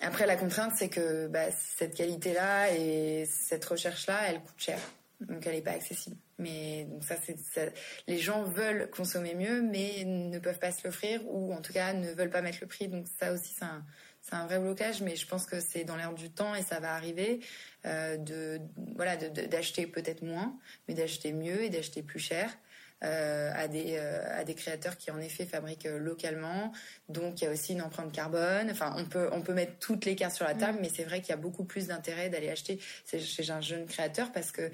après 0.00 0.24
la 0.24 0.36
contrainte 0.36 0.72
c'est 0.76 0.88
que 0.88 1.26
bah, 1.26 1.50
cette 1.50 1.94
qualité-là 1.94 2.72
et 2.72 3.26
cette 3.26 3.64
recherche-là, 3.64 4.20
elle 4.28 4.40
coûte 4.40 4.54
cher, 4.56 4.78
donc 5.20 5.44
elle 5.44 5.56
n'est 5.56 5.62
pas 5.62 5.72
accessible. 5.72 6.16
Mais 6.38 6.84
donc 6.84 7.02
ça 7.02 7.16
c'est 7.24 7.72
les 8.06 8.18
gens 8.18 8.44
veulent 8.44 8.88
consommer 8.90 9.34
mieux, 9.34 9.62
mais 9.62 10.04
ne 10.04 10.38
peuvent 10.38 10.60
pas 10.60 10.70
se 10.70 10.86
l'offrir 10.86 11.22
ou 11.26 11.52
en 11.52 11.60
tout 11.60 11.72
cas 11.72 11.94
ne 11.94 12.12
veulent 12.12 12.30
pas 12.30 12.40
mettre 12.40 12.58
le 12.60 12.68
prix. 12.68 12.86
Donc 12.86 13.06
ça 13.18 13.32
aussi 13.32 13.52
c'est 13.58 13.64
un 13.64 13.84
c'est 14.22 14.34
un 14.34 14.46
vrai 14.46 14.60
blocage, 14.60 15.02
mais 15.02 15.16
je 15.16 15.26
pense 15.26 15.46
que 15.46 15.60
c'est 15.60 15.84
dans 15.84 15.96
l'air 15.96 16.14
du 16.14 16.30
temps 16.30 16.54
et 16.54 16.62
ça 16.62 16.78
va 16.78 16.94
arriver 16.94 17.40
euh, 17.84 18.16
de 18.16 18.60
voilà 18.94 19.16
d'acheter 19.16 19.86
peut-être 19.86 20.22
moins, 20.22 20.56
mais 20.86 20.94
d'acheter 20.94 21.32
mieux 21.32 21.64
et 21.64 21.70
d'acheter 21.70 22.02
plus 22.02 22.20
cher. 22.20 22.56
Euh, 23.04 23.50
à, 23.56 23.66
des, 23.66 23.96
euh, 23.96 24.22
à 24.38 24.44
des 24.44 24.54
créateurs 24.54 24.96
qui 24.96 25.10
en 25.10 25.18
effet 25.18 25.44
fabriquent 25.44 25.86
euh, 25.86 25.98
localement. 25.98 26.70
Donc 27.08 27.40
il 27.40 27.46
y 27.46 27.48
a 27.48 27.50
aussi 27.50 27.72
une 27.72 27.82
empreinte 27.82 28.12
carbone. 28.12 28.70
Enfin, 28.70 28.94
on 28.96 29.06
peut, 29.06 29.28
on 29.32 29.40
peut 29.40 29.54
mettre 29.54 29.72
toutes 29.80 30.04
les 30.04 30.14
cartes 30.14 30.36
sur 30.36 30.44
la 30.44 30.54
table, 30.54 30.78
mm. 30.78 30.82
mais 30.82 30.88
c'est 30.88 31.02
vrai 31.02 31.20
qu'il 31.20 31.30
y 31.30 31.32
a 31.32 31.36
beaucoup 31.36 31.64
plus 31.64 31.88
d'intérêt 31.88 32.28
d'aller 32.28 32.48
acheter 32.48 32.78
chez 33.04 33.50
un 33.50 33.60
jeune 33.60 33.86
créateur 33.86 34.30
parce 34.30 34.52
que 34.52 34.70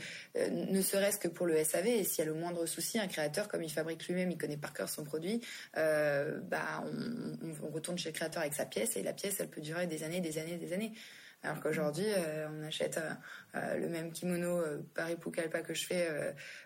ne 0.50 0.82
serait-ce 0.82 1.18
que 1.18 1.28
pour 1.28 1.46
le 1.46 1.62
SAV, 1.64 1.86
et 1.86 2.04
s'il 2.04 2.18
y 2.18 2.28
a 2.28 2.30
le 2.30 2.38
moindre 2.38 2.66
souci, 2.66 2.98
un 2.98 3.06
créateur, 3.06 3.48
comme 3.48 3.62
il 3.62 3.72
fabrique 3.72 4.06
lui-même, 4.06 4.30
il 4.30 4.36
connaît 4.36 4.58
par 4.58 4.74
cœur 4.74 4.90
son 4.90 5.04
produit, 5.04 5.40
bah, 5.74 6.84
on, 6.84 7.66
on, 7.66 7.70
retourne 7.70 7.96
chez 7.96 8.10
le 8.10 8.14
créateur 8.14 8.42
avec 8.42 8.52
sa 8.52 8.66
pièce 8.66 8.96
et 8.96 9.02
la 9.02 9.14
pièce, 9.14 9.36
elle 9.40 9.48
peut 9.48 9.62
durer 9.62 9.86
des 9.86 10.02
années, 10.04 10.20
des 10.20 10.38
années, 10.38 10.56
des 10.56 10.72
années. 10.74 10.92
Alors 11.42 11.60
qu'aujourd'hui, 11.60 12.06
euh, 12.06 12.48
on 12.50 12.66
achète 12.66 12.98
euh, 12.98 13.12
euh, 13.54 13.76
le 13.78 13.88
même 13.88 14.10
kimono 14.10 14.60
Paris 14.94 15.16
Pucallpa 15.16 15.60
que 15.60 15.72
je 15.72 15.86
fais, 15.86 16.08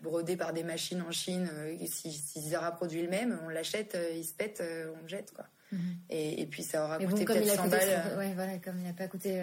brodé 0.00 0.36
par 0.36 0.52
des 0.52 0.64
machines 0.64 1.02
en 1.02 1.12
Chine. 1.12 1.50
si, 1.86 2.12
si 2.12 2.40
Zara 2.40 2.72
produit 2.72 3.02
le 3.02 3.08
même, 3.08 3.38
on 3.44 3.48
l'achète, 3.48 3.96
il 4.14 4.24
se 4.24 4.32
pète, 4.32 4.62
on 4.62 5.02
le 5.02 5.08
jette, 5.08 5.32
quoi. 5.32 5.46
Mhm. 5.72 5.80
Et, 6.10 6.42
et, 6.42 6.46
puis 6.46 6.62
ça 6.62 6.84
aura 6.84 6.98
coûté 6.98 7.24
peut-être 7.24 7.54
100 7.54 7.68
balles. 7.68 8.18
Ouais, 8.18 8.32
voilà, 8.34 8.58
comme 8.58 8.76
il 8.76 8.84
n'a 8.84 8.92
pas 8.92 9.08
coûté. 9.08 9.42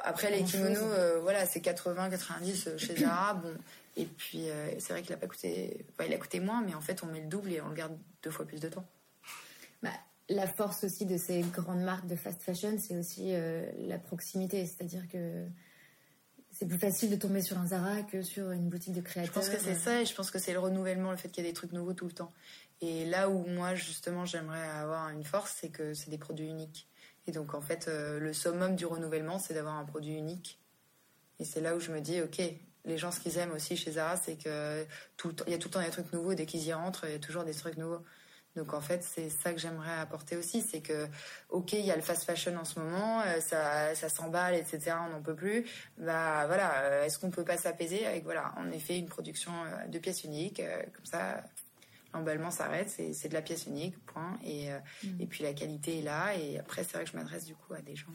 Après 0.00 0.30
les 0.30 0.42
kimonos, 0.42 1.20
voilà, 1.22 1.46
c'est 1.46 1.60
80, 1.60 2.10
90 2.10 2.76
chez 2.76 2.96
Zara. 2.96 3.34
bon, 3.42 3.54
et 3.96 4.04
puis 4.06 4.46
c'est 4.78 4.92
vrai 4.92 5.02
qu'il 5.02 5.12
a 5.12 5.18
pas 5.18 5.26
coûté, 5.26 5.84
il 6.04 6.12
a 6.12 6.18
coûté 6.18 6.40
moins, 6.40 6.62
mais 6.62 6.74
en 6.74 6.80
fait 6.80 7.02
on 7.02 7.06
met 7.06 7.20
le 7.20 7.28
double 7.28 7.52
et 7.52 7.60
on 7.60 7.68
le 7.68 7.74
garde 7.74 7.96
deux 8.22 8.30
fois 8.30 8.46
plus 8.46 8.60
de 8.60 8.68
temps. 8.68 8.86
Bah, 9.82 9.90
la 10.28 10.46
force 10.46 10.84
aussi 10.84 11.06
de 11.06 11.16
ces 11.16 11.40
grandes 11.40 11.82
marques 11.82 12.06
de 12.06 12.16
fast 12.16 12.42
fashion, 12.42 12.76
c'est 12.78 12.96
aussi 12.96 13.34
euh, 13.34 13.70
la 13.78 13.98
proximité. 13.98 14.66
C'est-à-dire 14.66 15.08
que 15.08 15.46
c'est 16.52 16.66
plus 16.66 16.78
facile 16.78 17.10
de 17.10 17.16
tomber 17.16 17.40
sur 17.40 17.58
un 17.58 17.66
Zara 17.66 18.02
que 18.02 18.22
sur 18.22 18.50
une 18.50 18.68
boutique 18.68 18.94
de 18.94 19.00
créateurs. 19.00 19.32
Je 19.32 19.38
pense 19.38 19.48
que 19.48 19.60
c'est 19.60 19.74
ça 19.74 20.02
et 20.02 20.06
je 20.06 20.14
pense 20.14 20.30
que 20.30 20.38
c'est 20.38 20.52
le 20.52 20.58
renouvellement, 20.58 21.10
le 21.10 21.16
fait 21.16 21.28
qu'il 21.28 21.44
y 21.44 21.46
ait 21.46 21.50
des 21.50 21.54
trucs 21.54 21.72
nouveaux 21.72 21.94
tout 21.94 22.06
le 22.06 22.12
temps. 22.12 22.32
Et 22.80 23.04
là 23.06 23.28
où 23.30 23.44
moi, 23.46 23.74
justement, 23.74 24.24
j'aimerais 24.24 24.68
avoir 24.68 25.10
une 25.10 25.24
force, 25.24 25.56
c'est 25.60 25.70
que 25.70 25.94
c'est 25.94 26.10
des 26.10 26.18
produits 26.18 26.48
uniques. 26.48 26.88
Et 27.26 27.32
donc, 27.32 27.54
en 27.54 27.60
fait, 27.60 27.88
euh, 27.88 28.18
le 28.18 28.32
summum 28.32 28.76
du 28.76 28.86
renouvellement, 28.86 29.38
c'est 29.38 29.54
d'avoir 29.54 29.76
un 29.76 29.84
produit 29.84 30.14
unique. 30.14 30.60
Et 31.38 31.44
c'est 31.44 31.60
là 31.60 31.76
où 31.76 31.80
je 31.80 31.92
me 31.92 32.00
dis, 32.00 32.20
OK, 32.20 32.40
les 32.84 32.98
gens, 32.98 33.10
ce 33.12 33.20
qu'ils 33.20 33.38
aiment 33.38 33.52
aussi 33.52 33.76
chez 33.76 33.92
Zara, 33.92 34.16
c'est 34.16 34.36
que 34.36 34.86
tout 35.16 35.34
y 35.46 35.54
a 35.54 35.58
tout 35.58 35.68
le 35.68 35.72
temps 35.72 35.82
des 35.82 35.90
trucs 35.90 36.12
nouveaux. 36.12 36.34
Dès 36.34 36.46
qu'ils 36.46 36.64
y 36.64 36.72
rentrent, 36.72 37.04
il 37.04 37.12
y 37.12 37.14
a 37.14 37.18
toujours 37.18 37.44
des 37.44 37.54
trucs 37.54 37.76
nouveaux. 37.76 38.02
Donc 38.56 38.74
en 38.74 38.80
fait, 38.80 39.02
c'est 39.04 39.28
ça 39.30 39.52
que 39.52 39.60
j'aimerais 39.60 39.98
apporter 40.00 40.36
aussi, 40.36 40.62
c'est 40.62 40.80
que 40.80 41.06
ok, 41.50 41.74
il 41.74 41.84
y 41.84 41.90
a 41.90 41.96
le 41.96 42.02
fast 42.02 42.24
fashion 42.24 42.56
en 42.56 42.64
ce 42.64 42.80
moment, 42.80 43.20
euh, 43.20 43.40
ça, 43.40 43.94
ça 43.94 44.08
s'emballe, 44.08 44.54
etc. 44.54 44.96
On 45.06 45.10
n'en 45.10 45.22
peut 45.22 45.34
plus. 45.34 45.64
Bah 45.96 46.44
voilà, 46.46 46.82
euh, 46.82 47.04
est-ce 47.04 47.18
qu'on 47.18 47.30
peut 47.30 47.44
pas 47.44 47.56
s'apaiser 47.56 48.06
avec 48.06 48.24
voilà, 48.24 48.52
en 48.56 48.70
effet, 48.72 48.98
une 48.98 49.06
production 49.06 49.52
euh, 49.52 49.86
de 49.86 49.98
pièces 49.98 50.24
uniques, 50.24 50.60
comme 50.92 51.04
ça, 51.04 51.44
l'emballement 52.12 52.50
s'arrête, 52.50 52.88
c'est 52.88 53.28
de 53.28 53.34
la 53.34 53.42
pièce 53.42 53.66
unique, 53.66 53.96
point. 54.06 54.38
Et 54.44 54.70
mm. 55.04 55.20
et 55.20 55.26
puis 55.26 55.44
la 55.44 55.52
qualité 55.52 56.00
est 56.00 56.02
là. 56.02 56.34
Et 56.34 56.58
après, 56.58 56.82
c'est 56.82 56.94
vrai 56.94 57.04
que 57.04 57.10
je 57.10 57.16
m'adresse 57.16 57.44
du 57.44 57.54
coup 57.54 57.74
à 57.74 57.80
des 57.80 57.94
gens, 57.94 58.08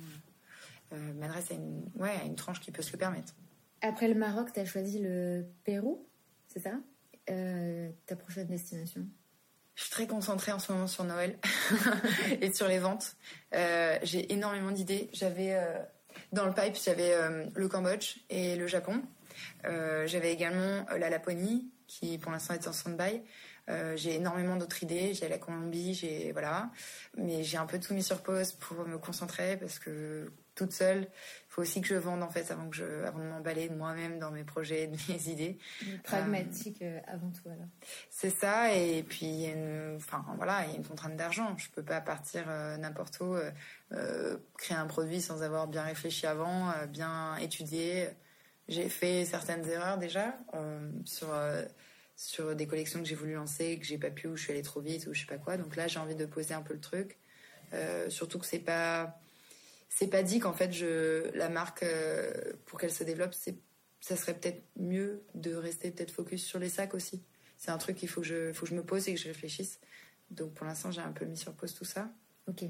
m'adresse 0.92 1.52
à 1.52 1.54
une 1.54 1.90
ouais 1.96 2.16
à 2.22 2.26
une 2.26 2.36
tranche 2.36 2.60
qui 2.60 2.72
peut 2.72 2.82
se 2.82 2.92
le 2.92 2.98
permettre. 2.98 3.34
Après 3.82 4.08
le 4.08 4.16
Maroc, 4.16 4.52
tu 4.54 4.60
as 4.60 4.66
choisi 4.66 5.00
le 5.00 5.46
Pérou, 5.64 6.06
c'est 6.48 6.60
ça? 6.60 6.74
Ta 7.26 8.16
prochaine 8.18 8.48
destination? 8.48 9.08
Je 9.76 9.84
suis 9.84 9.92
très 9.92 10.08
concentrée 10.08 10.52
en 10.52 10.60
ce 10.60 10.72
moment 10.72 10.88
sur 10.88 11.04
Noël 11.04 11.38
et 12.42 12.54
sur 12.54 12.68
les 12.68 12.80
ventes. 12.80 13.16
Euh, 13.56 13.98
j'ai 14.04 14.32
énormément 14.32 14.72
d'idées. 14.72 15.10
J'avais 15.14 15.54
euh, 15.54 15.80
dans 16.32 16.46
le 16.46 16.54
pipe, 16.54 16.76
j'avais 16.76 17.14
euh, 17.14 17.46
le 17.56 17.68
Cambodge 17.68 18.18
et 18.30 18.56
le 18.56 18.68
Japon. 18.68 19.02
j'avais 19.64 20.32
également 20.32 20.86
la 20.98 21.10
Laponie 21.10 21.72
qui 21.88 22.18
pour 22.18 22.32
l'instant 22.32 22.54
est 22.54 22.68
en 22.68 22.74
stand-by. 22.74 23.22
j'ai 23.96 24.16
énormément 24.16 24.58
d'autres 24.58 24.84
idées. 24.84 25.14
J'ai 25.14 25.28
la 25.28 25.40
Colombie, 25.40 25.94
j'ai 25.94 26.32
voilà, 26.32 26.70
mais 27.18 27.44
j'ai 27.44 27.58
un 27.58 27.66
peu 27.66 27.80
tout 27.80 27.94
mis 27.94 28.04
sur 28.04 28.22
pause 28.22 28.54
pour 28.54 28.86
me 28.88 28.98
concentrer 28.98 29.58
parce 29.58 29.80
que 29.80 30.32
toute 30.56 30.72
seule, 30.72 31.08
faut 31.54 31.62
aussi 31.62 31.82
que 31.82 31.88
je 31.88 31.96
vende 31.96 32.24
en 32.24 32.30
fait 32.30 32.50
avant 32.50 32.68
que 32.68 32.76
je, 32.76 33.04
avant 33.06 33.20
de 33.20 33.26
m'emballer 33.26 33.70
moi-même 33.70 34.18
dans 34.18 34.32
mes 34.32 34.44
projets, 34.44 34.90
mes 35.10 35.30
idées. 35.30 35.60
Pragmatique 36.04 36.82
euh, 36.82 37.00
avant 37.08 37.30
tout 37.30 37.48
alors. 37.48 37.68
C'est 38.10 38.32
ça 38.32 38.74
et 38.74 39.04
puis 39.04 39.28
il 39.28 39.42
y 39.42 39.46
a 39.46 39.52
une, 39.52 39.96
enfin 39.98 40.26
voilà, 40.38 40.66
il 40.66 40.72
y 40.72 40.74
a 40.74 40.78
une 40.78 40.86
contrainte 40.86 41.16
d'argent. 41.16 41.56
Je 41.58 41.70
peux 41.70 41.84
pas 41.84 42.02
partir 42.02 42.46
euh, 42.48 42.78
n'importe 42.78 43.20
où, 43.20 43.36
euh, 43.92 44.38
créer 44.58 44.78
un 44.78 44.88
produit 44.88 45.22
sans 45.22 45.44
avoir 45.44 45.68
bien 45.68 45.84
réfléchi 45.84 46.26
avant, 46.26 46.72
bien 46.88 47.36
étudié. 47.38 48.10
J'ai 48.68 48.90
fait 48.90 49.26
certaines 49.26 49.68
erreurs 49.70 49.98
déjà 49.98 50.38
sur 51.06 51.28
sur 52.16 52.56
des 52.56 52.68
collections 52.68 53.00
que 53.00 53.06
j'ai 53.06 53.16
voulu 53.16 53.34
lancer, 53.34 53.78
que 53.78 53.86
j'ai 53.86 53.98
pas 53.98 54.12
pu, 54.12 54.28
ou 54.28 54.38
je 54.38 54.44
suis 54.44 54.54
allée 54.54 54.62
trop 54.62 54.82
vite, 54.82 55.08
ou 55.08 55.14
je 55.14 55.22
sais 55.22 55.26
pas 55.26 55.38
quoi. 55.38 55.58
Donc 55.58 55.76
là, 55.76 55.88
j'ai 55.88 56.00
envie 56.00 56.16
de 56.16 56.26
poser 56.26 56.54
un 56.54 56.62
peu 56.62 56.74
le 56.74 56.80
truc. 56.80 57.20
surtout 58.10 58.40
que 58.40 58.46
c'est 58.46 58.60
pas 58.60 59.20
c'est 59.96 60.08
pas 60.08 60.24
dit 60.24 60.40
qu'en 60.40 60.54
fait 60.54 60.72
je 60.72 61.30
la 61.38 61.50
marque 61.50 61.84
euh, 61.84 62.32
pour 62.66 62.80
qu'elle 62.80 62.92
se 62.92 63.04
développe 63.04 63.34
c'est 63.34 63.56
ça 64.00 64.18
serait 64.18 64.34
peut-être 64.34 64.62
mieux 64.76 65.24
de 65.34 65.56
rester 65.56 65.92
peut-être 65.92 66.12
focus 66.12 66.44
sur 66.44 66.60
les 66.60 66.68
sacs 66.68 66.94
aussi. 66.94 67.24
C'est 67.58 67.72
un 67.72 67.78
truc 67.78 67.96
qu'il 67.96 68.10
faut 68.10 68.20
que 68.20 68.28
je 68.28 68.52
faut 68.52 68.66
que 68.66 68.72
je 68.72 68.76
me 68.76 68.84
pose 68.84 69.08
et 69.08 69.14
que 69.14 69.20
je 69.20 69.28
réfléchisse. 69.28 69.80
Donc 70.32 70.54
pour 70.56 70.66
l'instant 70.66 70.92
j'ai 70.92 71.02
un 71.02 71.12
peu 71.12 71.26
mis 71.26 71.38
sur 71.38 71.54
pause 71.54 71.74
tout 71.74 71.86
ça. 71.86 72.12
Ok. 72.48 72.64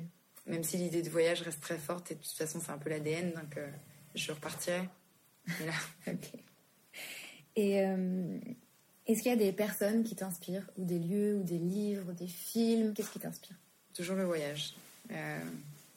Même 0.45 0.63
si 0.63 0.77
l'idée 0.77 1.01
de 1.01 1.09
voyage 1.09 1.41
reste 1.41 1.62
très 1.62 1.77
forte 1.77 2.12
et 2.12 2.15
de 2.15 2.19
toute 2.19 2.38
façon 2.38 2.59
c'est 2.59 2.71
un 2.71 2.77
peu 2.77 2.89
l'ADN 2.89 3.31
donc 3.31 3.57
euh, 3.57 3.67
je 4.15 4.31
repartirai. 4.31 4.89
Et 5.62 5.65
là 5.65 5.73
ok. 6.07 6.33
Et 7.55 7.81
euh, 7.81 8.38
est-ce 9.07 9.23
qu'il 9.23 9.31
y 9.31 9.36
a 9.36 9.38
des 9.38 9.53
personnes 9.53 10.03
qui 10.03 10.15
t'inspirent? 10.15 10.69
Ou 10.77 10.83
des 10.83 10.99
lieux 10.99 11.36
ou 11.36 11.43
des 11.43 11.57
livres 11.57 12.12
des 12.13 12.27
films? 12.27 12.93
Qu'est-ce 12.93 13.12
qui 13.12 13.19
t'inspire? 13.19 13.55
Toujours 13.93 14.17
le 14.17 14.25
voyage 14.25 14.75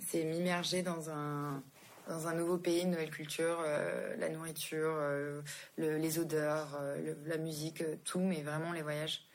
c'est 0.07 0.25
m'immerger 0.25 0.83
dans 0.83 1.11
un 1.11 1.63
dans 2.09 2.29
un 2.29 2.35
nouveau 2.35 2.59
pays, 2.59 2.83
une 2.83 2.91
nouvelle 2.91 3.11
culture, 3.11 3.59
euh, 3.65 4.17
la 4.19 4.29
nourriture, 4.29 4.95
euh, 4.97 5.43
les 5.77 6.19
odeurs, 6.19 6.79
euh, 6.81 7.15
la 7.27 7.37
musique, 7.37 7.83
tout, 8.05 8.21
mais 8.21 8.43
vraiment 8.43 8.73
les 8.73 8.83
voyages. 8.83 9.27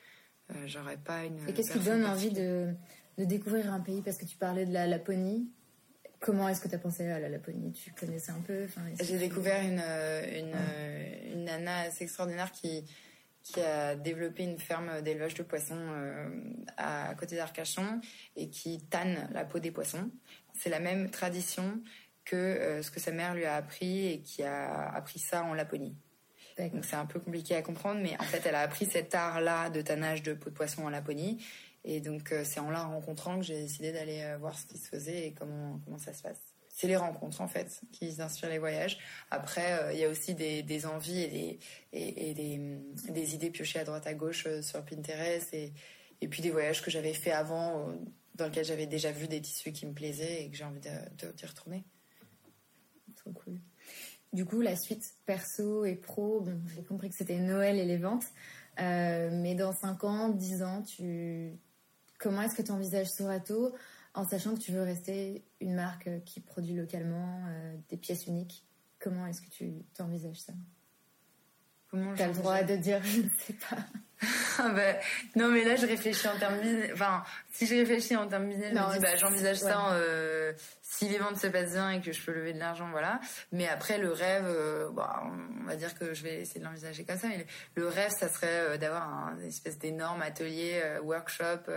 J'aurais 0.66 0.98
pas 0.98 1.24
une. 1.24 1.48
Et 1.48 1.54
qu'est-ce 1.54 1.72
qui 1.72 1.78
donne 1.78 2.04
envie 2.04 2.30
de, 2.30 2.74
de, 3.16 3.24
découvrir 3.24 3.72
un 3.72 3.80
pays? 3.80 4.02
Parce 4.02 4.18
que 4.18 4.26
tu 4.26 4.36
parlais 4.36 4.66
de 4.66 4.72
la 4.72 4.86
Laponie. 4.86 5.50
Comment 6.20 6.46
est-ce 6.48 6.60
que 6.60 6.68
tu 6.68 6.74
as 6.74 6.78
pensé 6.78 7.08
à 7.08 7.18
la 7.18 7.30
Laponie? 7.30 7.72
Tu 7.72 7.90
connaissais 7.92 8.32
un 8.32 8.40
peu? 8.40 8.66
J'ai 9.00 9.18
découvert 9.18 9.62
une, 9.62 9.80
une, 9.80 10.54
une, 11.32 11.44
nana 11.44 11.80
assez 11.80 12.04
extraordinaire 12.04 12.52
qui, 12.52 12.84
qui 13.42 13.60
a 13.62 13.94
développé 13.94 14.42
une 14.42 14.58
ferme 14.58 15.00
d'élevage 15.00 15.34
de 15.34 15.42
poissons 15.42 15.88
à, 16.76 17.08
à, 17.08 17.14
côté 17.14 17.36
d'Arcachon 17.36 18.02
et 18.36 18.50
qui 18.50 18.84
tanne 18.90 19.30
la 19.32 19.46
peau 19.46 19.58
des 19.58 19.70
poissons 19.70 20.10
c'est 20.54 20.70
la 20.70 20.80
même 20.80 21.10
tradition 21.10 21.80
que 22.24 22.36
euh, 22.36 22.82
ce 22.82 22.90
que 22.90 23.00
sa 23.00 23.10
mère 23.10 23.34
lui 23.34 23.44
a 23.44 23.56
appris 23.56 24.06
et 24.06 24.20
qui 24.20 24.42
a 24.42 24.90
appris 24.90 25.18
ça 25.18 25.42
en 25.42 25.54
Laponie. 25.54 25.96
Donc 26.58 26.84
c'est 26.84 26.96
un 26.96 27.06
peu 27.06 27.18
compliqué 27.18 27.56
à 27.56 27.62
comprendre, 27.62 28.00
mais 28.02 28.14
en 28.20 28.24
fait 28.24 28.42
elle 28.44 28.54
a 28.54 28.60
appris 28.60 28.86
cet 28.86 29.14
art-là 29.14 29.70
de 29.70 29.80
tannage 29.80 30.22
de 30.22 30.34
peau 30.34 30.50
de 30.50 30.54
poisson 30.54 30.84
en 30.84 30.90
Laponie. 30.90 31.44
Et 31.84 32.00
donc 32.00 32.30
euh, 32.30 32.44
c'est 32.44 32.60
en 32.60 32.70
la 32.70 32.84
rencontrant 32.84 33.38
que 33.38 33.42
j'ai 33.44 33.62
décidé 33.62 33.92
d'aller 33.92 34.22
euh, 34.22 34.36
voir 34.38 34.56
ce 34.58 34.66
qui 34.66 34.78
se 34.78 34.88
faisait 34.88 35.28
et 35.28 35.32
comment, 35.32 35.80
comment 35.84 35.98
ça 35.98 36.12
se 36.12 36.22
passe. 36.22 36.38
C'est 36.68 36.86
les 36.86 36.96
rencontres 36.96 37.40
en 37.40 37.48
fait 37.48 37.80
qui 37.90 38.14
inspirent 38.20 38.48
les 38.48 38.58
voyages. 38.58 38.98
Après, 39.30 39.92
il 39.92 39.98
y 39.98 40.04
a 40.04 40.08
aussi 40.08 40.34
des, 40.34 40.86
envies 40.86 41.20
et, 41.20 41.58
des, 41.92 42.30
et, 42.32 42.34
des, 43.10 43.34
idées 43.34 43.50
piochées 43.50 43.80
à 43.80 43.84
droite 43.84 44.06
à 44.06 44.14
gauche 44.14 44.46
sur 44.62 44.82
Pinterest 44.82 45.52
et, 45.52 45.74
et 46.22 46.28
puis 46.28 46.40
des 46.40 46.50
voyages 46.50 46.80
que 46.80 46.90
j'avais 46.90 47.12
fait 47.12 47.30
avant 47.30 47.94
dans 48.34 48.46
lequel 48.46 48.64
j'avais 48.64 48.86
déjà 48.86 49.12
vu 49.12 49.28
des 49.28 49.40
tissus 49.40 49.72
qui 49.72 49.86
me 49.86 49.92
plaisaient 49.92 50.44
et 50.44 50.50
que 50.50 50.56
j'ai 50.56 50.64
envie 50.64 50.80
de, 50.80 51.32
d'y 51.32 51.46
retourner. 51.46 51.84
Trop 53.16 53.32
cool. 53.32 53.58
Du 54.32 54.44
coup, 54.44 54.60
la 54.60 54.76
suite 54.76 55.14
perso 55.26 55.84
et 55.84 55.94
pro, 55.94 56.40
bon, 56.40 56.60
j'ai 56.74 56.82
compris 56.82 57.10
que 57.10 57.16
c'était 57.16 57.38
Noël 57.38 57.78
et 57.78 57.84
les 57.84 57.98
ventes. 57.98 58.24
Euh, 58.80 59.28
mais 59.32 59.54
dans 59.54 59.72
5 59.72 60.04
ans, 60.04 60.28
10 60.30 60.62
ans, 60.62 60.82
tu... 60.82 61.52
comment 62.18 62.42
est-ce 62.42 62.54
que 62.54 62.62
tu 62.62 62.72
envisages 62.72 63.10
Sorato 63.10 63.74
en 64.14 64.26
sachant 64.26 64.54
que 64.54 64.60
tu 64.60 64.72
veux 64.72 64.82
rester 64.82 65.44
une 65.60 65.74
marque 65.74 66.08
qui 66.24 66.40
produit 66.40 66.74
localement 66.74 67.44
des 67.90 67.98
pièces 67.98 68.26
uniques? 68.26 68.64
Comment 68.98 69.26
est-ce 69.26 69.42
que 69.42 69.50
tu 69.50 69.84
t'envisages 69.94 70.40
ça? 70.40 70.52
Comment 71.88 72.14
T'as 72.14 72.28
le 72.28 72.34
droit 72.34 72.62
de 72.62 72.76
dire 72.76 73.02
je 73.04 73.20
ne 73.20 73.28
sais 73.28 73.52
pas. 73.52 73.84
Ah 74.58 74.68
bah, 74.68 74.94
non, 75.36 75.48
mais 75.48 75.64
là, 75.64 75.76
je 75.76 75.86
réfléchis 75.86 76.28
en 76.28 76.38
termes 76.38 76.60
business. 76.60 76.90
Enfin, 76.92 77.24
si 77.50 77.66
je 77.66 77.74
réfléchis 77.74 78.16
en 78.16 78.28
termes 78.28 78.48
business, 78.48 78.72
je 78.74 78.78
me 78.78 78.92
dis, 78.92 78.98
bah, 78.98 79.16
j'envisage 79.16 79.58
ça 79.58 79.92
euh, 79.94 80.52
si 80.80 81.08
les 81.08 81.18
ventes 81.18 81.38
se 81.38 81.46
passent 81.46 81.72
bien 81.72 81.90
et 81.90 82.00
que 82.00 82.12
je 82.12 82.22
peux 82.22 82.32
lever 82.32 82.52
de 82.52 82.58
l'argent, 82.58 82.88
voilà. 82.90 83.18
Mais 83.50 83.66
après, 83.66 83.98
le 83.98 84.12
rêve, 84.12 84.44
euh, 84.46 84.90
bah, 84.90 85.22
on 85.60 85.66
va 85.66 85.76
dire 85.76 85.98
que 85.98 86.12
je 86.14 86.22
vais 86.22 86.42
essayer 86.42 86.60
de 86.60 86.64
l'envisager 86.64 87.04
comme 87.04 87.18
ça. 87.18 87.28
Mais 87.28 87.46
le, 87.74 87.88
rêve, 87.88 88.10
ça 88.10 88.28
serait 88.28 88.46
euh, 88.46 88.76
d'avoir 88.76 89.02
un 89.02 89.38
espèce 89.40 89.78
d'énorme 89.78 90.22
atelier, 90.22 90.82
workshop, 91.02 91.70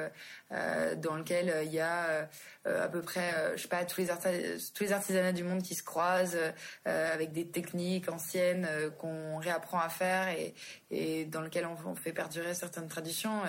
dans 0.51 1.15
lequel 1.15 1.53
il 1.65 1.73
y 1.73 1.79
a 1.79 2.27
à 2.65 2.87
peu 2.87 3.01
près, 3.01 3.53
je 3.55 3.61
sais 3.61 3.67
pas, 3.67 3.83
tous 3.85 4.01
les, 4.01 4.07
tous 4.07 4.83
les 4.83 4.91
artisanats 4.91 5.31
du 5.31 5.43
monde 5.43 5.61
qui 5.61 5.75
se 5.75 5.83
croisent 5.83 6.37
avec 6.85 7.31
des 7.31 7.47
techniques 7.47 8.09
anciennes 8.09 8.67
qu'on 8.97 9.37
réapprend 9.37 9.79
à 9.79 9.89
faire 9.89 10.29
et, 10.29 10.53
et 10.91 11.25
dans 11.25 11.41
lequel 11.41 11.65
on, 11.65 11.75
on 11.89 11.95
fait 11.95 12.13
perdurer 12.35 12.53
certaines 12.53 12.87
traditions, 12.87 13.41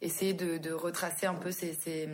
essayer 0.00 0.34
de, 0.34 0.72
retracer 0.72 1.26
un 1.26 1.34
peu 1.34 1.50
ces 1.50 2.08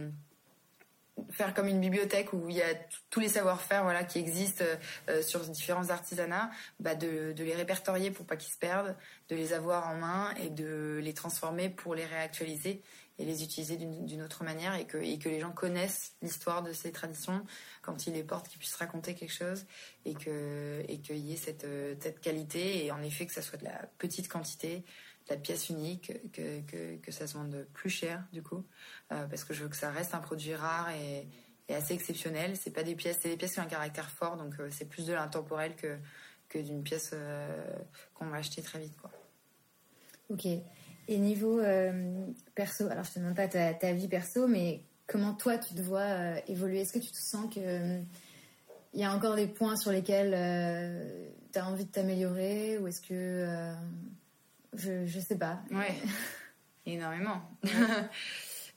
faire 1.31 1.53
comme 1.53 1.67
une 1.67 1.81
bibliothèque 1.81 2.33
où 2.33 2.49
il 2.49 2.57
y 2.57 2.63
a 2.63 2.75
tous 3.11 3.21
les 3.21 3.29
savoir-faire 3.29 3.83
voilà 3.83 4.05
qui 4.05 4.19
existent 4.19 4.65
euh, 5.09 5.23
sur 5.23 5.41
différents 5.41 5.91
artisanats, 5.91 6.51
bah 6.79 6.95
de, 6.95 7.35
les 7.37 7.55
répertorier 7.55 8.11
pour 8.11 8.25
pas 8.25 8.37
qu'ils 8.37 8.53
se 8.53 8.59
perdent, 8.59 8.97
de 9.29 9.37
les 9.37 9.53
avoir 9.53 9.89
en 9.89 9.97
main 9.97 10.35
et 10.43 10.49
de 10.49 10.99
les 11.03 11.13
transformer 11.13 11.69
pour 11.69 11.95
les 11.95 12.07
réactualiser 12.07 12.81
et 13.19 13.25
les 13.27 13.45
utiliser 13.45 13.77
d'une 13.77 14.23
autre 14.23 14.45
manière 14.45 14.75
et 14.77 14.87
que, 14.87 14.97
et 14.97 15.19
que 15.19 15.29
les 15.29 15.41
gens 15.41 15.51
connaissent 15.51 16.15
l'histoire 16.23 16.63
de 16.63 16.73
ces 16.73 16.91
traditions 16.91 17.45
quand 17.83 18.07
ils 18.07 18.15
les 18.15 18.23
portent, 18.23 18.49
qu'ils 18.49 18.59
puissent 18.59 18.77
raconter 18.77 19.15
quelque 19.15 19.35
chose 19.35 19.67
et 20.07 20.15
que 20.15 20.83
et 20.89 21.01
qu'il 21.01 21.19
y 21.19 21.35
ait 21.35 21.37
cette, 21.37 21.65
euh, 21.65 21.95
cette 22.01 22.21
qualité 22.21 22.87
et 22.87 22.93
en 22.93 23.03
effet 23.03 23.27
que 23.27 23.33
ça 23.35 23.43
soit 23.43 23.59
de 23.59 23.65
la 23.65 23.91
petite 23.99 24.29
quantité 24.29 24.85
la 25.31 25.37
pièce 25.37 25.71
unique, 25.71 26.13
que, 26.33 26.97
que, 26.97 27.13
ça 27.13 27.27
se 27.27 27.35
vende 27.35 27.67
plus 27.73 27.89
cher 27.89 28.25
du 28.33 28.43
coup, 28.43 28.65
euh, 29.13 29.27
parce 29.27 29.45
que 29.45 29.55
je 29.55 29.63
veux 29.63 29.69
que 29.69 29.77
ça 29.77 29.91
reste 29.91 30.15
un 30.15 30.19
produit 30.19 30.55
rare 30.55 30.91
et, 30.91 31.27
assez 31.73 31.95
exceptionnel. 31.95 32.57
C'est 32.57 32.73
pas 32.73 32.83
des 32.83 32.97
pièces, 32.97 33.19
c'est 33.23 33.29
des 33.29 33.37
pièces 33.37 33.53
qui 33.53 33.61
ont 33.61 33.63
un 33.63 33.67
caractère 33.67 34.11
fort, 34.11 34.37
donc 34.37 34.55
euh, 34.59 34.69
c'est 34.73 34.87
plus 34.87 35.07
de 35.07 35.13
l'intemporel 35.13 35.77
que, 35.77 35.97
que 36.49 36.59
d'une 36.59 36.83
pièce 36.83 37.13
euh, 37.13 37.65
qu'on 38.15 38.27
va 38.27 38.39
acheter 38.39 38.61
très 38.61 38.81
vite. 38.81 38.97
Quoi. 38.97 39.13
Ok. 40.31 40.47
Et 40.47 41.19
niveau 41.19 41.61
perso, 42.55 42.89
alors 42.89 43.05
je 43.05 43.13
te 43.13 43.19
demande 43.19 43.35
pas 43.35 43.49
ta, 43.49 43.75
ta, 43.75 43.93
vie 43.93 44.07
perso, 44.07 44.47
mais 44.47 44.83
comment 45.09 45.35
toi 45.35 45.59
tu 45.59 45.75
te 45.75 45.81
vois 45.81 46.39
évoluer? 46.49 46.81
Est-ce 46.81 46.93
que 46.93 46.99
tu 47.01 47.11
te 47.11 47.19
sens 47.19 47.53
que 47.53 48.01
il 48.93 49.01
y 49.01 49.05
a 49.05 49.13
encore 49.13 49.35
des 49.35 49.49
points 49.49 49.77
sur 49.77 49.91
lesquels 49.91 50.31
tu 51.53 51.59
as 51.59 51.67
envie 51.67 51.85
de 51.85 51.91
t'améliorer? 51.91 52.79
Ou 52.79 52.87
est-ce 52.87 53.01
que 53.01 53.75
je, 54.75 55.07
je 55.07 55.21
sais 55.21 55.39
pas. 55.39 55.61
Ouais, 55.71 55.95
énormément. 56.87 57.43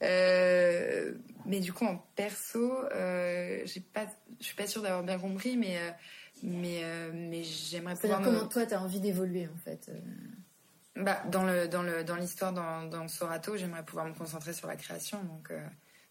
Euh, 0.02 1.14
mais 1.46 1.60
du 1.60 1.72
coup, 1.72 1.86
en 1.86 1.96
perso, 2.16 2.82
euh, 2.92 3.62
j'ai 3.64 3.80
pas, 3.80 4.06
je 4.40 4.44
suis 4.44 4.56
pas 4.56 4.66
sûre 4.66 4.82
d'avoir 4.82 5.04
bien 5.04 5.18
compris, 5.18 5.56
mais, 5.56 5.78
euh, 5.78 5.90
mais, 6.42 6.82
mais 7.14 7.44
j'aimerais 7.44 7.94
pouvoir. 7.94 8.20
comment 8.20 8.46
toi, 8.48 8.66
tu 8.66 8.74
as 8.74 8.82
envie 8.82 9.00
d'évoluer 9.00 9.48
en 9.48 9.56
fait 9.56 9.90
bah, 10.96 11.22
dans 11.30 11.44
le 11.44 11.68
dans 11.68 11.82
le 11.82 12.04
dans 12.04 12.16
l'histoire 12.16 12.52
dans, 12.52 12.84
dans 12.84 13.06
Sorato, 13.08 13.56
j'aimerais 13.56 13.84
pouvoir 13.84 14.04
me 14.06 14.14
concentrer 14.14 14.52
sur 14.52 14.66
la 14.66 14.76
création. 14.76 15.22
Donc 15.24 15.52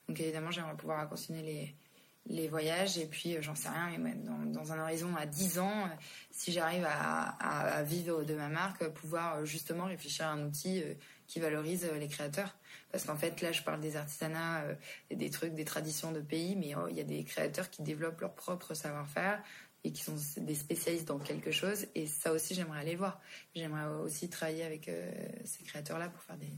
donc 0.07 0.19
évidemment, 0.19 0.49
j'aimerais 0.49 0.75
pouvoir 0.75 1.07
continuer 1.07 1.41
les 1.41 1.75
les 2.25 2.47
voyages 2.47 2.97
et 2.97 3.05
puis 3.05 3.37
j'en 3.41 3.55
sais 3.55 3.69
rien 3.69 3.97
mais 3.99 4.13
dans, 4.13 4.37
dans, 4.45 4.71
un 4.71 4.79
horizon 4.79 5.13
à 5.15 5.25
10 5.25 5.59
ans 5.59 5.89
si 6.31 6.51
j'arrive 6.51 6.87
à, 6.87 7.83
vivre 7.83 8.23
de 8.23 8.33
ma 8.33 8.47
marque 8.47 8.87
pouvoir 8.89 9.45
justement 9.45 9.85
réfléchir 9.85 10.27
à 10.27 10.31
un 10.31 10.45
outil 10.45 10.83
qui 11.27 11.39
valorise 11.39 11.89
les 11.99 12.07
créateurs 12.07 12.55
parce 12.93 13.05
qu'en 13.05 13.17
fait, 13.17 13.41
là, 13.41 13.51
je 13.51 13.63
parle 13.63 13.81
des 13.81 13.95
artisanats, 13.95 14.61
euh, 14.61 14.75
des 15.09 15.31
trucs, 15.31 15.55
des 15.55 15.65
traditions 15.65 16.11
de 16.11 16.21
pays, 16.21 16.55
mais 16.55 16.75
oh, 16.75 16.87
il 16.87 16.95
y 16.95 17.01
a 17.01 17.03
des 17.03 17.23
créateurs 17.23 17.71
qui 17.71 17.81
développent 17.81 18.21
leur 18.21 18.35
propre 18.35 18.75
savoir-faire 18.75 19.41
et 19.83 19.91
qui 19.91 20.03
sont 20.03 20.15
des 20.37 20.53
spécialistes 20.53 21.07
dans 21.07 21.17
quelque 21.17 21.49
chose. 21.51 21.87
Et 21.95 22.05
ça 22.05 22.31
aussi, 22.31 22.53
j'aimerais 22.53 22.79
aller 22.79 22.95
voir. 22.95 23.19
J'aimerais 23.55 23.87
aussi 23.95 24.29
travailler 24.29 24.63
avec 24.63 24.87
euh, 24.87 25.11
ces 25.43 25.63
créateurs-là 25.63 26.09
pour 26.09 26.21
faire 26.21 26.37
des 26.37 26.53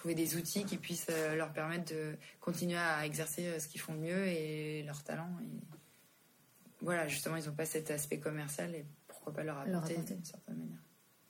trouver 0.00 0.14
des 0.14 0.34
outils 0.36 0.64
qui 0.64 0.78
puissent 0.78 1.08
euh, 1.10 1.36
leur 1.36 1.52
permettre 1.52 1.92
de 1.92 2.16
continuer 2.40 2.78
à 2.78 3.04
exercer 3.04 3.60
ce 3.60 3.68
qu'ils 3.68 3.82
font 3.82 3.92
mieux 3.92 4.28
et 4.28 4.82
leur 4.86 5.02
talent. 5.02 5.28
Et 5.42 5.76
voilà, 6.80 7.06
justement, 7.06 7.36
ils 7.36 7.46
n'ont 7.46 7.54
pas 7.54 7.66
cet 7.66 7.90
aspect 7.90 8.18
commercial 8.18 8.74
et 8.74 8.86
pourquoi 9.06 9.34
pas 9.34 9.44
leur 9.44 9.58
apporter, 9.58 9.98
d'une 9.98 10.24
certaine 10.24 10.56
manière. 10.56 10.80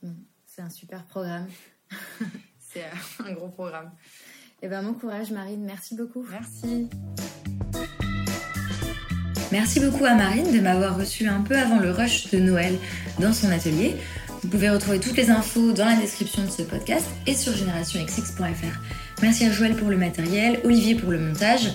Mmh. 0.03 0.23
C'est 0.47 0.63
un 0.63 0.71
super 0.71 1.05
programme. 1.05 1.49
c'est 2.61 2.85
un 3.19 3.33
gros 3.33 3.49
programme. 3.49 3.91
Eh 4.63 4.69
ben, 4.69 4.85
bon 4.85 4.95
courage, 4.95 5.33
Marine. 5.33 5.65
Merci 5.65 5.97
beaucoup. 5.97 6.25
Merci. 6.31 6.89
Merci 9.51 9.81
beaucoup 9.81 10.05
à 10.05 10.15
Marine 10.15 10.53
de 10.53 10.61
m'avoir 10.61 10.97
reçu 10.97 11.27
un 11.27 11.43
peu 11.43 11.57
avant 11.57 11.81
le 11.81 11.91
rush 11.91 12.31
de 12.31 12.39
Noël 12.39 12.79
dans 13.19 13.33
son 13.33 13.51
atelier. 13.51 13.97
Vous 14.43 14.49
pouvez 14.49 14.71
retrouver 14.71 15.01
toutes 15.01 15.17
les 15.17 15.29
infos 15.29 15.73
dans 15.73 15.85
la 15.85 15.97
description 15.97 16.43
de 16.45 16.51
ce 16.51 16.63
podcast 16.63 17.05
et 17.27 17.35
sur 17.35 17.55
générationxx.fr. 17.55 18.81
Merci 19.21 19.45
à 19.45 19.53
Joël 19.53 19.77
pour 19.77 19.91
le 19.91 19.99
matériel, 19.99 20.61
Olivier 20.65 20.95
pour 20.95 21.11
le 21.11 21.19
montage. 21.19 21.69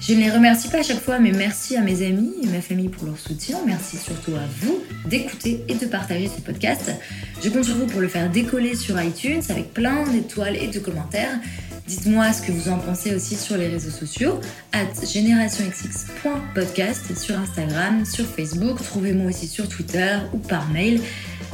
Je 0.00 0.12
ne 0.14 0.20
les 0.20 0.30
remercie 0.30 0.68
pas 0.68 0.78
à 0.78 0.82
chaque 0.82 1.00
fois, 1.00 1.18
mais 1.18 1.32
merci 1.32 1.76
à 1.76 1.80
mes 1.80 2.06
amis 2.06 2.32
et 2.42 2.46
ma 2.46 2.60
famille 2.60 2.88
pour 2.88 3.06
leur 3.06 3.18
soutien. 3.18 3.58
Merci 3.66 3.96
surtout 3.96 4.34
à 4.34 4.44
vous 4.60 4.82
d'écouter 5.06 5.64
et 5.68 5.74
de 5.74 5.86
partager 5.86 6.28
ce 6.28 6.42
podcast. 6.42 6.92
Je 7.42 7.48
compte 7.48 7.64
sur 7.64 7.76
vous 7.76 7.86
pour 7.86 8.00
le 8.00 8.08
faire 8.08 8.30
décoller 8.30 8.76
sur 8.76 9.00
iTunes 9.00 9.42
avec 9.48 9.72
plein 9.72 10.06
d'étoiles 10.08 10.56
et 10.56 10.68
de 10.68 10.78
commentaires. 10.78 11.38
Dites-moi 11.86 12.32
ce 12.32 12.42
que 12.42 12.52
vous 12.52 12.68
en 12.68 12.78
pensez 12.78 13.14
aussi 13.14 13.34
sur 13.34 13.56
les 13.56 13.68
réseaux 13.68 13.90
sociaux, 13.90 14.38
at 14.72 14.88
générationxx.podcast 15.04 17.18
sur 17.18 17.38
Instagram, 17.38 18.04
sur 18.04 18.26
Facebook, 18.26 18.82
trouvez-moi 18.82 19.30
aussi 19.30 19.48
sur 19.48 19.68
Twitter 19.68 20.18
ou 20.32 20.38
par 20.38 20.68
mail 20.68 21.00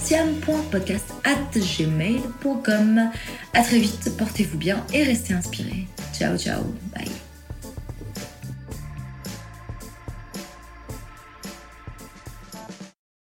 siam.podcast 0.01 1.13
at 1.25 1.59
gmail.com. 1.59 3.11
A 3.55 3.63
très 3.63 3.79
vite, 3.79 4.17
portez-vous 4.17 4.59
bien 4.59 4.85
et 4.93 5.03
restez 5.03 5.35
inspirés. 5.35 5.87
Ciao 6.13 6.37
ciao, 6.39 6.63
bye. 6.95 7.26